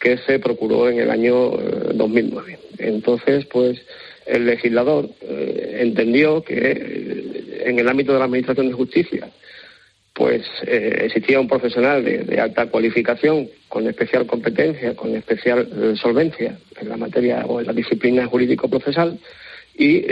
que 0.00 0.16
se 0.18 0.38
procuró 0.38 0.88
en 0.88 0.98
el 0.98 1.10
año 1.10 1.50
2009. 1.94 2.58
Entonces, 2.78 3.44
pues 3.46 3.80
el 4.26 4.46
legislador 4.46 5.08
eh, 5.22 5.78
entendió 5.80 6.42
que 6.42 6.54
eh, 6.54 7.62
en 7.66 7.78
el 7.78 7.88
ámbito 7.88 8.12
de 8.12 8.18
la 8.18 8.24
Administración 8.24 8.68
de 8.68 8.74
Justicia 8.74 9.28
pues 10.12 10.42
eh, 10.66 11.02
existía 11.04 11.40
un 11.40 11.48
profesional 11.48 12.04
de, 12.04 12.40
alta 12.40 12.66
cualificación, 12.66 13.48
con 13.68 13.86
especial 13.86 14.26
competencia, 14.26 14.94
con 14.94 15.14
especial 15.14 15.96
solvencia 15.96 16.58
en 16.78 16.88
la 16.90 16.98
materia 16.98 17.46
o 17.46 17.60
en 17.60 17.66
la 17.66 17.72
disciplina 17.72 18.26
jurídico-procesal, 18.26 19.18
y 19.78 20.02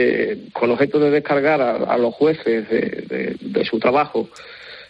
con 0.51 0.71
objeto 0.71 0.99
de 0.99 1.11
descargar 1.11 1.61
a, 1.61 1.95
los 1.99 2.15
jueces 2.15 2.67
de 2.69 3.65
su 3.65 3.77
trabajo 3.77 4.29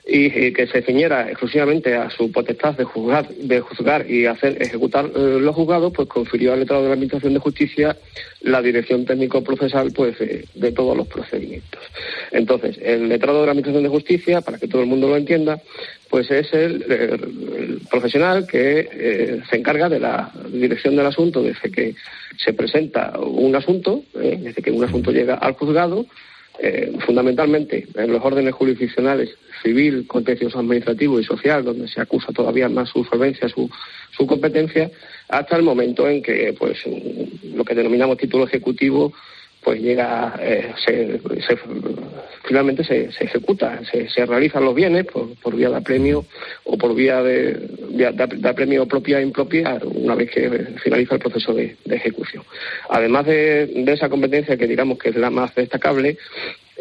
y, 0.10 0.52
que 0.52 0.68
se 0.68 0.82
ciñera 0.82 1.30
exclusivamente 1.30 1.96
a 1.96 2.10
su 2.10 2.32
potestad 2.32 2.76
de 2.76 2.84
juzgar, 2.84 3.30
de 3.30 3.60
juzgar 3.62 4.10
y 4.10 4.26
hacer 4.26 4.62
ejecutar 4.62 5.06
eh, 5.06 5.38
los 5.40 5.56
juzgados, 5.56 5.94
pues 5.94 6.08
confirió 6.08 6.54
al 6.54 6.60
letrado 6.60 6.84
de 6.84 6.90
la 6.90 6.94
Administración 6.94 7.34
de 7.34 7.40
Justicia 7.40 7.98
la 8.42 8.62
dirección 8.62 9.06
técnico-procesal 9.06 9.92
pues 9.92 10.18
de, 10.20 10.72
todos 10.72 10.96
los 10.96 11.08
procedimientos. 11.08 11.82
Entonces, 12.32 12.78
el 12.82 13.10
letrado 13.10 13.42
de 13.42 13.46
la 13.46 13.52
Administración 13.52 13.84
de 13.84 13.90
Justicia, 13.90 14.42
para 14.42 14.58
que 14.58 14.68
todo 14.68 14.82
el 14.82 14.88
mundo 14.88 15.08
lo 15.08 15.18
entienda, 15.18 15.62
pues 16.10 16.32
es 16.32 16.52
el, 16.54 17.82
profesional 17.90 18.48
que 18.48 18.90
eh, 18.92 19.42
se 19.50 19.58
encarga 19.58 19.90
de 19.90 20.00
la 20.00 20.32
dirección 20.52 20.96
del 20.96 21.06
asunto 21.06 21.44
desde 21.44 21.72
que 21.72 21.96
se 22.38 22.54
presenta 22.54 23.20
un 23.20 23.56
asunto, 23.56 24.04
eh, 24.16 24.40
desde 24.42 24.62
que 24.62 24.72
un 24.72 24.84
asunto 24.84 25.12
llega 25.12 25.36
al 25.36 25.54
juzgado, 25.54 26.06
eh, 26.62 26.92
fundamentalmente 27.06 27.88
en 27.96 28.12
los 28.12 28.24
órdenes 28.24 28.54
jurisdiccionales 28.54 29.30
civil, 29.62 30.06
contencioso 30.08 30.60
administrativo 30.60 31.20
y 31.20 31.24
social, 31.24 31.64
donde 31.64 31.88
se 31.88 32.02
acusa 32.02 32.32
todavía 32.32 32.70
más 32.70 32.90
su 32.90 33.04
solvencia, 33.04 33.50
su, 33.50 33.70
su 34.12 34.26
competencia, 34.26 34.90
hasta 35.28 35.56
el 35.56 35.64
momento 35.64 36.08
en 36.08 36.22
que 36.22 36.54
pues 36.58 36.80
lo 37.44 37.64
que 37.64 37.76
denominamos 37.76 38.18
título 38.18 38.46
ejecutivo 38.46 39.14
pues 39.64 39.82
llega, 39.82 40.36
eh, 40.42 40.74
se, 40.86 41.20
finalmente 42.44 42.84
se, 42.84 43.10
ejecuta, 43.20 43.82
se, 43.92 44.26
realizan 44.26 44.64
los 44.64 44.74
bienes 44.74 45.06
por, 45.06 45.56
vía 45.56 45.70
de 45.70 45.76
apremio 45.76 46.26
o 46.64 46.78
por 46.78 46.96
vía 46.96 47.22
de, 47.22 47.54
de, 47.90 48.50
apremio 48.50 48.88
propia 48.88 49.20
e 49.20 49.24
impropia 49.24 49.80
una 49.84 50.16
vez 50.16 50.32
que 50.32 50.50
finaliza 50.82 51.16
el 51.16 51.22
proceso 51.22 51.54
de, 51.54 51.76
ejecución. 51.90 52.44
Además 52.90 53.26
de, 53.26 53.84
esa 53.88 54.08
competencia 54.08 54.56
que 54.56 54.68
digamos 54.68 54.98
que 54.98 55.10
es 55.10 55.16
la 55.16 55.30
más 55.30 55.54
destacable, 55.56 56.18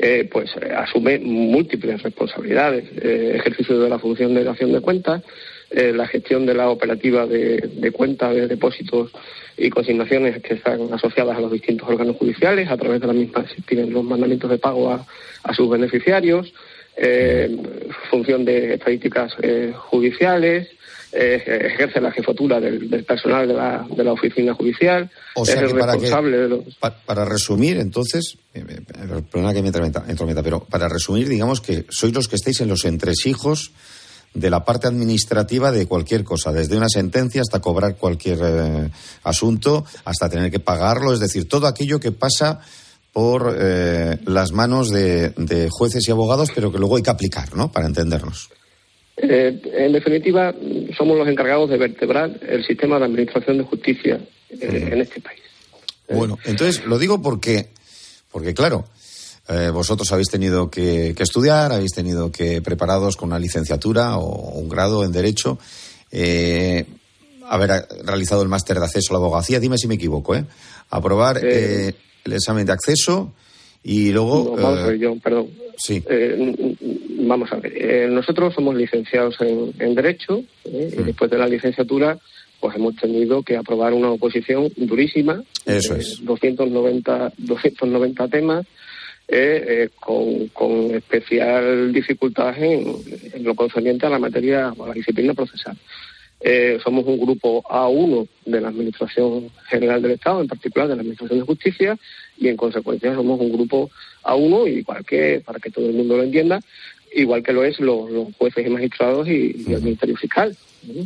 eh, 0.01 0.29
pues 0.31 0.51
asume 0.57 1.19
múltiples 1.19 2.03
responsabilidades, 2.03 2.85
eh, 3.03 3.33
ejercicio 3.37 3.79
de 3.79 3.89
la 3.89 3.99
función 3.99 4.35
de 4.35 4.49
acción 4.49 4.73
de 4.73 4.81
cuentas, 4.81 5.23
eh, 5.71 5.93
la 5.95 6.07
gestión 6.07 6.47
de 6.47 6.55
la 6.55 6.71
operativa 6.71 7.27
de, 7.27 7.59
de 7.59 7.91
cuentas, 7.93 8.35
de 8.35 8.47
depósitos 8.47 9.11
y 9.59 9.71
consignaciones 9.71 10.41
que 10.41 10.55
están 10.55 10.93
asociadas 10.93 11.37
a 11.37 11.41
los 11.41 11.53
distintos 11.53 11.89
órganos 11.89 12.17
judiciales, 12.17 12.71
a 12.71 12.77
través 12.77 13.01
de 13.01 13.07
la 13.09 13.13
misma 13.13 13.45
tienen 13.67 13.93
los 13.93 14.05
mandamientos 14.05 14.51
de 14.51 14.59
pago 14.59 14.93
a, 14.93 15.05
sus 15.55 15.69
beneficiarios, 15.69 16.53
eh, 16.97 17.55
función 18.11 18.45
de 18.45 18.75
estadísticas 18.75 19.35
eh, 19.43 19.73
judiciales, 19.77 20.69
ejerce 21.13 22.01
la 22.01 22.13
jefatura 22.13 22.61
del, 22.61 23.05
personal 23.05 23.49
de 23.49 23.55
la, 23.55 23.87
de 23.89 24.05
la, 24.05 24.13
oficina 24.13 24.55
judicial, 24.55 25.11
es 25.37 25.49
el 25.49 25.71
responsable 25.71 26.37
de 26.37 26.49
los... 26.49 26.61
Para, 26.79 27.25
resumir, 27.25 27.79
entonces, 27.79 28.37
perdona 28.53 29.55
que 29.55 29.63
me 29.63 29.69
entrometa, 29.69 30.43
pero 30.43 30.61
para 30.65 30.89
resumir, 30.89 31.29
digamos 31.29 31.61
que 31.61 31.87
sois 31.89 32.15
los 32.15 32.29
que 32.29 32.37
estáis 32.37 32.61
en 32.61 32.69
los 32.69 32.85
entresijos 32.85 33.73
de 34.35 34.51
la 34.51 34.65
parte 34.65 34.87
administrativa 34.87 35.73
de 35.73 35.87
cualquier 35.87 36.25
cosa, 36.25 36.53
desde 36.53 36.77
una 36.77 36.89
sentencia 36.89 37.41
hasta 37.41 37.61
cobrar 37.61 37.97
cualquier 37.97 38.39
eh, 38.43 38.91
asunto, 39.25 39.85
hasta 40.05 40.29
tener 40.29 40.51
que 40.51 40.61
pagarlo, 40.61 41.13
es 41.13 41.21
decir, 41.21 41.49
todo 41.49 41.67
aquello 41.67 41.99
que 41.99 42.13
pasa 42.13 42.61
por 43.13 43.57
eh, 43.59 44.19
las 44.27 44.53
manos 44.53 44.91
de, 44.91 45.69
jueces 45.71 46.07
y 46.07 46.11
abogados, 46.11 46.51
pero 46.55 46.71
que 46.71 46.79
luego 46.79 46.97
hay 46.97 47.03
que 47.03 47.11
aplicar, 47.11 47.55
¿no? 47.57 47.73
Para 47.73 47.87
entendernos. 47.87 48.51
Eh, 49.21 49.61
en 49.75 49.93
definitiva, 49.93 50.55
somos 50.97 51.19
los 51.19 51.29
encargados 51.29 51.69
de 51.71 51.77
vertebrar 51.77 52.39
el 52.49 52.65
sistema 52.65 52.99
de 52.99 53.07
administración 53.07 53.59
de 53.59 53.65
justicia 53.65 54.21
en 54.51 55.01
este 55.01 55.21
país. 55.21 55.41
Bueno, 56.09 56.39
entonces 56.45 56.85
lo 56.85 56.99
digo 56.99 57.21
porque, 57.21 57.69
porque 58.31 58.55
claro, 58.55 58.87
eh, 59.49 59.71
vosotros 59.71 60.11
habéis 60.13 60.29
tenido 60.29 60.71
que, 60.71 61.15
estudiar, 61.19 61.73
habéis 61.73 61.93
tenido 61.93 62.31
que 62.31 62.61
preparados 62.61 63.17
con 63.17 63.31
una 63.31 63.39
licenciatura 63.39 64.19
o 64.19 64.59
un 64.59 64.69
grado 64.69 65.05
en 65.05 65.13
Derecho, 65.13 65.59
eh, 66.11 66.85
haber 67.49 67.87
realizado 68.05 68.43
el 68.43 68.49
máster 68.49 68.79
de 68.79 68.85
acceso 68.85 69.11
a 69.11 69.15
la 69.15 69.25
abogacía, 69.25 69.59
dime 69.59 69.79
si 69.79 69.89
me 69.89 69.95
equivoco, 69.95 70.35
¿eh? 70.35 70.45
Aprobar 70.91 71.41
eh, 71.43 71.95
el 72.25 72.33
examen 72.33 72.67
de 72.67 72.73
acceso 72.73 73.33
y 73.83 74.11
luego... 74.11 74.55
yo, 74.93 75.19
perdón. 75.19 75.49
Sí. 75.79 76.03
vamos 77.21 77.53
a 77.53 77.57
ver, 77.57 78.11
nosotros 78.11 78.53
somos 78.55 78.75
licenciados 78.75 79.37
en, 79.41 79.95
Derecho 79.95 80.43
y 80.65 80.97
mm. 81.01 81.05
después 81.05 81.31
de 81.31 81.39
la 81.39 81.49
licenciatura 81.49 82.19
pues 82.61 82.75
hemos 82.77 82.97
tenido 82.97 83.43
que 83.43 83.57
aprobar 83.57 83.93
una 83.93 84.11
oposición 84.11 84.69
durísima. 84.77 85.43
Eso 85.65 85.95
es. 85.95 86.25
290, 86.25 87.33
290 87.39 88.29
temas 88.29 88.67
eh, 89.31 89.65
eh, 89.69 90.49
con, 90.55 90.91
especial 90.95 91.93
dificultad 91.93 92.57
en, 92.57 93.45
lo 93.45 93.55
concerniente 93.55 94.07
a 94.07 94.11
la 94.11 94.19
materia 94.19 94.73
o 94.77 94.85
a 94.85 94.89
la 94.89 94.95
disciplina 94.95 95.35
procesal. 95.35 95.77
Eh, 96.41 96.79
somos 96.83 97.05
un 97.05 97.19
grupo 97.19 97.63
A1 97.65 98.27
de 98.47 98.61
la 98.61 98.69
Administración 98.69 99.51
General 99.69 100.01
del 100.01 100.13
Estado, 100.13 100.41
en 100.41 100.49
particular 100.49 100.89
de 100.89 100.95
la 100.95 101.03
Administración 101.03 101.41
de 101.41 101.47
Justicia, 101.47 101.99
y 102.39 102.49
en 102.49 102.57
consecuencia 102.57 103.15
somos 103.15 103.41
un 103.41 103.53
grupo 103.53 103.91
A1, 104.23 104.79
igual 104.79 105.05
que, 105.05 105.43
para 105.45 105.59
que 105.59 105.71
todo 105.71 105.87
el 105.87 105.95
mundo 105.95 106.17
lo 106.17 106.23
entienda, 106.23 106.61
igual 107.15 107.43
que 107.43 107.53
lo 107.53 107.65
es 107.65 107.79
los, 107.81 108.09
jueces 108.37 108.67
y 108.67 108.71
magistrados 108.71 109.29
y, 109.29 109.65
el 109.69 109.83
Ministerio 109.83 110.17
Fiscal. 110.17 110.57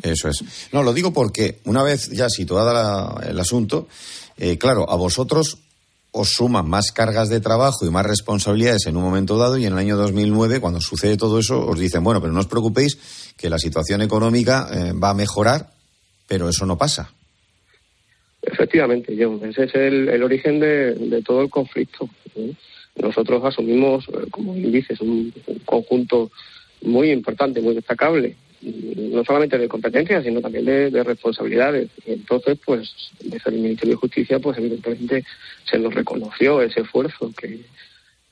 Eso 0.02 0.28
es. 0.28 0.68
No, 0.72 0.82
lo 0.82 0.92
digo 0.92 1.12
porque 1.12 1.60
una 1.64 1.82
vez 1.82 2.10
ya 2.10 2.28
situada 2.28 3.20
el 3.28 3.38
asunto, 3.38 3.88
eh, 4.36 4.58
claro, 4.58 4.88
a 4.88 4.96
vosotros 4.96 5.58
os 6.14 6.28
suman 6.28 6.68
más 6.68 6.92
cargas 6.92 7.30
de 7.30 7.40
trabajo 7.40 7.86
y 7.86 7.90
más 7.90 8.04
responsabilidades 8.04 8.86
en 8.86 8.96
un 8.96 9.02
momento 9.02 9.38
dado 9.38 9.56
y 9.56 9.64
en 9.64 9.72
el 9.72 9.78
año 9.78 9.96
2009, 9.96 10.60
cuando 10.60 10.80
sucede 10.80 11.16
todo 11.16 11.38
eso, 11.38 11.66
os 11.66 11.78
dicen, 11.78 12.04
bueno, 12.04 12.20
pero 12.20 12.34
no 12.34 12.40
os 12.40 12.46
preocupéis 12.46 12.98
que 13.36 13.48
la 13.48 13.58
situación 13.58 14.02
económica 14.02 14.68
eh, 14.70 14.92
va 14.92 15.10
a 15.10 15.14
mejorar, 15.14 15.72
pero 16.28 16.50
eso 16.50 16.66
no 16.66 16.76
pasa. 16.76 17.12
Efectivamente, 18.42 19.16
John, 19.18 19.40
ese 19.44 19.64
es 19.64 19.74
el, 19.74 20.22
origen 20.22 20.60
de, 20.60 21.22
todo 21.24 21.42
el 21.42 21.50
conflicto. 21.50 22.08
Nosotros 22.96 23.44
asumimos, 23.44 24.06
eh, 24.08 24.26
como 24.30 24.54
dices, 24.54 25.00
un, 25.00 25.32
conjunto 25.64 26.30
muy 26.82 27.10
importante, 27.10 27.60
muy 27.60 27.74
destacable, 27.74 28.36
no 28.60 29.24
solamente 29.24 29.58
de 29.58 29.68
competencias, 29.68 30.24
sino 30.24 30.40
también 30.40 30.64
de, 30.64 31.04
responsabilidades. 31.04 31.90
Y 32.04 32.12
entonces, 32.12 32.58
pues, 32.64 32.92
desde 33.20 33.50
el 33.50 33.56
Ministerio 33.56 33.94
de 33.94 34.00
Justicia, 34.00 34.38
pues 34.40 34.58
evidentemente 34.58 35.24
se 35.64 35.78
nos 35.78 35.94
reconoció 35.94 36.60
ese 36.60 36.80
esfuerzo 36.80 37.32
que, 37.36 37.60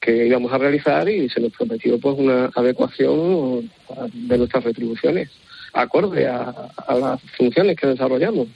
que 0.01 0.27
íbamos 0.27 0.53
a 0.53 0.59
realizar 0.59 1.09
y 1.09 1.29
se 1.29 1.41
nos 1.41 1.53
prometió 1.53 1.99
pues 2.01 2.17
una 2.19 2.51
adecuación 2.55 3.71
de 4.13 4.39
nuestras 4.39 4.65
retribuciones 4.65 5.31
acorde 5.73 6.27
a, 6.27 6.53
las 6.99 7.21
funciones 7.37 7.77
que 7.77 7.87
desarrollamos. 7.87 8.49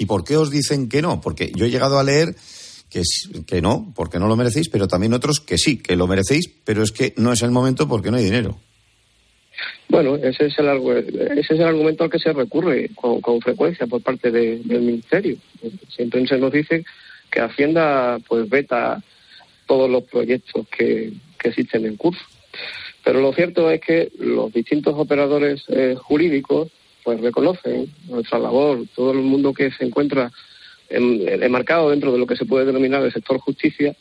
¿Y 0.00 0.06
por 0.06 0.24
qué 0.24 0.38
os 0.38 0.50
dicen 0.50 0.88
que 0.88 1.02
no? 1.02 1.20
Porque 1.20 1.52
yo 1.54 1.66
he 1.66 1.70
llegado 1.70 1.98
a 1.98 2.02
leer 2.02 2.34
que, 2.88 3.02
que 3.46 3.60
no, 3.60 3.92
porque 3.94 4.18
no 4.18 4.28
lo 4.28 4.34
merecéis, 4.34 4.70
pero 4.70 4.88
también 4.88 5.12
otros 5.12 5.40
que 5.40 5.58
sí, 5.58 5.76
que 5.76 5.94
lo 5.94 6.06
merecéis, 6.06 6.48
pero 6.64 6.82
es 6.82 6.90
que 6.90 7.12
no 7.18 7.34
es 7.34 7.42
el 7.42 7.50
momento 7.50 7.86
porque 7.86 8.10
no 8.10 8.16
hay 8.16 8.24
dinero. 8.24 8.58
Bueno, 9.90 10.16
ese 10.16 10.46
es 10.46 10.58
el, 10.58 10.66
ese 11.36 11.54
es 11.54 11.60
el 11.60 11.64
argumento 11.64 12.04
al 12.04 12.10
que 12.10 12.18
se 12.18 12.32
recurre 12.32 12.88
con, 12.94 13.42
frecuencia 13.42 13.86
por 13.86 14.00
parte 14.00 14.30
del 14.30 14.64
Ministerio. 14.64 15.36
Siempre 15.94 16.26
se 16.26 16.38
nos 16.38 16.50
dice 16.50 16.82
que 17.30 17.40
Hacienda 17.40 18.18
pues 18.26 18.48
veta 18.48 19.02
todos 19.66 19.90
los 19.90 20.04
proyectos 20.04 20.66
que, 20.68 21.12
existen 21.44 21.84
en 21.84 21.96
curso. 21.96 22.22
Pero 23.04 23.20
lo 23.20 23.34
cierto 23.34 23.70
es 23.70 23.82
que 23.82 24.10
los 24.18 24.50
distintos 24.50 24.94
operadores 24.96 25.62
eh, 25.68 25.94
jurídicos 25.94 26.70
pues 27.02 27.20
reconocen 27.20 27.92
nuestra 28.08 28.38
labor, 28.38 28.84
todo 28.94 29.12
el 29.12 29.18
mundo 29.18 29.52
que 29.52 29.70
se 29.72 29.84
encuentra 29.84 30.30
enmarcado 30.88 31.90
dentro 31.90 32.12
de 32.12 32.18
lo 32.18 32.26
que 32.26 32.36
se 32.36 32.44
puede 32.44 32.66
denominar 32.66 33.02
el 33.02 33.12
sector 33.12 33.38
justicia, 33.38 33.94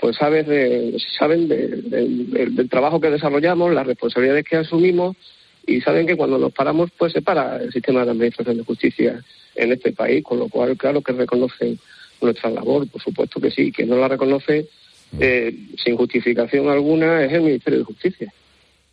pues 0.00 0.16
sabes 0.16 0.46
de, 0.46 0.96
saben 1.18 1.48
del 1.48 2.68
trabajo 2.68 3.00
que 3.00 3.10
desarrollamos, 3.10 3.72
las 3.72 3.86
responsabilidades 3.86 4.44
que 4.44 4.56
asumimos 4.56 5.16
y 5.64 5.80
saben 5.80 6.06
que 6.06 6.16
cuando 6.16 6.38
nos 6.38 6.52
paramos 6.52 6.90
pues 6.98 7.12
se 7.12 7.22
para 7.22 7.62
el 7.62 7.72
sistema 7.72 8.04
de 8.04 8.10
administración 8.10 8.56
de 8.56 8.64
justicia 8.64 9.24
en 9.54 9.72
este 9.72 9.92
país, 9.92 10.24
con 10.24 10.38
lo 10.40 10.48
cual 10.48 10.76
claro 10.76 11.02
que 11.02 11.12
reconocen 11.12 11.78
nuestra 12.20 12.50
labor, 12.50 12.88
por 12.88 13.00
supuesto 13.00 13.40
que 13.40 13.50
sí, 13.50 13.70
quien 13.70 13.88
no 13.88 13.96
la 13.96 14.08
reconoce 14.08 14.68
eh, 15.20 15.54
sin 15.82 15.96
justificación 15.96 16.68
alguna 16.68 17.24
es 17.24 17.32
el 17.32 17.42
Ministerio 17.42 17.80
de 17.80 17.84
Justicia. 17.84 18.32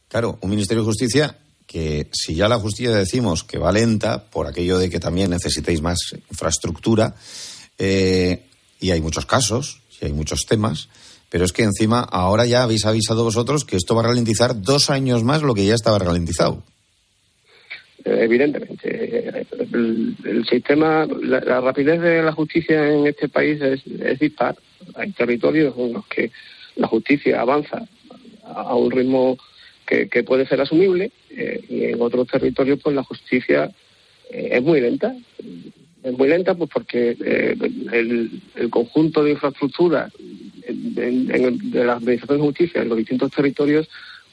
Claro, 0.07 0.37
un 0.41 0.49
Ministerio 0.49 0.83
de 0.83 0.87
Justicia 0.87 1.35
que 1.69 2.07
si 2.11 2.33
ya 2.33 2.47
la 2.49 2.57
justicia 2.57 2.91
decimos 2.91 3.43
que 3.43 3.59
va 3.59 3.71
lenta 3.71 4.25
por 4.31 4.47
aquello 4.47 4.79
de 4.79 4.89
que 4.89 4.99
también 4.99 5.29
necesitéis 5.29 5.83
más 5.83 5.99
infraestructura, 6.31 7.13
eh, 7.77 8.41
y 8.79 8.89
hay 8.89 9.01
muchos 9.01 9.27
casos, 9.27 9.79
hay 10.01 10.11
muchos 10.11 10.47
temas, 10.47 10.89
pero 11.29 11.45
es 11.45 11.53
que 11.53 11.61
encima 11.61 11.99
ahora 11.99 12.47
ya 12.47 12.63
habéis 12.63 12.87
avisado 12.87 13.23
vosotros 13.23 13.65
que 13.65 13.75
esto 13.75 13.93
va 13.93 14.01
a 14.01 14.07
ralentizar 14.07 14.59
dos 14.59 14.89
años 14.89 15.23
más 15.23 15.43
lo 15.43 15.53
que 15.53 15.67
ya 15.67 15.75
estaba 15.75 15.99
ralentizado. 15.99 16.63
Eh, 18.03 18.17
evidentemente, 18.21 19.45
el, 19.71 20.45
sistema, 20.49 21.05
la, 21.21 21.61
rapidez 21.61 22.01
de 22.01 22.23
la 22.23 22.31
justicia 22.31 22.91
en 22.91 23.05
este 23.05 23.29
país 23.29 23.61
es, 23.61 23.83
dispar. 24.19 24.55
Hay 24.95 25.11
territorios 25.11 25.75
en 25.77 25.93
los 25.93 26.07
que 26.07 26.31
la 26.77 26.87
justicia 26.87 27.41
avanza 27.41 27.87
a 28.43 28.73
un 28.73 28.89
ritmo 28.89 29.37
que, 29.89 30.23
puede 30.23 30.47
ser 30.47 30.61
asumible 30.61 31.11
eh, 31.39 31.61
y 31.69 31.83
en 31.85 32.01
otros 32.01 32.27
territorios 32.27 32.79
pues 32.83 32.95
la 32.95 33.03
justicia 33.03 33.71
eh, 34.29 34.49
es 34.51 34.63
muy 34.63 34.81
lenta 34.81 35.15
es 36.03 36.17
muy 36.17 36.27
lenta 36.29 36.55
pues 36.55 36.69
porque 36.73 37.11
el, 37.11 38.41
el, 38.55 38.69
conjunto 38.69 39.23
de 39.23 39.31
infraestructura 39.31 40.09
de 40.67 41.85
la 41.85 41.93
Administración 41.93 42.39
de 42.39 42.45
Justicia 42.45 42.81
en 42.81 42.89
los 42.89 42.97
distintos 42.97 43.31
territorios 43.31 43.89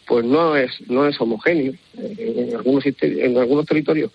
pues 0.07 0.25
no 0.25 0.57
es 0.57 0.71
no 0.89 1.07
es 1.07 1.21
homogéneo. 1.21 1.75
En 1.99 2.55
algunos, 2.57 2.85
en 2.87 3.37
algunos 3.37 3.67
territorios, 3.67 4.13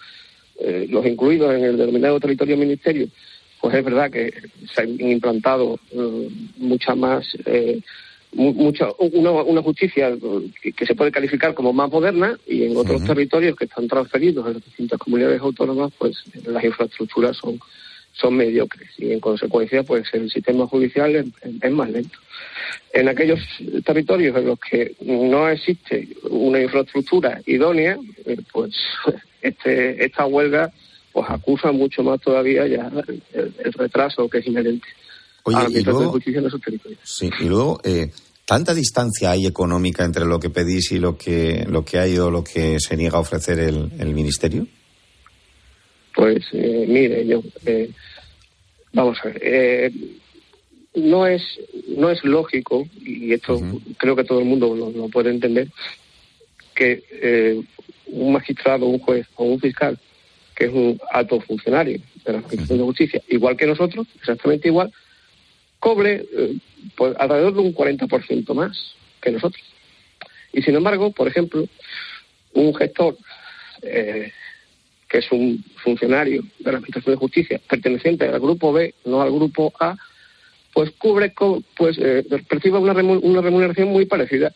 eh, 0.60 0.88
los 0.90 1.06
incluidos 1.06 1.54
en 1.54 1.64
el 1.66 1.78
denominado 1.78 2.20
territorio 2.20 2.58
ministerio, 2.58 3.08
pues 3.60 3.76
es 3.76 3.84
verdad 3.84 4.10
que 4.10 4.32
se 4.74 4.82
han 4.82 5.00
implantado 5.00 5.80
eh, 5.92 6.30
mucha 6.58 6.96
más, 6.96 7.26
eh, 8.38 8.54
mucha, 8.56 8.88
una, 9.00 9.62
justicia 9.62 10.12
que, 10.62 10.86
se 10.86 10.96
puede 10.96 11.12
calificar 11.12 11.54
como 11.54 11.74
más 11.74 11.92
moderna 11.92 12.38
y 12.48 12.64
en 12.64 12.78
otros 12.78 13.04
territorios 13.04 13.56
que 13.56 13.66
están 13.66 13.88
transferidos 13.88 14.46
a 14.46 14.50
las 14.52 14.64
distintas 14.64 15.00
comunidades 15.00 15.42
autónomas, 15.42 15.92
pues 15.98 16.24
las 16.46 16.64
infraestructuras 16.64 17.38
son 17.38 17.60
son 18.14 18.36
mediocres 18.36 18.90
y 18.98 19.12
en 19.12 19.20
consecuencia 19.20 19.84
pues 19.84 20.08
el 20.14 20.30
sistema 20.30 20.68
judicial 20.68 21.16
es, 21.16 21.72
más 21.72 21.90
lento. 21.90 22.18
En 22.94 23.08
aquellos 23.08 23.40
territorios 23.86 24.36
en 24.38 24.46
los 24.46 24.60
que 24.60 24.96
no 25.02 25.50
existe 25.50 26.10
una 26.30 26.62
infraestructura 26.62 27.42
idónea, 27.46 27.98
eh, 28.26 28.38
pues 28.52 28.76
este, 29.42 30.04
esta 30.04 30.26
huelga 30.26 30.72
pues 31.12 31.30
acusa 31.30 31.72
mucho 31.72 32.04
más 32.04 32.22
todavía 32.22 32.68
ya 32.68 32.92
el, 33.34 33.74
retraso 33.74 34.30
que 34.30 34.40
es 34.40 34.48
inherente 34.48 34.88
a 35.46 35.52
la 35.52 35.60
administración 35.62 36.06
de 36.06 36.12
justicia 36.12 36.40
en 36.40 36.46
esos 36.48 36.62
territorios. 36.62 37.00
Sí, 37.04 37.30
y 37.40 37.46
luego, 37.46 37.80
eh, 37.84 38.12
¿tanta 38.46 38.74
distancia 38.74 39.32
hay 39.32 39.46
económica 39.46 40.04
entre 40.04 40.26
lo 40.26 40.40
que 40.40 40.50
pedís 40.50 40.92
y 40.92 41.00
lo 41.00 41.18
que, 41.18 41.66
lo 41.68 41.84
que 41.84 42.00
hay 42.00 42.18
o 42.18 42.30
lo 42.30 42.44
que 42.44 42.80
se 42.80 42.98
niega 42.98 43.18
a 43.18 43.22
ofrecer 43.22 43.60
el, 43.60 43.92
el 44.00 44.14
Ministerio? 44.14 44.68
Pues 46.16 46.44
eh, 46.52 46.86
mire, 46.88 47.26
yo 47.26 47.42
eh, 47.66 47.90
vamos 48.94 49.18
a 49.24 49.28
ver, 49.28 49.40
eh, 49.42 49.92
no 50.96 51.26
es 51.26 51.42
no 51.88 52.10
es 52.10 52.24
lógico 52.24 52.88
y 53.00 53.34
esto 53.34 53.60
creo 53.98 54.16
que 54.16 54.26
todo 54.26 54.40
el 54.40 54.46
mundo 54.46 54.76
lo, 54.76 55.08
puede 55.08 55.30
entender 55.30 55.70
que 56.76 57.64
un 58.08 58.34
magistrado, 58.34 58.88
un 58.88 59.00
juez 59.00 59.26
o 59.36 59.46
un 59.46 59.60
fiscal 59.60 59.98
que 60.56 60.66
es 60.66 60.74
un 60.74 61.00
alto 61.12 61.40
funcionario 61.40 62.00
de 62.26 62.34
la 62.34 62.40
Administración 62.40 62.80
de 62.80 62.84
Justicia, 62.84 63.22
igual 63.30 63.56
que 63.56 63.66
nosotros, 63.66 64.06
exactamente 64.16 64.68
igual, 64.68 64.92
cobre 65.82 66.26
pues, 66.96 67.14
alrededor 67.20 67.56
de 67.56 67.60
un 67.60 67.76
40% 67.76 68.54
más 68.54 68.96
que 69.22 69.32
nosotros. 69.32 69.62
Y 70.54 70.62
sin 70.62 70.76
embargo, 70.76 71.12
por 71.12 71.28
ejemplo, 71.28 71.68
un 72.54 72.74
gestor 72.76 73.18
eh, 73.82 74.32
que 75.10 75.18
es 75.18 75.32
un 75.32 75.62
funcionario 75.84 76.42
de 76.60 76.72
la 76.72 76.78
Administración 76.78 77.16
de 77.16 77.20
Justicia 77.20 77.62
perteneciente 77.68 78.26
al 78.26 78.40
grupo 78.40 78.72
B, 78.72 78.94
no 79.04 79.22
al 79.22 79.32
grupo 79.32 79.74
A, 79.78 79.98
pues 80.74 80.92
cubre, 80.92 81.34
pues 81.76 81.98
eh, 82.00 82.24
percibe 82.48 82.78
una, 82.78 82.94
remuneración 82.94 83.90
muy 83.90 84.06
parecida 84.06 84.54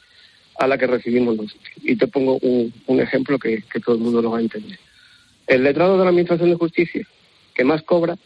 a 0.57 0.67
la 0.67 0.77
que 0.77 0.87
recibimos 0.87 1.35
nosotros. 1.35 1.69
Y 1.83 1.97
te 1.97 2.07
pongo 2.07 2.37
un, 2.37 2.99
ejemplo 3.01 3.37
que, 3.37 3.63
todo 3.83 3.95
el 3.95 4.01
mundo 4.01 4.21
lo 4.21 4.31
va 4.31 4.37
a 4.37 4.41
entender. 4.41 4.79
El 5.45 5.63
letrado 5.63 5.97
de 5.97 6.05
la 6.05 6.09
Administración 6.11 6.49
de 6.49 6.55
Justicia 6.55 7.05
que 7.53 7.65
más 7.65 7.83
cobra, 7.83 8.17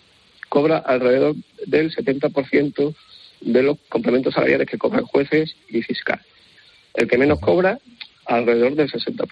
cobra 0.50 0.80
alrededor 0.80 1.36
del 1.66 1.94
70% 1.96 2.96
de 3.42 3.64
los 3.64 3.78
complementos 3.88 4.34
salariales 4.34 4.68
que 4.68 4.78
cobran 4.78 5.06
jueces 5.06 5.56
y 5.70 5.82
fiscales. 5.82 6.26
El 6.94 7.08
que 7.08 7.18
menos 7.18 7.40
cobra, 7.40 7.80
alrededor 8.26 8.76
del 8.76 8.92
60% 8.92 9.28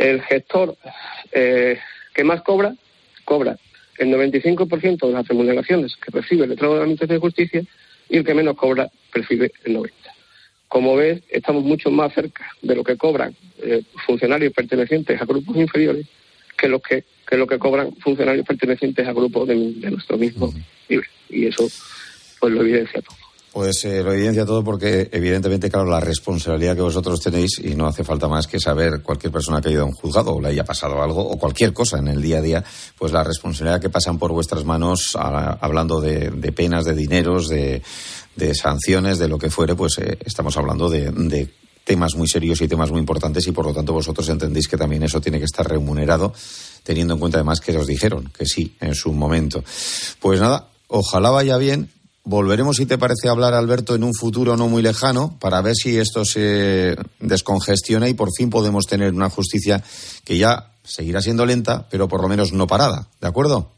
el 0.00 0.22
gestor 0.22 0.76
eh, 1.30 1.78
que 2.14 2.24
más 2.24 2.42
cobra, 2.42 2.74
cobra 3.24 3.56
el 3.98 4.08
95% 4.08 5.06
de 5.06 5.12
las 5.12 5.28
remuneraciones 5.28 5.94
que 5.96 6.10
recibe 6.10 6.44
el 6.44 6.50
letrado 6.50 6.72
de 6.72 6.78
la 6.78 6.84
Administración 6.84 7.16
de 7.16 7.20
Justicia 7.20 7.62
y 8.08 8.16
el 8.16 8.24
que 8.24 8.34
menos 8.34 8.56
cobra 8.56 8.90
percibe 9.12 9.52
el 9.64 9.76
90%. 9.76 9.90
Como 10.68 10.96
ves, 10.96 11.22
estamos 11.28 11.64
mucho 11.64 11.90
más 11.90 12.14
cerca 12.14 12.50
de 12.62 12.76
lo 12.76 12.82
que 12.82 12.96
cobran 12.96 13.36
eh, 13.62 13.82
funcionarios 14.06 14.54
pertenecientes 14.54 15.20
a 15.20 15.26
grupos 15.26 15.56
inferiores 15.56 16.06
que 16.56 16.68
los 16.68 16.80
que, 16.80 17.04
que 17.30 17.36
lo 17.36 17.46
que 17.46 17.58
cobran 17.58 17.94
funcionarios 18.02 18.44
pertenecientes 18.44 19.06
a 19.06 19.12
grupos 19.12 19.46
de, 19.48 19.54
de 19.54 19.90
nuestro 19.90 20.18
mismo 20.18 20.52
nivel. 20.88 21.06
Y 21.28 21.46
eso 21.46 21.68
pues 22.40 22.52
lo 22.52 22.62
evidencia 22.62 23.00
todo. 23.00 23.16
Pues 23.52 23.84
eh, 23.84 24.04
lo 24.04 24.12
evidencia 24.12 24.46
todo 24.46 24.62
porque, 24.62 25.08
evidentemente, 25.10 25.68
claro, 25.68 25.90
la 25.90 25.98
responsabilidad 25.98 26.76
que 26.76 26.82
vosotros 26.82 27.20
tenéis, 27.20 27.58
y 27.58 27.74
no 27.74 27.86
hace 27.86 28.04
falta 28.04 28.28
más 28.28 28.46
que 28.46 28.60
saber 28.60 29.02
cualquier 29.02 29.32
persona 29.32 29.60
que 29.60 29.68
haya 29.68 29.74
ido 29.74 29.82
a 29.82 29.86
un 29.86 29.92
juzgado 29.92 30.34
o 30.34 30.40
le 30.40 30.48
haya 30.48 30.62
pasado 30.62 31.02
algo, 31.02 31.28
o 31.28 31.36
cualquier 31.36 31.72
cosa 31.72 31.98
en 31.98 32.06
el 32.06 32.22
día 32.22 32.38
a 32.38 32.42
día, 32.42 32.64
pues 32.96 33.12
la 33.12 33.24
responsabilidad 33.24 33.80
que 33.80 33.90
pasan 33.90 34.20
por 34.20 34.30
vuestras 34.30 34.64
manos, 34.64 35.16
hablando 35.16 36.00
de, 36.00 36.30
penas, 36.54 36.84
de 36.84 36.94
dineros, 36.94 37.48
de, 37.48 37.82
sanciones, 38.54 39.18
de 39.18 39.26
lo 39.26 39.36
que 39.36 39.50
fuere, 39.50 39.74
pues 39.74 39.98
eh, 39.98 40.16
estamos 40.24 40.56
hablando 40.56 40.88
de, 40.88 41.48
temas 41.82 42.14
muy 42.14 42.28
serios 42.28 42.60
y 42.60 42.68
temas 42.68 42.92
muy 42.92 43.00
importantes 43.00 43.44
y 43.48 43.52
por 43.52 43.66
lo 43.66 43.74
tanto 43.74 43.92
vosotros 43.92 44.28
entendéis 44.28 44.68
que 44.68 44.76
también 44.76 45.02
eso 45.02 45.20
tiene 45.20 45.38
que 45.38 45.46
estar 45.46 45.68
remunerado, 45.68 46.32
teniendo 46.82 47.14
en 47.14 47.20
cuenta 47.20 47.38
además 47.38 47.60
que 47.60 47.76
os 47.76 47.86
dijeron 47.86 48.30
que 48.36 48.46
sí 48.46 48.74
en 48.80 48.94
su 48.94 49.12
momento. 49.12 49.62
Pues 50.20 50.40
nada, 50.40 50.68
ojalá 50.88 51.30
vaya 51.30 51.56
bien. 51.56 51.90
Volveremos, 52.22 52.76
si 52.76 52.86
te 52.86 52.98
parece, 52.98 53.28
a 53.28 53.30
hablar, 53.32 53.54
Alberto, 53.54 53.94
en 53.94 54.04
un 54.04 54.14
futuro 54.14 54.56
no 54.56 54.68
muy 54.68 54.82
lejano 54.82 55.36
para 55.40 55.62
ver 55.62 55.74
si 55.74 55.98
esto 55.98 56.24
se 56.24 56.94
descongestiona 57.18 58.08
y 58.08 58.14
por 58.14 58.28
fin 58.36 58.50
podemos 58.50 58.86
tener 58.86 59.12
una 59.12 59.30
justicia 59.30 59.82
que 60.24 60.36
ya 60.36 60.72
seguirá 60.84 61.20
siendo 61.22 61.46
lenta, 61.46 61.88
pero 61.90 62.08
por 62.08 62.20
lo 62.22 62.28
menos 62.28 62.52
no 62.52 62.66
parada. 62.66 63.08
¿De 63.20 63.28
acuerdo? 63.28 63.70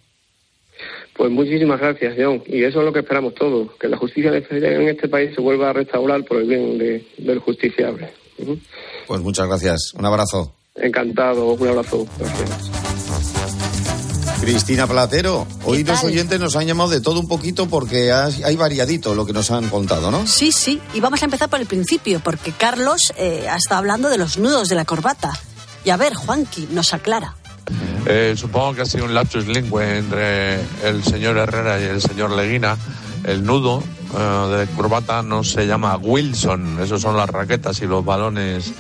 Pues 1.14 1.30
muchísimas 1.30 1.78
gracias, 1.78 2.14
John. 2.18 2.42
Y 2.46 2.64
eso 2.64 2.80
es 2.80 2.84
lo 2.84 2.92
que 2.92 3.00
esperamos 3.00 3.34
todos, 3.34 3.68
que 3.78 3.88
la 3.88 3.96
justicia 3.96 4.32
en 4.34 4.88
este 4.88 5.09
país 5.09 5.34
se 5.34 5.40
vuelva 5.40 5.70
a 5.70 5.72
restaurar 5.72 6.24
por 6.24 6.38
el 6.38 6.48
bien 6.48 6.78
del 6.78 7.38
justiciable. 7.38 8.11
Pues 9.07 9.20
muchas 9.20 9.46
gracias. 9.46 9.92
Un 9.94 10.07
abrazo. 10.07 10.55
Encantado. 10.74 11.54
Un 11.54 11.68
abrazo. 11.68 12.06
Cristina 14.40 14.88
Platero, 14.88 15.46
hoy 15.64 15.84
los 15.84 16.02
oyentes 16.02 16.40
nos 16.40 16.56
han 16.56 16.66
llamado 16.66 16.90
de 16.90 17.00
todo 17.00 17.20
un 17.20 17.28
poquito 17.28 17.68
porque 17.68 18.10
hay 18.12 18.56
variadito 18.56 19.14
lo 19.14 19.24
que 19.24 19.32
nos 19.32 19.52
han 19.52 19.68
contado, 19.68 20.10
¿no? 20.10 20.26
Sí, 20.26 20.50
sí, 20.50 20.80
y 20.94 21.00
vamos 21.00 21.22
a 21.22 21.26
empezar 21.26 21.48
por 21.48 21.60
el 21.60 21.66
principio, 21.66 22.20
porque 22.24 22.50
Carlos 22.50 23.12
eh, 23.16 23.46
ha 23.48 23.56
estado 23.56 23.78
hablando 23.78 24.08
de 24.08 24.18
los 24.18 24.38
nudos 24.38 24.68
de 24.68 24.74
la 24.74 24.84
corbata. 24.84 25.32
Y 25.84 25.90
a 25.90 25.96
ver, 25.96 26.14
Juanqui, 26.14 26.68
nos 26.72 26.92
aclara. 26.92 27.36
Eh, 28.06 28.34
supongo 28.36 28.74
que 28.74 28.82
ha 28.82 28.86
sido 28.86 29.04
un 29.04 29.14
lapsus 29.14 29.46
lingüe 29.46 29.98
entre 29.98 30.54
el 30.82 31.04
señor 31.04 31.36
Herrera 31.36 31.80
y 31.80 31.84
el 31.84 32.00
señor 32.02 32.32
Leguina. 32.32 32.76
El 33.22 33.44
nudo 33.44 33.80
eh, 34.18 34.56
de 34.56 34.66
corbata 34.74 35.22
no 35.22 35.44
se 35.44 35.68
llama 35.68 35.96
Wilson, 35.96 36.80
esos 36.80 37.00
son 37.00 37.16
las 37.16 37.30
raquetas 37.30 37.80
y 37.80 37.86
los 37.86 38.04
balones 38.04 38.72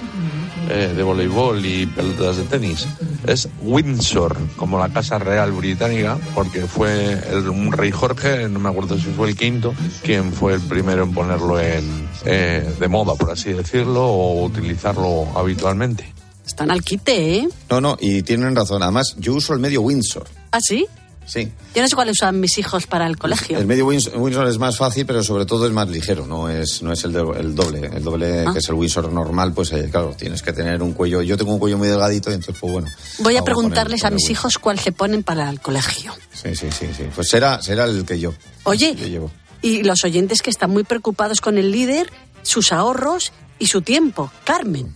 eh, 0.68 0.92
de 0.94 1.02
voleibol 1.02 1.64
y 1.64 1.86
pelotas 1.86 2.36
de 2.36 2.44
tenis. 2.44 2.86
Es 3.26 3.48
Windsor, 3.62 4.36
como 4.56 4.78
la 4.78 4.88
Casa 4.88 5.18
Real 5.18 5.52
Británica, 5.52 6.18
porque 6.34 6.66
fue 6.66 7.18
el, 7.30 7.48
un 7.48 7.72
rey 7.72 7.90
Jorge, 7.90 8.48
no 8.48 8.58
me 8.58 8.68
acuerdo 8.68 8.96
si 8.96 9.04
fue 9.04 9.28
el 9.28 9.36
quinto, 9.36 9.74
quien 10.02 10.32
fue 10.32 10.54
el 10.54 10.60
primero 10.60 11.04
en 11.04 11.12
ponerlo 11.12 11.60
en, 11.60 12.08
de 12.24 12.88
moda, 12.88 13.14
por 13.14 13.30
así 13.30 13.52
decirlo, 13.52 14.04
o 14.04 14.44
utilizarlo 14.44 15.28
habitualmente. 15.36 16.12
Están 16.46 16.70
al 16.70 16.82
quite, 16.82 17.36
¿eh? 17.36 17.48
No, 17.70 17.80
no, 17.80 17.96
y 18.00 18.22
tienen 18.22 18.56
razón. 18.56 18.82
Además, 18.82 19.14
yo 19.18 19.34
uso 19.34 19.54
el 19.54 19.60
medio 19.60 19.82
Windsor. 19.82 20.26
¿Ah, 20.50 20.58
sí? 20.60 20.86
Sí. 21.24 21.50
Yo 21.74 21.80
no 21.82 21.88
sé 21.88 21.94
cuál 21.94 22.10
usan 22.10 22.40
mis 22.40 22.58
hijos 22.58 22.86
para 22.86 23.06
el 23.06 23.16
colegio. 23.16 23.56
El 23.58 23.66
medio 23.66 23.86
Windsor, 23.86 24.48
es 24.48 24.58
más 24.58 24.76
fácil, 24.76 25.06
pero 25.06 25.22
sobre 25.22 25.46
todo 25.46 25.66
es 25.66 25.72
más 25.72 25.88
ligero, 25.88 26.26
no 26.26 26.48
es, 26.48 26.82
no 26.82 26.92
es 26.92 27.04
el, 27.04 27.14
el 27.16 27.54
doble. 27.54 27.86
El 27.86 28.02
doble, 28.04 28.44
Ah. 28.46 28.52
que 28.52 28.58
es 28.58 28.68
el 28.68 28.74
Windsor 28.74 29.10
normal, 29.12 29.52
pues 29.54 29.72
eh, 29.72 29.88
claro, 29.90 30.14
tienes 30.18 30.42
que 30.42 30.52
tener 30.52 30.82
un 30.82 30.92
cuello. 30.92 31.22
Yo 31.22 31.36
tengo 31.36 31.52
un 31.52 31.58
cuello 31.58 31.78
muy 31.78 31.88
delgadito, 31.88 32.30
y 32.30 32.34
entonces, 32.34 32.56
pues 32.60 32.72
bueno. 32.72 32.88
Voy 33.20 33.36
a 33.36 33.42
preguntarles 33.42 34.04
a 34.04 34.10
mis 34.10 34.28
hijos 34.30 34.58
cuál 34.58 34.78
se 34.78 34.92
ponen 34.92 35.22
para 35.22 35.48
el 35.48 35.60
colegio. 35.60 36.12
Sí, 36.32 36.54
sí, 36.56 36.68
sí, 36.70 36.88
sí. 36.96 37.04
Pues 37.14 37.28
será, 37.28 37.62
será 37.62 37.84
el 37.84 38.04
que 38.04 38.18
yo. 38.20 38.34
Oye, 38.64 38.94
yo 38.96 39.06
llevo. 39.06 39.30
y 39.62 39.84
los 39.84 40.02
oyentes 40.04 40.42
que 40.42 40.50
están 40.50 40.70
muy 40.70 40.82
preocupados 40.84 41.40
con 41.40 41.56
el 41.56 41.70
líder, 41.70 42.10
sus 42.42 42.72
ahorros 42.72 43.32
y 43.60 43.66
su 43.68 43.80
tiempo. 43.82 44.30
Carmen. 44.44 44.92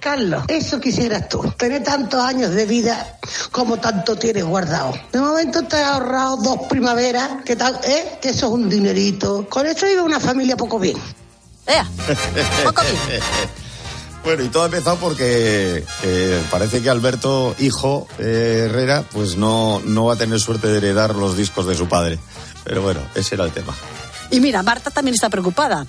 Carlos, 0.00 0.44
eso 0.48 0.80
quisieras 0.80 1.28
tú, 1.28 1.42
tener 1.58 1.84
tantos 1.84 2.20
años 2.20 2.52
de 2.52 2.64
vida 2.64 3.18
como 3.52 3.76
tanto 3.76 4.16
tienes 4.16 4.44
guardado. 4.44 4.94
De 5.12 5.20
momento 5.20 5.62
te 5.64 5.76
has 5.76 5.90
ahorrado 5.90 6.38
dos 6.38 6.60
primaveras, 6.68 7.44
que, 7.44 7.54
tal, 7.54 7.78
¿eh? 7.84 8.18
que 8.20 8.30
eso 8.30 8.46
es 8.46 8.52
un 8.52 8.70
dinerito. 8.70 9.46
Con 9.48 9.66
eso 9.66 9.86
vive 9.86 10.00
una 10.00 10.18
familia 10.18 10.56
poco 10.56 10.78
bien. 10.78 10.96
Bueno, 14.24 14.42
y 14.42 14.48
todo 14.48 14.64
ha 14.64 14.66
empezado 14.66 14.96
porque 14.96 15.84
eh, 16.02 16.42
parece 16.50 16.82
que 16.82 16.90
Alberto, 16.90 17.54
hijo 17.58 18.08
eh, 18.18 18.66
Herrera, 18.66 19.04
pues 19.12 19.36
no, 19.36 19.80
no 19.84 20.06
va 20.06 20.14
a 20.14 20.16
tener 20.16 20.40
suerte 20.40 20.68
de 20.68 20.78
heredar 20.78 21.14
los 21.14 21.36
discos 21.36 21.66
de 21.66 21.74
su 21.74 21.88
padre. 21.88 22.18
Pero 22.64 22.82
bueno, 22.82 23.00
ese 23.14 23.34
era 23.34 23.44
el 23.44 23.52
tema. 23.52 23.74
Y 24.30 24.40
mira, 24.40 24.62
Marta 24.62 24.90
también 24.90 25.14
está 25.14 25.28
preocupada. 25.28 25.86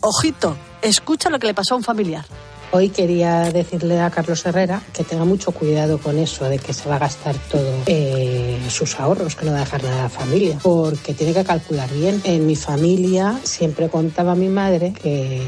Ojito, 0.00 0.56
escucha 0.82 1.30
lo 1.30 1.38
que 1.38 1.46
le 1.46 1.54
pasó 1.54 1.74
a 1.74 1.78
un 1.78 1.84
familiar. 1.84 2.24
Hoy 2.72 2.90
quería 2.90 3.50
decirle 3.50 4.00
a 4.00 4.10
Carlos 4.10 4.46
Herrera 4.46 4.80
que 4.92 5.02
tenga 5.02 5.24
mucho 5.24 5.50
cuidado 5.50 5.98
con 5.98 6.18
eso 6.18 6.48
de 6.48 6.60
que 6.60 6.72
se 6.72 6.88
va 6.88 6.96
a 6.96 6.98
gastar 7.00 7.34
todo 7.50 7.72
eh, 7.86 8.29
sus 8.68 8.98
ahorros, 8.98 9.36
que 9.36 9.44
no 9.44 9.52
va 9.52 9.62
a 9.62 9.78
nada 9.78 10.00
a 10.00 10.02
la 10.04 10.08
familia, 10.08 10.58
porque 10.62 11.14
tiene 11.14 11.32
que 11.32 11.44
calcular 11.44 11.90
bien. 11.92 12.20
En 12.24 12.46
mi 12.46 12.56
familia 12.56 13.38
siempre 13.42 13.88
contaba 13.88 14.34
mi 14.34 14.48
madre 14.48 14.92
que 14.92 15.40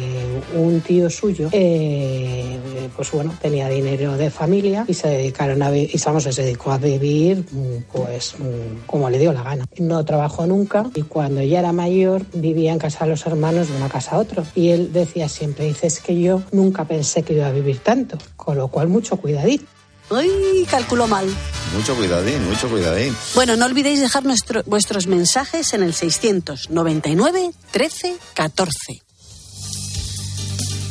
un 0.57 0.81
tío 0.81 1.11
suyo, 1.11 1.49
eh, 1.53 2.59
pues 2.97 3.11
bueno, 3.11 3.35
tenía 3.41 3.69
dinero 3.69 4.17
de 4.17 4.31
familia 4.31 4.85
y 4.87 4.95
se 4.95 5.09
dedicaron 5.09 5.63
a 5.63 5.73
y 5.77 5.99
vamos, 6.05 6.25
se 6.25 6.43
dedicó 6.43 6.73
a 6.73 6.79
vivir 6.79 7.45
pues 7.93 8.35
como 8.87 9.11
le 9.11 9.19
dio 9.19 9.33
la 9.33 9.43
gana. 9.43 9.67
No 9.79 10.05
trabajó 10.05 10.47
nunca 10.47 10.91
y 10.95 11.03
cuando 11.03 11.43
ya 11.43 11.61
era 11.61 11.73
mayor 11.73 12.23
vivía 12.35 12.73
en 12.73 12.79
casa 12.79 13.05
de 13.05 13.11
los 13.11 13.27
hermanos 13.27 13.69
de 13.69 13.77
una 13.77 13.89
casa 13.89 14.17
a 14.17 14.19
otra. 14.19 14.45
Y 14.55 14.71
él 14.71 14.93
decía 14.93 15.29
siempre, 15.29 15.67
dice, 15.67 15.87
es 15.87 16.01
que 16.01 16.19
yo 16.21 16.43
nunca 16.53 16.85
pensé 16.85 17.23
que 17.23 17.35
iba 17.35 17.47
a 17.47 17.53
vivir 17.53 17.79
tanto, 17.79 18.19
con 18.37 18.57
lo 18.57 18.69
cual 18.69 18.89
mucho 18.89 19.17
cuidadito. 19.17 19.65
Ay, 20.11 20.67
calculó 20.71 21.07
mal. 21.07 21.27
Mucho 21.75 21.95
cuidadín, 21.97 22.45
mucho 22.49 22.69
cuidadín. 22.69 23.17
Bueno, 23.35 23.57
no 23.57 23.65
olvidéis 23.67 24.01
dejar 24.01 24.25
nuestro- 24.25 24.63
vuestros 24.65 25.07
mensajes 25.07 25.73
en 25.73 25.83
el 25.83 25.95
699 25.95 27.51
13 27.71 28.17
14. 28.35 29.03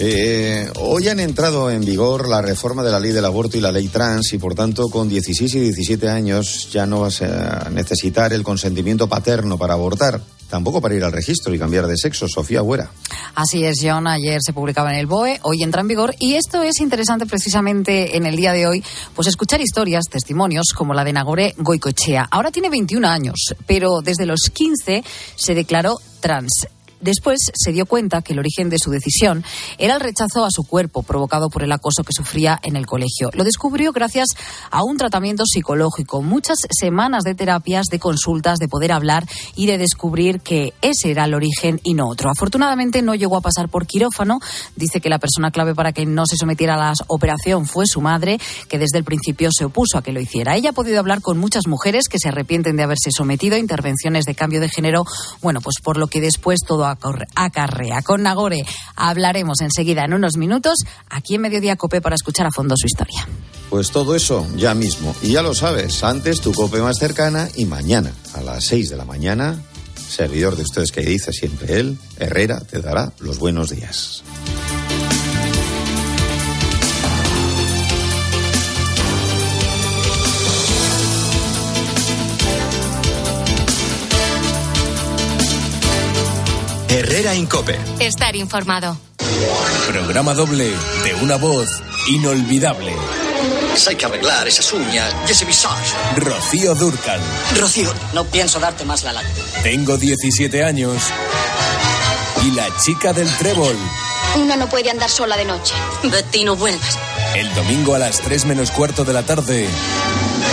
Eh, 0.03 0.68
hoy 0.80 1.07
han 1.09 1.20
entrado 1.20 1.70
en 1.70 1.86
vigor 1.86 2.28
la 2.28 2.41
reforma 2.41 2.82
de 2.84 2.89
la 2.89 2.99
ley 2.99 3.12
del 3.12 3.26
aborto 3.26 3.57
y 3.57 3.62
la 3.62 3.72
ley 3.72 3.88
trans 3.88 4.34
y 4.34 4.39
por 4.39 4.55
tanto 4.55 4.89
con 4.89 5.07
16 5.07 5.53
y 5.53 5.59
17 5.59 6.09
años 6.09 6.70
ya 6.72 6.88
no 6.88 7.01
vas 7.01 7.22
a 7.22 7.70
necesitar 7.70 8.34
el 8.34 8.41
consentimiento 8.41 9.07
paterno 9.07 9.59
para 9.59 9.74
abortar, 9.76 10.20
tampoco 10.51 10.81
para 10.81 10.93
ir 10.93 11.03
al 11.03 11.11
registro 11.11 11.53
y 11.55 11.57
cambiar 11.57 11.87
de 11.87 11.97
sexo. 11.97 12.27
Sofía 12.27 12.61
Güera. 12.61 12.91
Así 13.33 13.65
es, 13.65 13.79
John. 13.81 14.05
Ayer 14.05 14.39
se 14.45 14.53
publicaba 14.53 14.93
en 14.93 14.99
el 14.99 15.07
BOE, 15.07 15.39
hoy 15.43 15.63
entra 15.63 15.81
en 15.81 15.87
vigor 15.87 16.13
y 16.19 16.35
esto 16.35 16.61
es 16.61 16.79
interesante 16.81 17.25
precisamente 17.25 18.17
en 18.17 18.25
el 18.25 18.35
día 18.35 18.51
de 18.51 18.67
hoy, 18.67 18.83
pues 19.15 19.27
escuchar 19.27 19.61
historias, 19.61 20.05
testimonios 20.11 20.73
como 20.75 20.93
la 20.93 21.03
de 21.03 21.13
Nagore 21.13 21.55
Goicoechea. 21.57 22.27
Ahora 22.29 22.51
tiene 22.51 22.69
21 22.69 23.07
años, 23.07 23.55
pero 23.65 24.01
desde 24.01 24.25
los 24.25 24.41
15 24.53 25.03
se 25.35 25.55
declaró 25.55 25.97
trans. 26.19 26.67
Después 27.01 27.39
se 27.53 27.71
dio 27.71 27.85
cuenta 27.85 28.21
que 28.21 28.33
el 28.33 28.39
origen 28.39 28.69
de 28.69 28.77
su 28.79 28.91
decisión 28.91 29.43
era 29.77 29.95
el 29.95 29.99
rechazo 29.99 30.45
a 30.45 30.51
su 30.51 30.63
cuerpo 30.63 31.03
provocado 31.03 31.49
por 31.49 31.63
el 31.63 31.71
acoso 31.71 32.03
que 32.03 32.13
sufría 32.13 32.59
en 32.63 32.75
el 32.75 32.85
colegio. 32.85 33.29
Lo 33.33 33.43
descubrió 33.43 33.91
gracias 33.91 34.27
a 34.69 34.83
un 34.83 34.97
tratamiento 34.97 35.43
psicológico, 35.45 36.21
muchas 36.21 36.59
semanas 36.69 37.23
de 37.23 37.35
terapias, 37.35 37.87
de 37.87 37.99
consultas, 37.99 38.59
de 38.59 38.67
poder 38.67 38.91
hablar 38.91 39.27
y 39.55 39.65
de 39.65 39.77
descubrir 39.77 40.41
que 40.41 40.73
ese 40.81 41.11
era 41.11 41.25
el 41.25 41.33
origen 41.33 41.79
y 41.83 41.93
no 41.93 42.07
otro. 42.07 42.29
Afortunadamente 42.29 43.01
no 43.01 43.15
llegó 43.15 43.37
a 43.37 43.41
pasar 43.41 43.67
por 43.69 43.87
quirófano. 43.87 44.39
Dice 44.75 45.01
que 45.01 45.09
la 45.09 45.19
persona 45.19 45.51
clave 45.51 45.73
para 45.75 45.93
que 45.93 46.05
no 46.05 46.25
se 46.25 46.37
sometiera 46.37 46.75
a 46.75 46.77
la 46.77 46.93
operación 47.07 47.65
fue 47.65 47.85
su 47.87 48.01
madre, 48.01 48.39
que 48.69 48.77
desde 48.77 48.99
el 48.99 49.03
principio 49.03 49.49
se 49.51 49.65
opuso 49.65 49.97
a 49.97 50.03
que 50.03 50.11
lo 50.11 50.19
hiciera. 50.21 50.55
Ella 50.55 50.69
ha 50.69 50.73
podido 50.73 50.99
hablar 50.99 51.21
con 51.21 51.37
muchas 51.37 51.67
mujeres 51.67 52.07
que 52.07 52.19
se 52.19 52.29
arrepienten 52.29 52.75
de 52.75 52.83
haberse 52.83 53.09
sometido 53.11 53.55
a 53.55 53.59
intervenciones 53.59 54.25
de 54.25 54.35
cambio 54.35 54.61
de 54.61 54.69
género, 54.69 55.03
bueno, 55.41 55.61
pues 55.61 55.75
por 55.83 55.97
lo 55.97 56.07
que 56.07 56.21
después 56.21 56.59
todo 56.65 56.85
acorre- 56.85 56.90
acarrea. 57.35 58.01
Con 58.01 58.23
Nagore 58.23 58.65
hablaremos 58.95 59.61
enseguida 59.61 60.05
en 60.05 60.13
unos 60.13 60.37
minutos 60.37 60.79
aquí 61.09 61.35
en 61.35 61.41
Mediodía 61.41 61.75
Cope 61.75 62.01
para 62.01 62.15
escuchar 62.15 62.47
a 62.47 62.51
fondo 62.51 62.75
su 62.77 62.87
historia. 62.87 63.27
Pues 63.69 63.91
todo 63.91 64.15
eso 64.15 64.45
ya 64.57 64.73
mismo. 64.73 65.15
Y 65.21 65.31
ya 65.31 65.41
lo 65.41 65.55
sabes, 65.55 66.03
antes 66.03 66.41
tu 66.41 66.53
cope 66.53 66.81
más 66.81 66.97
cercana 66.97 67.47
y 67.55 67.65
mañana 67.65 68.11
a 68.33 68.41
las 68.41 68.65
6 68.65 68.89
de 68.89 68.97
la 68.97 69.05
mañana, 69.05 69.61
servidor 69.95 70.55
de 70.57 70.63
ustedes 70.63 70.91
que 70.91 71.01
dice 71.01 71.31
siempre 71.31 71.79
él, 71.79 71.97
Herrera, 72.17 72.59
te 72.59 72.81
dará 72.81 73.13
los 73.19 73.39
buenos 73.39 73.69
días. 73.69 74.23
Herrera 86.91 87.33
Incope. 87.33 87.79
Estar 88.01 88.35
informado. 88.35 88.97
Programa 89.87 90.33
doble 90.33 90.65
de 91.05 91.13
una 91.21 91.37
voz 91.37 91.69
inolvidable. 92.09 92.93
Hay 93.87 93.95
que 93.95 94.05
arreglar 94.05 94.45
esas 94.45 94.73
uñas 94.73 95.15
y 95.25 95.31
ese 95.31 95.45
visage. 95.45 95.95
Rocío 96.17 96.75
Durcal. 96.75 97.21
Rocío, 97.57 97.93
no 98.13 98.25
pienso 98.25 98.59
darte 98.59 98.83
más 98.83 99.05
la 99.05 99.13
lata. 99.13 99.29
Tengo 99.63 99.97
17 99.97 100.65
años. 100.65 101.01
Y 102.43 102.51
la 102.51 102.67
chica 102.77 103.13
del 103.13 103.29
trébol. 103.37 103.77
Una 104.35 104.57
no 104.57 104.67
puede 104.67 104.91
andar 104.91 105.09
sola 105.09 105.37
de 105.37 105.45
noche. 105.45 105.73
Betty, 106.03 106.43
no 106.43 106.57
vuelvas. 106.57 106.99
El 107.35 107.53
domingo 107.55 107.95
a 107.95 107.99
las 107.99 108.19
3 108.19 108.43
menos 108.45 108.69
cuarto 108.69 109.05
de 109.05 109.13
la 109.13 109.23
tarde. 109.23 109.65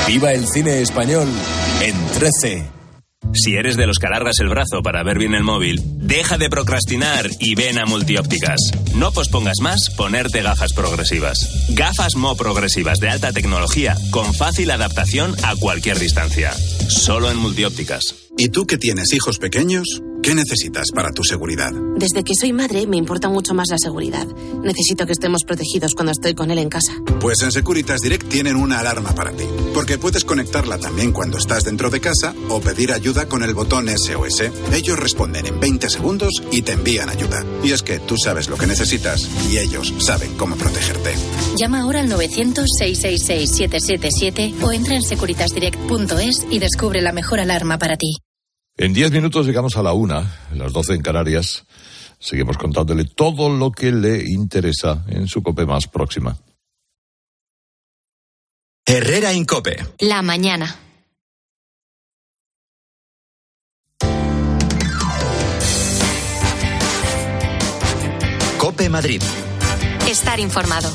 Viva 0.07 0.31
el 0.33 0.47
cine 0.47 0.83
español 0.83 1.27
en 1.81 2.07
13. 2.13 2.78
Si 3.35 3.55
eres 3.55 3.77
de 3.77 3.87
los 3.87 3.99
que 3.99 4.07
alargas 4.07 4.41
el 4.41 4.49
brazo 4.49 4.83
para 4.83 5.03
ver 5.03 5.19
bien 5.19 5.35
el 5.35 5.45
móvil, 5.45 5.81
deja 5.99 6.39
de 6.39 6.49
procrastinar 6.49 7.29
y 7.39 7.55
ven 7.55 7.79
a 7.79 7.85
Multiópticas. 7.85 8.59
No 8.95 9.13
pospongas 9.13 9.61
más 9.61 9.91
ponerte 9.97 10.43
gafas 10.43 10.73
progresivas. 10.73 11.67
Gafas 11.71 12.17
Mo 12.17 12.37
progresivas 12.37 13.01
de 13.01 13.11
alta 13.11 13.33
tecnología 13.33 13.97
con 14.11 14.35
fácil 14.35 14.71
adaptación 14.71 15.35
a 15.45 15.55
cualquier 15.57 15.99
distancia. 15.99 16.53
Solo 16.53 17.31
en 17.31 17.37
Multiópticas. 17.37 18.15
¿Y 18.39 18.49
tú 18.49 18.67
que 18.67 18.79
tienes 18.79 19.13
hijos 19.13 19.39
pequeños? 19.39 20.01
¿Qué 20.23 20.35
necesitas 20.35 20.87
para 20.95 21.11
tu 21.13 21.23
seguridad? 21.23 21.71
Desde 21.97 22.25
que 22.25 22.35
soy 22.39 22.53
madre 22.53 22.87
me 22.87 22.97
importa 22.97 23.29
mucho 23.29 23.55
más 23.55 23.69
la 23.71 23.79
seguridad. 23.79 24.27
Necesito 24.63 25.07
que 25.07 25.13
estemos 25.13 25.45
protegidos 25.45 25.95
cuando 25.95 26.13
estoy 26.13 26.35
con 26.35 26.51
él 26.51 26.59
en 26.59 26.69
casa. 26.69 26.93
Pues 27.21 27.41
en 27.43 27.53
Securitas 27.53 28.01
Direct 28.01 28.29
tienen 28.29 28.57
una 28.57 28.81
alarma 28.81 29.15
para 29.15 29.33
ti, 29.33 29.45
porque 29.73 29.97
puedes 29.97 30.25
conectarla 30.25 30.79
también 30.79 31.13
cuando 31.13 31.39
estás 31.39 31.65
dentro 31.65 31.89
de 31.89 32.01
casa 32.01 32.35
o 32.49 32.61
pedir 32.61 32.93
ayuda 32.93 33.27
con 33.27 33.43
el 33.43 33.55
botón 33.55 33.89
SOS. 33.89 34.43
Ellos 34.73 34.99
responden 34.99 35.47
en 35.47 35.61
20 35.61 35.89
segundos 35.89 36.43
y 36.51 36.63
te 36.63 36.73
envían 36.73 37.09
ayuda. 37.09 37.45
Y 37.63 37.73
es 37.73 37.83
que 37.83 37.99
tú 37.99 38.17
sabes 38.23 38.49
lo 38.49 38.57
que 38.57 38.67
necesitas 38.67 39.29
y 39.51 39.59
ellos 39.59 39.95
saben 39.99 40.37
cómo 40.37 40.57
protegerte. 40.57 41.15
Llama 41.57 41.83
ahora 41.83 42.01
al 42.01 42.11
900-666-777 42.11 44.63
o 44.63 44.73
entra 44.73 44.97
en 44.97 45.03
securitasdirect.es 45.03 46.47
y 46.51 46.59
descubre 46.59 47.01
la 47.01 47.13
mejor 47.13 47.41
alarma 47.41 47.79
para 47.79 47.97
ti. 47.97 48.17
En 48.81 48.93
diez 48.93 49.11
minutos 49.11 49.45
llegamos 49.45 49.77
a 49.77 49.83
la 49.83 49.93
una, 49.93 50.39
las 50.55 50.73
doce 50.73 50.95
en 50.95 51.03
Canarias. 51.03 51.67
Seguimos 52.21 52.57
contándole 52.57 53.05
todo 53.07 53.49
lo 53.51 53.73
que 53.73 53.91
le 53.91 54.23
interesa 54.31 55.05
en 55.09 55.27
su 55.27 55.43
cope 55.43 55.67
más 55.67 55.89
próxima. 55.89 56.39
Herrera 58.87 59.33
Incope. 59.33 59.85
La 59.99 60.23
mañana. 60.23 60.77
Cope 68.59 68.89
Madrid. 68.89 69.21
Estar 70.09 70.39
informado. 70.39 70.89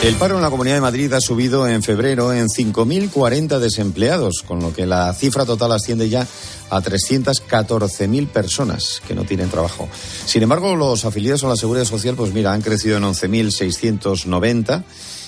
El 0.00 0.14
paro 0.14 0.36
en 0.36 0.42
la 0.42 0.50
Comunidad 0.50 0.76
de 0.76 0.80
Madrid 0.80 1.12
ha 1.12 1.20
subido 1.20 1.66
en 1.66 1.82
febrero 1.82 2.32
en 2.32 2.46
5.040 2.46 3.58
desempleados, 3.58 4.44
con 4.46 4.60
lo 4.60 4.72
que 4.72 4.86
la 4.86 5.12
cifra 5.12 5.44
total 5.44 5.72
asciende 5.72 6.08
ya 6.08 6.24
a 6.70 6.80
314.000 6.80 8.28
personas 8.28 9.02
que 9.08 9.16
no 9.16 9.24
tienen 9.24 9.50
trabajo. 9.50 9.88
Sin 10.24 10.44
embargo, 10.44 10.76
los 10.76 11.04
afiliados 11.04 11.42
a 11.42 11.48
la 11.48 11.56
Seguridad 11.56 11.84
Social, 11.84 12.14
pues 12.14 12.32
mira, 12.32 12.52
han 12.52 12.62
crecido 12.62 12.96
en 12.96 13.02
11.690 13.02 14.84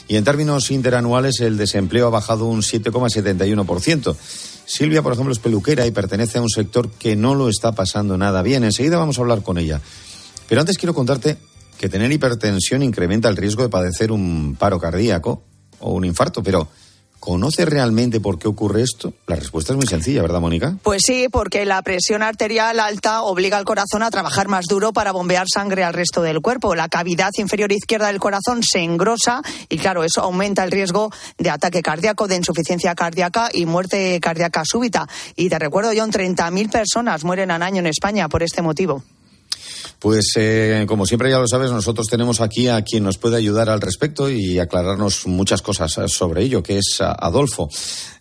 y 0.06 0.14
en 0.14 0.22
términos 0.22 0.70
interanuales 0.70 1.40
el 1.40 1.56
desempleo 1.56 2.06
ha 2.06 2.10
bajado 2.10 2.46
un 2.46 2.62
7,71%. 2.62 4.16
Silvia, 4.66 5.02
por 5.02 5.14
ejemplo, 5.14 5.32
es 5.32 5.40
peluquera 5.40 5.84
y 5.84 5.90
pertenece 5.90 6.38
a 6.38 6.42
un 6.42 6.48
sector 6.48 6.88
que 6.92 7.16
no 7.16 7.34
lo 7.34 7.48
está 7.48 7.72
pasando 7.72 8.16
nada 8.16 8.40
bien. 8.42 8.62
Enseguida 8.62 8.98
vamos 8.98 9.18
a 9.18 9.22
hablar 9.22 9.42
con 9.42 9.58
ella. 9.58 9.80
Pero 10.48 10.60
antes 10.60 10.78
quiero 10.78 10.94
contarte 10.94 11.38
que 11.80 11.88
tener 11.88 12.12
hipertensión 12.12 12.82
incrementa 12.82 13.30
el 13.30 13.38
riesgo 13.38 13.62
de 13.62 13.70
padecer 13.70 14.12
un 14.12 14.54
paro 14.54 14.78
cardíaco 14.78 15.42
o 15.78 15.94
un 15.94 16.04
infarto, 16.04 16.42
pero 16.42 16.68
¿conoce 17.18 17.64
realmente 17.64 18.20
por 18.20 18.38
qué 18.38 18.48
ocurre 18.48 18.82
esto? 18.82 19.14
La 19.26 19.36
respuesta 19.36 19.72
es 19.72 19.78
muy 19.78 19.86
sencilla, 19.86 20.20
¿verdad, 20.20 20.40
Mónica? 20.40 20.76
Pues 20.82 21.00
sí, 21.06 21.28
porque 21.32 21.64
la 21.64 21.80
presión 21.80 22.22
arterial 22.22 22.80
alta 22.80 23.22
obliga 23.22 23.56
al 23.56 23.64
corazón 23.64 24.02
a 24.02 24.10
trabajar 24.10 24.46
más 24.46 24.66
duro 24.66 24.92
para 24.92 25.12
bombear 25.12 25.46
sangre 25.50 25.82
al 25.82 25.94
resto 25.94 26.20
del 26.20 26.42
cuerpo. 26.42 26.74
La 26.74 26.90
cavidad 26.90 27.30
inferior 27.38 27.72
izquierda 27.72 28.08
del 28.08 28.20
corazón 28.20 28.60
se 28.62 28.80
engrosa 28.80 29.40
y, 29.70 29.78
claro, 29.78 30.04
eso 30.04 30.20
aumenta 30.20 30.62
el 30.64 30.72
riesgo 30.72 31.10
de 31.38 31.48
ataque 31.48 31.80
cardíaco, 31.80 32.28
de 32.28 32.36
insuficiencia 32.36 32.94
cardíaca 32.94 33.48
y 33.54 33.64
muerte 33.64 34.20
cardíaca 34.20 34.64
súbita. 34.66 35.08
Y 35.34 35.48
te 35.48 35.58
recuerdo, 35.58 35.92
John, 35.96 36.12
30.000 36.12 36.70
personas 36.70 37.24
mueren 37.24 37.50
al 37.50 37.62
año 37.62 37.78
en 37.78 37.86
España 37.86 38.28
por 38.28 38.42
este 38.42 38.60
motivo. 38.60 39.02
Pues 40.00 40.32
eh, 40.36 40.86
como 40.88 41.04
siempre 41.04 41.28
ya 41.28 41.38
lo 41.38 41.46
sabes, 41.46 41.70
nosotros 41.70 42.06
tenemos 42.06 42.40
aquí 42.40 42.68
a 42.68 42.82
quien 42.82 43.04
nos 43.04 43.18
puede 43.18 43.36
ayudar 43.36 43.68
al 43.68 43.82
respecto 43.82 44.30
y 44.30 44.58
aclararnos 44.58 45.26
muchas 45.26 45.60
cosas 45.60 45.98
eh, 45.98 46.08
sobre 46.08 46.42
ello, 46.42 46.62
que 46.62 46.78
es 46.78 47.02
Adolfo. 47.02 47.68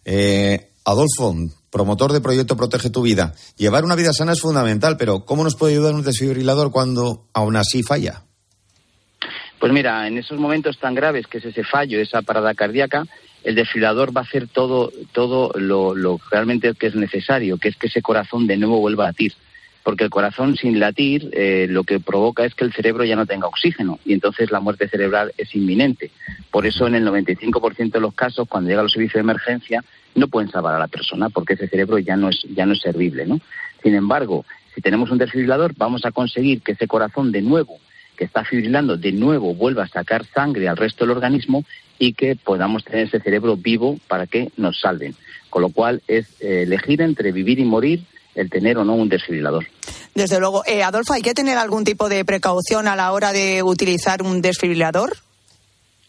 Eh, 0.03 0.71
Adolfo, 0.83 1.33
promotor 1.71 2.11
de 2.11 2.19
proyecto 2.19 2.57
Protege 2.57 2.89
tu 2.89 3.01
vida. 3.01 3.33
Llevar 3.55 3.85
una 3.85 3.95
vida 3.95 4.11
sana 4.11 4.33
es 4.33 4.41
fundamental, 4.41 4.97
pero 4.97 5.23
¿cómo 5.23 5.45
nos 5.45 5.55
puede 5.55 5.75
ayudar 5.75 5.93
un 5.95 6.03
desfibrilador 6.03 6.69
cuando 6.69 7.27
aún 7.31 7.55
así 7.55 7.81
falla? 7.81 8.23
Pues 9.57 9.71
mira, 9.71 10.05
en 10.05 10.17
esos 10.17 10.37
momentos 10.37 10.77
tan 10.79 10.95
graves 10.95 11.27
que 11.27 11.37
es 11.37 11.45
ese 11.45 11.63
fallo, 11.63 12.01
esa 12.01 12.21
parada 12.23 12.53
cardíaca, 12.55 13.05
el 13.45 13.55
desfibrilador 13.55 14.15
va 14.15 14.21
a 14.21 14.25
hacer 14.25 14.49
todo, 14.49 14.91
todo 15.13 15.53
lo, 15.55 15.95
lo 15.95 16.19
realmente 16.29 16.73
que 16.73 16.87
es 16.87 16.95
necesario, 16.95 17.57
que 17.57 17.69
es 17.69 17.77
que 17.77 17.87
ese 17.87 18.01
corazón 18.01 18.47
de 18.47 18.57
nuevo 18.57 18.81
vuelva 18.81 19.05
a 19.05 19.07
latir 19.07 19.33
porque 19.89 20.03
el 20.03 20.11
corazón 20.11 20.55
sin 20.55 20.79
latir 20.79 21.31
eh, 21.33 21.65
lo 21.67 21.83
que 21.83 21.99
provoca 21.99 22.45
es 22.45 22.53
que 22.53 22.63
el 22.63 22.71
cerebro 22.71 23.03
ya 23.05 23.15
no 23.15 23.25
tenga 23.25 23.47
oxígeno 23.47 23.97
y 24.05 24.13
entonces 24.13 24.51
la 24.51 24.59
muerte 24.59 24.87
cerebral 24.87 25.33
es 25.35 25.55
inminente. 25.55 26.11
Por 26.51 26.67
eso 26.67 26.85
en 26.85 26.93
el 26.93 27.07
95% 27.07 27.93
de 27.93 27.99
los 27.99 28.13
casos, 28.13 28.47
cuando 28.47 28.69
llega 28.69 28.83
los 28.83 28.91
servicios 28.91 29.15
de 29.15 29.21
emergencia, 29.21 29.83
no 30.13 30.27
pueden 30.27 30.51
salvar 30.51 30.75
a 30.75 30.77
la 30.77 30.87
persona 30.87 31.31
porque 31.31 31.55
ese 31.55 31.67
cerebro 31.67 31.97
ya 31.97 32.15
no 32.15 32.29
es, 32.29 32.43
ya 32.53 32.67
no 32.67 32.73
es 32.73 32.81
servible. 32.81 33.25
¿no? 33.25 33.39
Sin 33.81 33.95
embargo, 33.95 34.45
si 34.75 34.81
tenemos 34.81 35.09
un 35.09 35.17
desfibrilador, 35.17 35.73
vamos 35.75 36.05
a 36.05 36.11
conseguir 36.11 36.61
que 36.61 36.73
ese 36.73 36.85
corazón 36.85 37.31
de 37.31 37.41
nuevo, 37.41 37.79
que 38.15 38.25
está 38.25 38.45
fibrilando, 38.45 38.95
de 38.95 39.11
nuevo 39.11 39.55
vuelva 39.55 39.85
a 39.85 39.87
sacar 39.87 40.23
sangre 40.23 40.69
al 40.69 40.77
resto 40.77 41.03
del 41.03 41.15
organismo 41.15 41.65
y 41.97 42.13
que 42.13 42.35
podamos 42.35 42.83
tener 42.83 43.07
ese 43.07 43.21
cerebro 43.21 43.57
vivo 43.57 43.97
para 44.07 44.27
que 44.27 44.51
nos 44.55 44.79
salven. 44.79 45.15
Con 45.49 45.63
lo 45.63 45.69
cual 45.69 46.03
es 46.07 46.39
eh, 46.41 46.61
elegir 46.61 47.01
entre 47.01 47.31
vivir 47.31 47.57
y 47.57 47.65
morir 47.65 48.03
el 48.35 48.49
tener 48.49 48.77
o 48.77 48.85
no 48.85 48.95
un 48.95 49.09
desfibrilador. 49.09 49.67
Desde 50.15 50.39
luego. 50.39 50.63
Eh, 50.65 50.83
Adolfo, 50.83 51.13
¿hay 51.13 51.21
que 51.21 51.33
tener 51.33 51.57
algún 51.57 51.83
tipo 51.83 52.09
de 52.09 52.25
precaución 52.25 52.87
a 52.87 52.95
la 52.95 53.11
hora 53.11 53.31
de 53.31 53.63
utilizar 53.63 54.21
un 54.21 54.41
desfibrilador? 54.41 55.17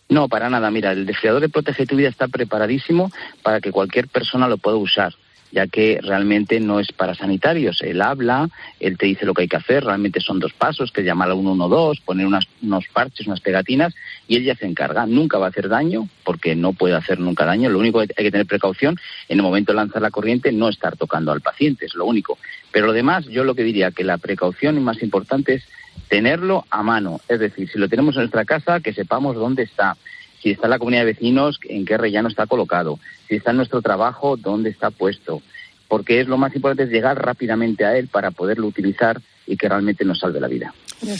No, 0.08 0.28
para 0.28 0.50
nada. 0.50 0.70
Mira, 0.70 0.92
el 0.92 1.06
desfibrilador 1.06 1.42
de 1.42 1.48
Protege 1.48 1.86
tu 1.86 1.96
Vida 1.96 2.08
está 2.08 2.28
preparadísimo 2.28 3.10
para 3.42 3.60
que 3.60 3.70
cualquier 3.70 4.08
persona 4.08 4.48
lo 4.48 4.58
pueda 4.58 4.76
usar 4.76 5.14
ya 5.52 5.66
que 5.66 5.98
realmente 6.02 6.60
no 6.60 6.80
es 6.80 6.92
para 6.92 7.14
sanitarios. 7.14 7.82
Él 7.82 8.02
habla, 8.02 8.48
él 8.78 8.96
te 8.96 9.06
dice 9.06 9.26
lo 9.26 9.34
que 9.34 9.42
hay 9.42 9.48
que 9.48 9.56
hacer, 9.56 9.84
realmente 9.84 10.20
son 10.20 10.38
dos 10.38 10.52
pasos, 10.52 10.92
que 10.92 11.02
llamar 11.02 11.30
a 11.30 11.34
112, 11.34 12.02
poner 12.04 12.26
unas, 12.26 12.44
unos 12.62 12.86
parches, 12.92 13.26
unas 13.26 13.40
pegatinas, 13.40 13.94
y 14.28 14.36
él 14.36 14.44
ya 14.44 14.54
se 14.54 14.66
encarga. 14.66 15.06
Nunca 15.06 15.38
va 15.38 15.46
a 15.46 15.48
hacer 15.50 15.68
daño, 15.68 16.08
porque 16.24 16.54
no 16.54 16.72
puede 16.72 16.94
hacer 16.94 17.18
nunca 17.18 17.44
daño. 17.44 17.68
Lo 17.68 17.78
único 17.78 17.98
que 18.00 18.14
hay 18.16 18.24
que 18.24 18.30
tener 18.30 18.46
precaución, 18.46 18.96
en 19.28 19.38
el 19.38 19.42
momento 19.42 19.72
de 19.72 19.76
lanzar 19.76 20.02
la 20.02 20.10
corriente, 20.10 20.52
no 20.52 20.68
estar 20.68 20.96
tocando 20.96 21.32
al 21.32 21.40
paciente, 21.40 21.86
es 21.86 21.94
lo 21.94 22.04
único. 22.04 22.38
Pero 22.72 22.86
lo 22.86 22.92
demás, 22.92 23.26
yo 23.26 23.44
lo 23.44 23.54
que 23.54 23.64
diría 23.64 23.90
que 23.90 24.04
la 24.04 24.18
precaución 24.18 24.82
más 24.82 25.02
importante 25.02 25.54
es 25.54 25.64
tenerlo 26.08 26.66
a 26.70 26.82
mano. 26.82 27.20
Es 27.28 27.40
decir, 27.40 27.68
si 27.70 27.78
lo 27.78 27.88
tenemos 27.88 28.14
en 28.16 28.22
nuestra 28.22 28.44
casa, 28.44 28.80
que 28.80 28.92
sepamos 28.92 29.36
dónde 29.36 29.64
está 29.64 29.96
si 30.42 30.50
está 30.50 30.66
en 30.66 30.70
la 30.70 30.78
comunidad 30.78 31.02
de 31.02 31.12
vecinos, 31.12 31.58
en 31.68 31.84
qué 31.84 31.96
rellano 31.96 32.28
está 32.28 32.46
colocado, 32.46 32.98
si 33.28 33.36
está 33.36 33.50
en 33.50 33.58
nuestro 33.58 33.82
trabajo, 33.82 34.36
dónde 34.36 34.70
está 34.70 34.90
puesto, 34.90 35.42
porque 35.88 36.20
es 36.20 36.28
lo 36.28 36.38
más 36.38 36.54
importante 36.54 36.86
llegar 36.86 37.20
rápidamente 37.20 37.84
a 37.84 37.96
él 37.96 38.08
para 38.08 38.30
poderlo 38.30 38.66
utilizar 38.66 39.20
y 39.46 39.56
que 39.56 39.68
realmente 39.68 40.04
nos 40.04 40.20
salve 40.20 40.40
la 40.40 40.48
vida. 40.48 40.72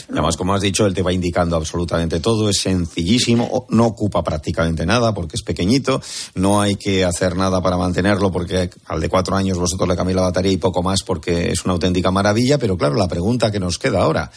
Además, 0.09 0.37
como 0.37 0.53
has 0.53 0.61
dicho, 0.61 0.85
él 0.85 0.93
te 0.93 1.01
va 1.01 1.11
indicando 1.11 1.55
absolutamente 1.55 2.19
todo, 2.19 2.49
es 2.49 2.59
sencillísimo, 2.61 3.65
no 3.69 3.87
ocupa 3.87 4.23
prácticamente 4.23 4.85
nada 4.85 5.13
porque 5.13 5.35
es 5.35 5.43
pequeñito, 5.43 6.01
no 6.35 6.61
hay 6.61 6.75
que 6.75 7.03
hacer 7.03 7.35
nada 7.35 7.61
para 7.61 7.77
mantenerlo 7.77 8.31
porque 8.31 8.69
al 8.85 9.01
de 9.01 9.09
cuatro 9.09 9.35
años 9.35 9.57
vosotros 9.57 9.89
le 9.89 9.95
cambiáis 9.95 10.17
la 10.17 10.21
batería 10.23 10.51
y 10.51 10.57
poco 10.57 10.83
más 10.83 11.01
porque 11.03 11.51
es 11.51 11.65
una 11.65 11.73
auténtica 11.73 12.11
maravilla, 12.11 12.57
pero 12.57 12.77
claro, 12.77 12.95
la 12.95 13.07
pregunta 13.07 13.51
que 13.51 13.59
nos 13.59 13.79
queda 13.79 14.03
ahora, 14.03 14.31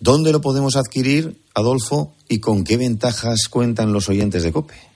¿Dónde 0.00 0.32
lo 0.32 0.40
podemos 0.40 0.76
adquirir, 0.76 1.42
Adolfo, 1.54 2.14
y 2.26 2.40
con 2.40 2.64
qué 2.64 2.78
ventajas 2.78 3.48
cuentan 3.50 3.92
los 3.92 4.08
oyentes 4.08 4.42
de 4.42 4.50
COPE? 4.50 4.89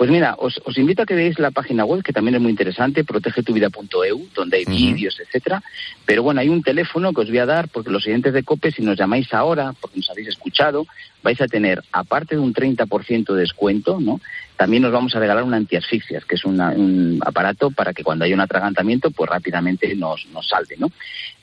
Pues 0.00 0.08
mira, 0.08 0.34
os, 0.38 0.56
invito 0.78 1.02
a 1.02 1.04
que 1.04 1.14
veáis 1.14 1.38
la 1.38 1.50
página 1.50 1.84
web, 1.84 2.02
que 2.02 2.14
también 2.14 2.36
es 2.36 2.40
muy 2.40 2.50
interesante, 2.50 3.04
protegetuvida.eu, 3.04 4.28
donde 4.34 4.56
hay 4.56 4.64
vídeos, 4.64 5.20
etcétera. 5.20 5.62
Pero 6.06 6.22
bueno, 6.22 6.40
hay 6.40 6.48
un 6.48 6.62
teléfono 6.62 7.12
que 7.12 7.20
os 7.20 7.28
voy 7.28 7.36
a 7.36 7.44
dar, 7.44 7.68
porque 7.68 7.90
los 7.90 8.06
oyentes 8.06 8.32
de 8.32 8.42
COPE, 8.42 8.72
si 8.72 8.80
nos 8.80 8.96
llamáis 8.96 9.30
ahora, 9.34 9.74
porque 9.78 9.98
nos 9.98 10.08
habéis 10.08 10.28
escuchado, 10.28 10.86
vais 11.22 11.38
a 11.42 11.48
tener, 11.48 11.82
aparte 11.92 12.36
de 12.36 12.40
un 12.40 12.54
30% 12.54 13.34
de 13.34 13.40
descuento, 13.42 14.00
¿no? 14.00 14.22
También 14.56 14.84
nos 14.84 14.92
vamos 14.92 15.14
a 15.14 15.18
regalar 15.18 15.44
un 15.44 15.52
antiasfixias, 15.52 16.24
que 16.24 16.36
es 16.36 16.46
un 16.46 17.20
aparato 17.22 17.70
para 17.70 17.92
que 17.92 18.02
cuando 18.02 18.24
haya 18.24 18.34
un 18.34 18.40
atragantamiento, 18.40 19.10
pues 19.10 19.28
rápidamente 19.28 19.94
nos, 19.96 20.24
nos 20.32 20.48
salve, 20.48 20.76
¿no? 20.78 20.90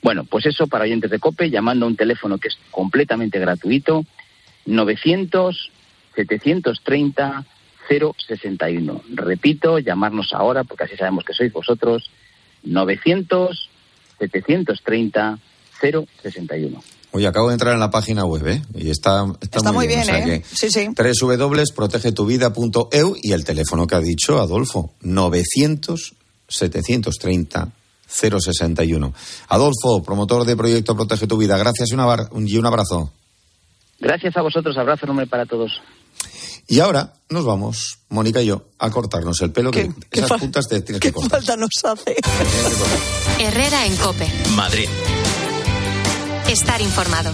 Bueno, 0.02 0.24
pues 0.24 0.46
eso 0.46 0.66
para 0.66 0.82
oyentes 0.82 1.12
de 1.12 1.20
COPE, 1.20 1.50
llamando 1.50 1.86
a 1.86 1.88
un 1.90 1.96
teléfono 1.96 2.38
que 2.38 2.48
es 2.48 2.58
completamente 2.72 3.38
gratuito, 3.38 4.04
900 4.66 5.70
730 6.16 7.44
061. 7.88 9.02
Repito, 9.14 9.78
llamarnos 9.78 10.32
ahora, 10.32 10.64
porque 10.64 10.84
así 10.84 10.96
sabemos 10.96 11.24
que 11.24 11.32
sois 11.32 11.52
vosotros, 11.52 12.10
900 12.64 13.70
730 14.18 15.38
061. 15.80 16.82
Oye, 17.12 17.26
acabo 17.26 17.48
de 17.48 17.54
entrar 17.54 17.72
en 17.72 17.80
la 17.80 17.90
página 17.90 18.26
web, 18.26 18.46
¿eh? 18.46 18.60
Y 18.74 18.90
está, 18.90 19.24
está, 19.40 19.72
muy, 19.72 19.86
bien, 19.86 20.06
¿eh? 20.10 20.42
sí, 20.44 20.68
sí. 20.70 20.88
www.protegetuvida.eu 20.88 23.16
y 23.22 23.32
el 23.32 23.44
teléfono 23.44 23.86
que 23.86 23.94
ha 23.94 24.00
dicho 24.00 24.38
Adolfo, 24.40 24.92
900 25.00 26.14
730 26.48 27.68
061. 28.06 29.14
Adolfo, 29.48 30.02
promotor 30.02 30.44
de 30.44 30.54
Proyecto 30.56 30.94
Protege 30.96 31.26
tu 31.26 31.38
Vida, 31.38 31.56
gracias 31.56 31.88
y, 31.90 31.94
y 31.94 32.58
un 32.58 32.66
abrazo. 32.66 33.10
Gracias 34.00 34.36
a 34.36 34.42
vosotros, 34.42 34.76
abrazo 34.76 35.06
enorme 35.06 35.26
para 35.26 35.46
todos. 35.46 35.80
Y 36.70 36.80
ahora 36.80 37.14
nos 37.30 37.46
vamos, 37.46 38.00
Mónica 38.10 38.42
y 38.42 38.46
yo, 38.46 38.62
a 38.78 38.90
cortarnos 38.90 39.40
el 39.40 39.50
pelo, 39.50 39.70
que 39.70 39.90
esas 40.12 40.38
puntas 40.38 40.68
te 40.68 40.82
tienes 40.82 41.00
que 41.00 41.12
cortar. 41.12 41.40
falta 41.40 41.56
nos 41.56 41.70
hace? 41.82 42.14
Herrera 43.38 43.86
en 43.86 43.96
Cope. 43.96 44.30
Madrid. 44.54 44.86
Estar 46.46 46.80
informado. 46.82 47.32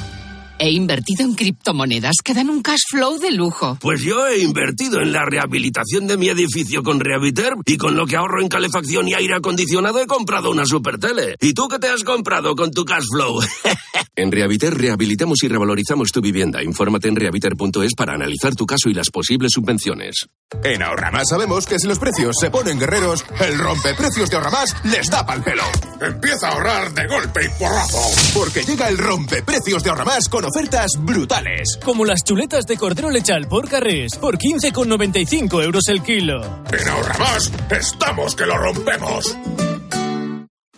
He 0.58 0.70
invertido 0.70 1.24
en 1.24 1.34
criptomonedas 1.34 2.16
que 2.22 2.32
dan 2.32 2.48
un 2.48 2.62
cash 2.62 2.82
flow 2.88 3.18
de 3.18 3.32
lujo. 3.32 3.76
Pues 3.80 4.02
yo 4.02 4.26
he 4.28 4.38
invertido 4.38 5.00
en 5.00 5.12
la 5.12 5.24
rehabilitación 5.24 6.06
de 6.06 6.16
mi 6.16 6.28
edificio 6.28 6.84
con 6.84 7.00
Rehabiter 7.00 7.54
y 7.66 7.76
con 7.76 7.96
lo 7.96 8.06
que 8.06 8.16
ahorro 8.16 8.40
en 8.40 8.48
calefacción 8.48 9.08
y 9.08 9.14
aire 9.14 9.34
acondicionado 9.34 10.00
he 10.00 10.06
comprado 10.06 10.52
una 10.52 10.64
super 10.64 10.98
tele. 10.98 11.34
¿Y 11.40 11.54
tú 11.54 11.66
qué 11.66 11.80
te 11.80 11.88
has 11.88 12.04
comprado 12.04 12.54
con 12.54 12.70
tu 12.70 12.84
cash 12.84 13.04
flow? 13.12 13.40
en 14.16 14.30
Rehabiter 14.30 14.74
rehabilitamos 14.78 15.42
y 15.42 15.48
revalorizamos 15.48 16.12
tu 16.12 16.20
vivienda. 16.20 16.62
Infórmate 16.62 17.08
en 17.08 17.16
rehabiter.es 17.16 17.94
para 17.96 18.14
analizar 18.14 18.54
tu 18.54 18.64
caso 18.64 18.88
y 18.88 18.94
las 18.94 19.10
posibles 19.10 19.50
subvenciones. 19.52 20.26
En 20.62 20.82
Ahorramás 20.82 21.28
sabemos 21.28 21.66
que 21.66 21.80
si 21.80 21.88
los 21.88 21.98
precios 21.98 22.36
se 22.40 22.50
ponen 22.50 22.78
guerreros, 22.78 23.24
el 23.40 23.58
rompeprecios 23.58 24.30
de 24.30 24.36
Ahorramás 24.36 24.76
les 24.84 25.10
da 25.10 25.26
pal 25.26 25.42
pelo. 25.42 25.64
Empieza 26.00 26.48
a 26.48 26.52
ahorrar 26.52 26.94
de 26.94 27.08
golpe 27.08 27.40
y 27.44 27.48
porrazo. 27.58 27.98
Porque 28.34 28.62
llega 28.62 28.88
el 28.88 28.98
rompeprecios 28.98 29.82
de 29.82 29.90
Ahorramás 29.90 30.28
con 30.28 30.43
ofertas 30.44 30.90
brutales. 30.98 31.78
Como 31.84 32.04
las 32.04 32.22
chuletas 32.22 32.66
de 32.66 32.76
cordero 32.76 33.10
lechal 33.10 33.48
por 33.48 33.68
carrés, 33.68 34.16
por 34.16 34.38
15,95 34.38 35.64
euros 35.64 35.88
el 35.88 36.02
kilo. 36.02 36.40
En 36.70 36.88
Ahorramás, 36.88 37.50
estamos 37.70 38.34
que 38.34 38.46
lo 38.46 38.56
rompemos. 38.56 39.36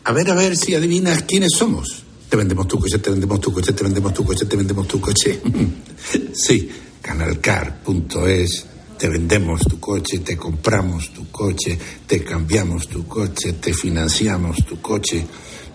A 0.05 0.12
ver, 0.12 0.31
a 0.31 0.35
ver 0.35 0.57
si 0.57 0.75
adivinas 0.75 1.23
quiénes 1.23 1.51
somos. 1.57 2.05
Te 2.29 2.37
vendemos 2.37 2.69
tu 2.69 2.79
coche, 2.79 2.99
te 2.99 3.11
vendemos 3.11 3.41
tu 3.41 3.53
coche, 3.53 3.73
te 3.73 3.83
vendemos 3.83 4.14
tu 4.14 4.25
coche, 4.25 4.47
te 4.47 4.57
vendemos 4.57 4.87
tu 4.87 5.01
coche. 5.01 5.41
sí, 6.33 6.71
canalcar.es. 7.03 8.67
Te 8.99 9.09
vendemos 9.09 9.61
tu 9.61 9.79
coche, 9.79 10.21
te 10.21 10.37
compramos 10.37 11.12
tu 11.12 11.31
coche, 11.31 11.79
te 12.07 12.25
cambiamos 12.25 12.89
tu 12.89 13.07
coche, 13.07 13.53
te 13.55 13.75
financiamos 13.75 14.64
tu 14.64 14.81
coche. 14.81 15.27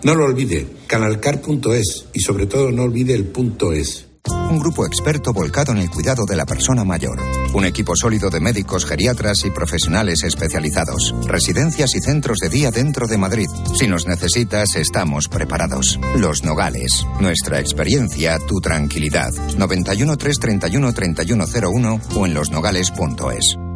No 0.04 0.14
lo 0.14 0.24
olvide, 0.24 0.66
canalcar.es 0.86 2.06
y 2.12 2.20
sobre 2.20 2.46
todo 2.46 2.70
no 2.72 2.82
olvide 2.82 3.14
el 3.14 3.26
punto 3.26 3.72
es. 3.72 4.08
Un 4.50 4.58
grupo 4.58 4.84
experto 4.86 5.32
volcado 5.32 5.72
en 5.72 5.78
el 5.78 5.90
cuidado 5.90 6.24
de 6.26 6.36
la 6.36 6.44
persona 6.44 6.84
mayor. 6.84 7.20
Un 7.54 7.64
equipo 7.64 7.94
sólido 7.96 8.28
de 8.28 8.40
médicos, 8.40 8.84
geriatras 8.84 9.44
y 9.44 9.50
profesionales 9.50 10.22
especializados. 10.24 11.14
Residencias 11.26 11.94
y 11.94 12.00
centros 12.00 12.38
de 12.38 12.48
día 12.48 12.70
dentro 12.70 13.06
de 13.06 13.18
Madrid. 13.18 13.48
Si 13.78 13.86
nos 13.86 14.06
necesitas, 14.06 14.76
estamos 14.76 15.28
preparados. 15.28 15.98
Los 16.16 16.44
Nogales. 16.44 17.06
Nuestra 17.20 17.60
experiencia, 17.60 18.38
tu 18.46 18.60
tranquilidad. 18.60 19.32
91 19.56 20.16
331 20.16 20.92
3101 20.92 22.00
o 22.14 22.26
en 22.26 22.34
losnogales.es. 22.34 23.71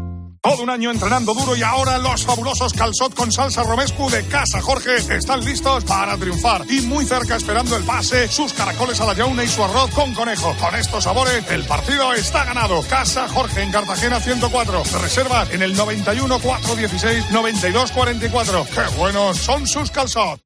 Todo 0.47 0.63
un 0.63 0.71
año 0.71 0.93
entrenando 0.93 1.35
duro 1.35 1.57
y 1.57 1.63
ahora 1.65 1.99
los 1.99 2.25
fabulosos 2.25 2.73
calzot 2.73 3.13
con 3.17 3.33
salsa 3.33 3.65
romescu 3.65 4.09
de 4.09 4.25
Casa 4.27 4.63
Jorge 4.63 4.95
están 4.95 5.45
listos 5.45 5.83
para 5.83 6.17
triunfar. 6.17 6.63
Y 6.71 6.83
muy 6.83 7.05
cerca 7.05 7.35
esperando 7.35 7.77
el 7.77 7.83
pase, 7.83 8.29
sus 8.29 8.53
caracoles 8.53 9.01
a 9.01 9.07
la 9.07 9.15
yauna 9.15 9.43
y 9.43 9.49
su 9.49 9.65
arroz 9.65 9.91
con 9.91 10.15
conejo. 10.15 10.55
Con 10.61 10.77
estos 10.77 11.03
sabores, 11.03 11.45
el 11.51 11.65
partido 11.65 12.13
está 12.13 12.45
ganado. 12.45 12.81
Casa 12.89 13.29
Jorge 13.29 13.61
en 13.61 13.73
Cartagena 13.73 14.21
104. 14.21 14.85
Reserva 15.03 15.49
en 15.51 15.63
el 15.63 15.75
91 15.75 16.39
416 16.39 17.33
92 17.33 17.91
44. 17.91 18.67
¡Qué 18.73 18.97
buenos 18.97 19.39
son 19.39 19.67
sus 19.67 19.91
calzot! 19.91 20.41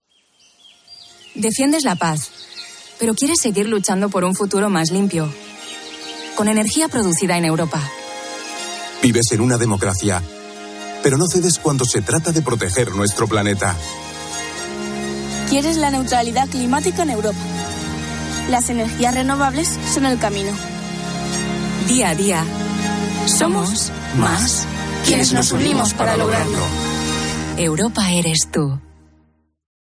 Defiendes 1.35 1.85
la 1.85 1.97
paz, 1.97 2.31
pero 2.99 3.13
quieres 3.13 3.39
seguir 3.39 3.69
luchando 3.69 4.09
por 4.09 4.25
un 4.25 4.35
futuro 4.35 4.71
más 4.71 4.93
limpio. 4.93 5.31
Con 6.37 6.49
energía 6.49 6.89
producida 6.89 7.37
en 7.37 7.45
Europa 7.45 7.83
Vives 9.03 9.33
en 9.33 9.41
una 9.41 9.57
democracia, 9.57 10.23
pero 11.03 11.17
no 11.17 11.25
cedes 11.27 11.59
cuando 11.59 11.85
se 11.85 12.03
trata 12.03 12.33
de 12.33 12.43
proteger 12.43 12.95
nuestro 12.95 13.27
planeta. 13.27 13.77
Quieres 15.49 15.79
la 15.79 15.91
neutralidad 15.91 16.49
climática 16.49 17.03
en 17.03 17.11
Europa. 17.11 17.39
Las 18.51 18.69
energías 18.69 19.15
renovables 19.15 19.69
son 19.93 20.05
el 20.05 20.19
camino. 20.19 20.53
Día 21.89 22.11
a 22.11 22.15
día, 22.15 22.45
somos 23.27 23.91
más 24.19 24.67
quienes 25.07 25.33
nos 25.33 25.51
unimos 25.53 25.95
para 25.95 26.17
lograrlo. 26.17 26.59
Europa 27.57 28.13
eres 28.13 28.49
tú. 28.53 28.81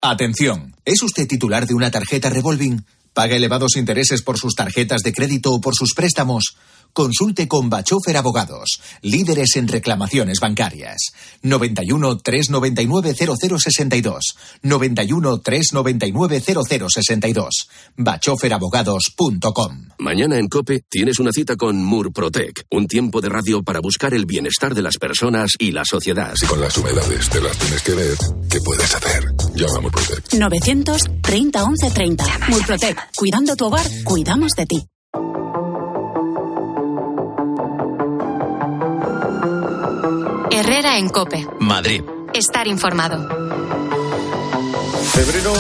Atención, 0.02 0.74
¿es 0.84 1.02
usted 1.02 1.26
titular 1.26 1.66
de 1.66 1.74
una 1.74 1.90
tarjeta 1.90 2.28
revolving? 2.28 2.84
¿Paga 3.12 3.34
elevados 3.34 3.76
intereses 3.76 4.22
por 4.22 4.38
sus 4.38 4.54
tarjetas 4.54 5.00
de 5.00 5.12
crédito 5.12 5.52
o 5.52 5.60
por 5.60 5.74
sus 5.74 5.94
préstamos? 5.94 6.56
Consulte 6.96 7.46
con 7.46 7.68
Bachofer 7.68 8.16
Abogados, 8.16 8.80
líderes 9.02 9.56
en 9.56 9.68
reclamaciones 9.68 10.40
bancarias. 10.40 10.96
91 11.42 12.16
399 12.20 13.14
0062. 13.14 14.34
91 14.62 15.38
399 15.40 16.40
0062. 16.40 17.68
bachoferabogados.com. 17.98 19.88
Mañana 19.98 20.38
en 20.38 20.48
Cope 20.48 20.84
tienes 20.88 21.18
una 21.18 21.32
cita 21.32 21.56
con 21.56 21.84
Murprotec, 21.84 22.64
un 22.70 22.86
tiempo 22.86 23.20
de 23.20 23.28
radio 23.28 23.62
para 23.62 23.80
buscar 23.80 24.14
el 24.14 24.24
bienestar 24.24 24.74
de 24.74 24.80
las 24.80 24.96
personas 24.96 25.50
y 25.58 25.72
la 25.72 25.82
sociedad. 25.84 26.32
Si 26.34 26.46
con 26.46 26.62
las 26.62 26.78
humedades 26.78 27.28
te 27.28 27.42
las 27.42 27.58
tienes 27.58 27.82
que 27.82 27.92
ver, 27.92 28.16
¿qué 28.48 28.58
puedes 28.62 28.94
hacer? 28.94 29.22
Llama 29.54 29.76
a 29.76 29.80
Murprotec. 29.82 30.32
930 30.32 31.66
1130. 31.66 32.24
Murprotec. 32.48 32.96
Cuidando 33.14 33.54
tu 33.54 33.66
hogar, 33.66 33.86
cuidamos 34.02 34.52
de 34.52 34.64
ti. 34.64 34.88
En 40.96 41.10
Cope. 41.10 41.46
Madrid. 41.60 42.02
Estar 42.32 42.66
informado. 42.66 43.28
Febrero 45.12 45.52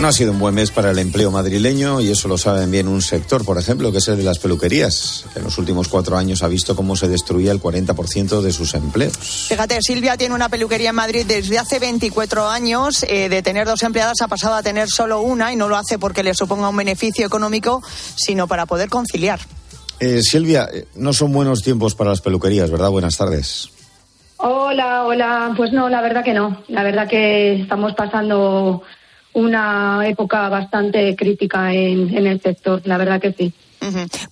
no 0.00 0.08
ha 0.08 0.12
sido 0.12 0.32
un 0.32 0.38
buen 0.38 0.54
mes 0.54 0.70
para 0.70 0.92
el 0.92 0.98
empleo 0.98 1.30
madrileño 1.30 2.00
y 2.00 2.10
eso 2.10 2.26
lo 2.26 2.38
saben 2.38 2.70
bien 2.70 2.88
un 2.88 3.02
sector, 3.02 3.44
por 3.44 3.58
ejemplo, 3.58 3.92
que 3.92 3.98
es 3.98 4.08
el 4.08 4.16
de 4.16 4.22
las 4.22 4.38
peluquerías, 4.38 5.26
que 5.30 5.40
en 5.40 5.44
los 5.44 5.58
últimos 5.58 5.88
cuatro 5.88 6.16
años 6.16 6.42
ha 6.42 6.48
visto 6.48 6.74
cómo 6.74 6.96
se 6.96 7.06
destruía 7.06 7.52
el 7.52 7.60
40% 7.60 8.40
de 8.40 8.50
sus 8.50 8.72
empleos. 8.72 9.14
Fíjate, 9.48 9.78
Silvia 9.82 10.16
tiene 10.16 10.34
una 10.34 10.48
peluquería 10.48 10.88
en 10.88 10.96
Madrid 10.96 11.26
desde 11.28 11.58
hace 11.58 11.78
24 11.78 12.48
años. 12.48 13.04
Eh, 13.06 13.28
de 13.28 13.42
tener 13.42 13.66
dos 13.66 13.82
empleadas 13.82 14.22
ha 14.22 14.28
pasado 14.28 14.54
a 14.54 14.62
tener 14.62 14.88
solo 14.88 15.20
una 15.20 15.52
y 15.52 15.56
no 15.56 15.68
lo 15.68 15.76
hace 15.76 15.98
porque 15.98 16.22
le 16.22 16.32
suponga 16.32 16.70
un 16.70 16.76
beneficio 16.78 17.26
económico, 17.26 17.82
sino 18.14 18.48
para 18.48 18.64
poder 18.64 18.88
conciliar. 18.88 19.38
Eh, 20.00 20.22
Silvia, 20.22 20.66
eh, 20.72 20.86
no 20.94 21.12
son 21.12 21.30
buenos 21.30 21.60
tiempos 21.60 21.94
para 21.94 22.08
las 22.08 22.22
peluquerías, 22.22 22.70
¿verdad? 22.70 22.88
Buenas 22.88 23.18
tardes. 23.18 23.68
Hola, 24.44 25.04
hola. 25.04 25.54
Pues 25.56 25.72
no, 25.72 25.88
la 25.88 26.00
verdad 26.00 26.24
que 26.24 26.34
no. 26.34 26.64
La 26.66 26.82
verdad 26.82 27.08
que 27.08 27.60
estamos 27.60 27.94
pasando 27.94 28.82
una 29.34 30.02
época 30.04 30.48
bastante 30.48 31.14
crítica 31.14 31.72
en, 31.72 32.26
el 32.26 32.40
sector, 32.40 32.82
la 32.84 32.98
verdad 32.98 33.20
que 33.20 33.32
sí. 33.32 33.52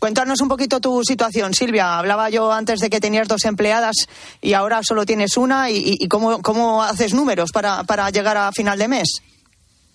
Cuéntanos 0.00 0.40
un 0.40 0.48
poquito 0.48 0.80
tu 0.80 1.04
situación, 1.04 1.54
Silvia. 1.54 1.98
Hablaba 1.98 2.28
yo 2.28 2.52
antes 2.52 2.80
de 2.80 2.90
que 2.90 2.98
tenías 2.98 3.28
dos 3.28 3.44
empleadas 3.44 4.08
y 4.40 4.52
ahora 4.54 4.80
solo 4.82 5.06
tienes 5.06 5.36
una. 5.36 5.70
¿Y, 5.70 6.08
cómo, 6.08 6.42
cómo, 6.42 6.82
haces 6.82 7.14
números 7.14 7.52
para, 7.52 7.84
para, 7.84 8.10
llegar 8.10 8.36
a 8.36 8.50
final 8.50 8.78
de 8.78 8.88
mes? 8.88 9.22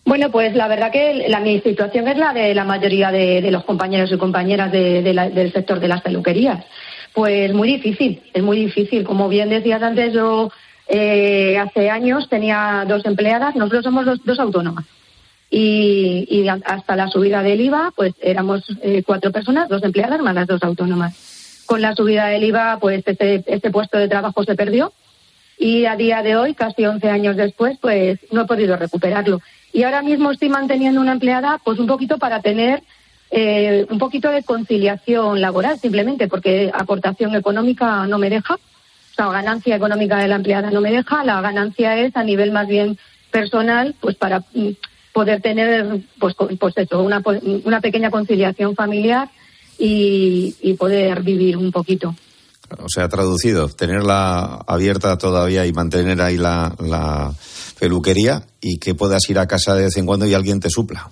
Bueno, 0.06 0.32
pues 0.32 0.56
la 0.56 0.70
verdad 0.70 0.92
que 0.92 1.26
la, 1.28 1.42
mi 1.42 1.60
situación 1.60 2.08
es 2.08 2.18
la 2.18 2.32
de 2.32 2.56
la 2.56 2.64
mayoría 2.64 3.12
de, 3.12 3.42
los 3.52 3.66
compañeros 3.66 4.12
y 4.14 4.18
compañeras 4.18 4.72
del 4.72 5.52
sector 5.52 5.82
de 5.82 5.88
las 5.90 6.02
peluquerías. 6.02 6.64
Pues 7.16 7.54
muy 7.54 7.70
difícil, 7.70 8.22
es 8.34 8.44
muy 8.44 8.58
difícil. 8.58 9.06
Como 9.06 9.30
bien 9.30 9.50
decías 9.50 9.82
antes, 9.82 10.14
yo 10.14 10.52
eh, 10.90 11.58
hace 11.58 11.90
años 11.90 12.28
tenía 12.30 12.84
dos 12.86 13.06
empleadas, 13.06 13.56
nosotros 13.56 13.86
somos 13.86 14.06
dos, 14.06 14.40
autónomas. 14.40 14.86
Y, 15.50 16.46
hasta 16.66 16.96
la 16.98 17.08
subida 17.08 17.42
del 17.42 17.62
IVA, 17.62 17.94
pues 17.96 18.14
éramos 18.22 18.64
eh, 18.82 19.02
cuatro 19.06 19.32
personas, 19.32 19.70
dos 19.70 19.82
empleadas 19.84 20.20
más 20.22 20.36
las 20.36 20.46
dos 20.46 20.62
autónomas. 20.62 21.64
Con 21.66 21.82
la 21.82 21.96
subida 21.96 22.28
del 22.28 22.44
IVA, 22.44 22.80
pues 22.82 23.02
este, 23.06 23.44
este 23.48 23.72
puesto 23.72 23.98
de 23.98 24.10
trabajo 24.10 24.44
se 24.44 24.56
perdió 24.56 24.92
y 25.58 25.86
a 25.86 25.96
día 25.96 26.22
de 26.22 26.36
hoy, 26.36 26.54
casi 26.54 26.86
11 26.86 27.10
años 27.10 27.38
después, 27.38 27.78
pues 27.80 28.20
no 28.32 28.42
he 28.42 28.46
podido 28.46 28.76
recuperarlo. 28.76 29.42
Y 29.72 29.84
ahora 29.84 30.02
mismo 30.02 30.32
estoy 30.32 30.50
manteniendo 30.50 31.00
una 31.00 31.14
empleada, 31.14 31.62
pues 31.64 31.80
un 31.80 31.88
poquito 31.88 32.18
para 32.18 32.42
tener 32.42 32.84
eh, 33.32 33.86
un 33.90 33.98
poquito 33.98 34.30
de 34.30 34.44
conciliación 34.44 35.42
laboral, 35.42 35.80
simplemente 35.80 36.28
porque 36.28 36.72
aportación 36.74 37.36
económica 37.36 38.06
no 38.08 38.18
me 38.18 38.30
deja, 38.30 38.56
o 38.56 39.16
sea, 39.16 39.30
ganancia 39.30 39.76
económica 39.76 40.18
de 40.18 40.28
la 40.28 40.36
empleada 40.36 40.72
no 40.72 40.82
me 40.82 40.92
deja, 40.92 41.24
la 41.24 41.42
ganancia 41.42 41.98
es 41.98 42.16
a 42.16 42.24
nivel 42.24 42.52
más 42.52 42.68
bien 42.68 42.98
personal, 43.32 43.96
pues 44.00 44.16
para 44.16 44.40
mm, 44.40 44.70
poder 45.14 45.42
tener, 45.42 46.02
pues, 46.20 46.36
pues 46.60 46.78
eso, 46.78 47.02
una, 47.02 47.22
una 47.64 47.82
pequeña 47.82 48.12
conciliación 48.12 48.76
familiar 48.76 49.30
y, 49.78 50.76
poder 50.78 51.24
vivir 51.24 51.58
un 51.58 51.72
poquito. 51.72 52.16
O 52.78 52.90
sea, 52.90 53.08
traducido, 53.08 53.70
tenerla 53.70 54.64
abierta 54.68 55.18
todavía 55.18 55.66
y 55.66 55.74
mantener 55.74 56.22
ahí 56.22 56.38
la, 56.38 56.76
la 56.80 57.34
peluquería 57.80 58.44
y 58.60 58.78
que 58.78 58.96
puedas 58.96 59.30
ir 59.30 59.40
a 59.40 59.48
casa 59.48 59.76
de 59.76 59.84
vez 59.84 59.98
en 59.98 60.06
cuando 60.06 60.26
y 60.26 60.34
alguien 60.34 60.60
te 60.60 60.70
supla. 60.70 61.10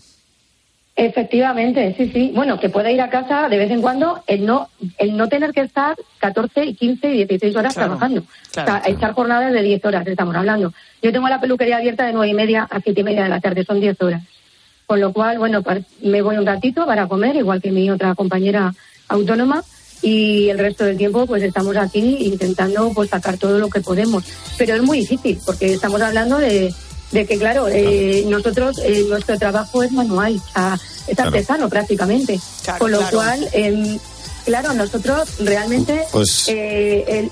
Efectivamente, 0.95 1.95
sí, 1.97 2.11
sí. 2.13 2.31
Bueno, 2.35 2.59
que 2.59 2.69
pueda 2.69 2.91
ir 2.91 3.01
a 3.01 3.09
casa 3.09 3.49
de 3.49 3.57
vez 3.57 3.71
en 3.71 3.81
cuando, 3.81 4.23
el 4.27 4.45
no, 4.45 4.69
el 4.99 5.17
no 5.17 5.27
tener 5.27 5.51
que 5.51 5.61
estar 5.61 5.95
14, 6.19 6.75
15 6.75 7.07
y 7.07 7.17
16 7.25 7.55
horas 7.55 7.73
trabajando. 7.73 8.21
o 8.21 8.53
sea, 8.53 8.83
echar 8.85 9.13
jornadas 9.13 9.51
de 9.53 9.63
10 9.63 9.83
horas, 9.85 10.05
estamos 10.05 10.35
hablando. 10.35 10.71
Yo 11.01 11.11
tengo 11.11 11.27
la 11.27 11.41
peluquería 11.41 11.77
abierta 11.77 12.05
de 12.05 12.13
9 12.13 12.29
y 12.29 12.33
media 12.35 12.67
a 12.69 12.79
7 12.79 13.01
y 13.01 13.03
media 13.03 13.23
de 13.23 13.29
la 13.29 13.39
tarde, 13.39 13.65
son 13.65 13.79
10 13.79 13.99
horas. 14.03 14.21
Con 14.85 14.99
lo 14.99 15.11
cual, 15.13 15.39
bueno, 15.39 15.63
me 16.03 16.21
voy 16.21 16.37
un 16.37 16.45
ratito 16.45 16.85
para 16.85 17.07
comer, 17.07 17.37
igual 17.37 17.59
que 17.59 17.71
mi 17.71 17.89
otra 17.89 18.13
compañera 18.13 18.71
autónoma, 19.07 19.63
y 20.03 20.49
el 20.49 20.59
resto 20.59 20.83
del 20.83 20.97
tiempo 20.97 21.25
pues 21.25 21.41
estamos 21.41 21.75
aquí 21.77 22.17
intentando 22.19 22.91
pues 22.93 23.09
sacar 23.09 23.37
todo 23.37 23.57
lo 23.57 23.69
que 23.69 23.81
podemos. 23.81 24.23
Pero 24.59 24.75
es 24.75 24.83
muy 24.83 24.99
difícil, 24.99 25.39
porque 25.43 25.73
estamos 25.73 26.01
hablando 26.01 26.37
de 26.37 26.71
de 27.14 27.28
que, 27.28 27.38
claro, 27.38 27.68
eh, 27.70 28.26
nosotros, 28.28 28.80
eh, 28.84 29.05
nuestro 29.07 29.38
trabajo 29.38 29.84
es 29.84 29.91
manual, 29.91 30.41
es 31.07 31.20
artesano 31.20 31.70
prácticamente. 31.70 32.39
Con 32.80 32.91
lo 32.91 33.07
cual, 33.09 33.47
eh, 33.53 33.99
claro, 34.45 34.74
nosotros 34.74 35.30
realmente. 35.39 36.05
Pues. 36.11 36.45
Eh, 36.47 37.30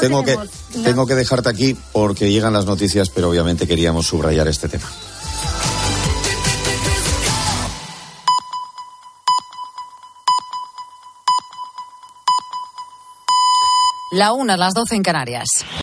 tengo, 0.00 0.24
que, 0.24 0.38
tengo 0.82 1.06
que 1.06 1.14
dejarte 1.14 1.50
aquí 1.50 1.76
porque 1.92 2.30
llegan 2.30 2.54
las 2.54 2.64
noticias, 2.64 3.10
pero 3.10 3.28
obviamente 3.28 3.66
queríamos 3.66 4.06
subrayar 4.06 4.48
este 4.48 4.68
tema. 4.68 4.90
La 14.12 14.32
una, 14.32 14.56
las 14.56 14.74
doce 14.74 14.94
en 14.94 15.02
Canarias. 15.02 15.48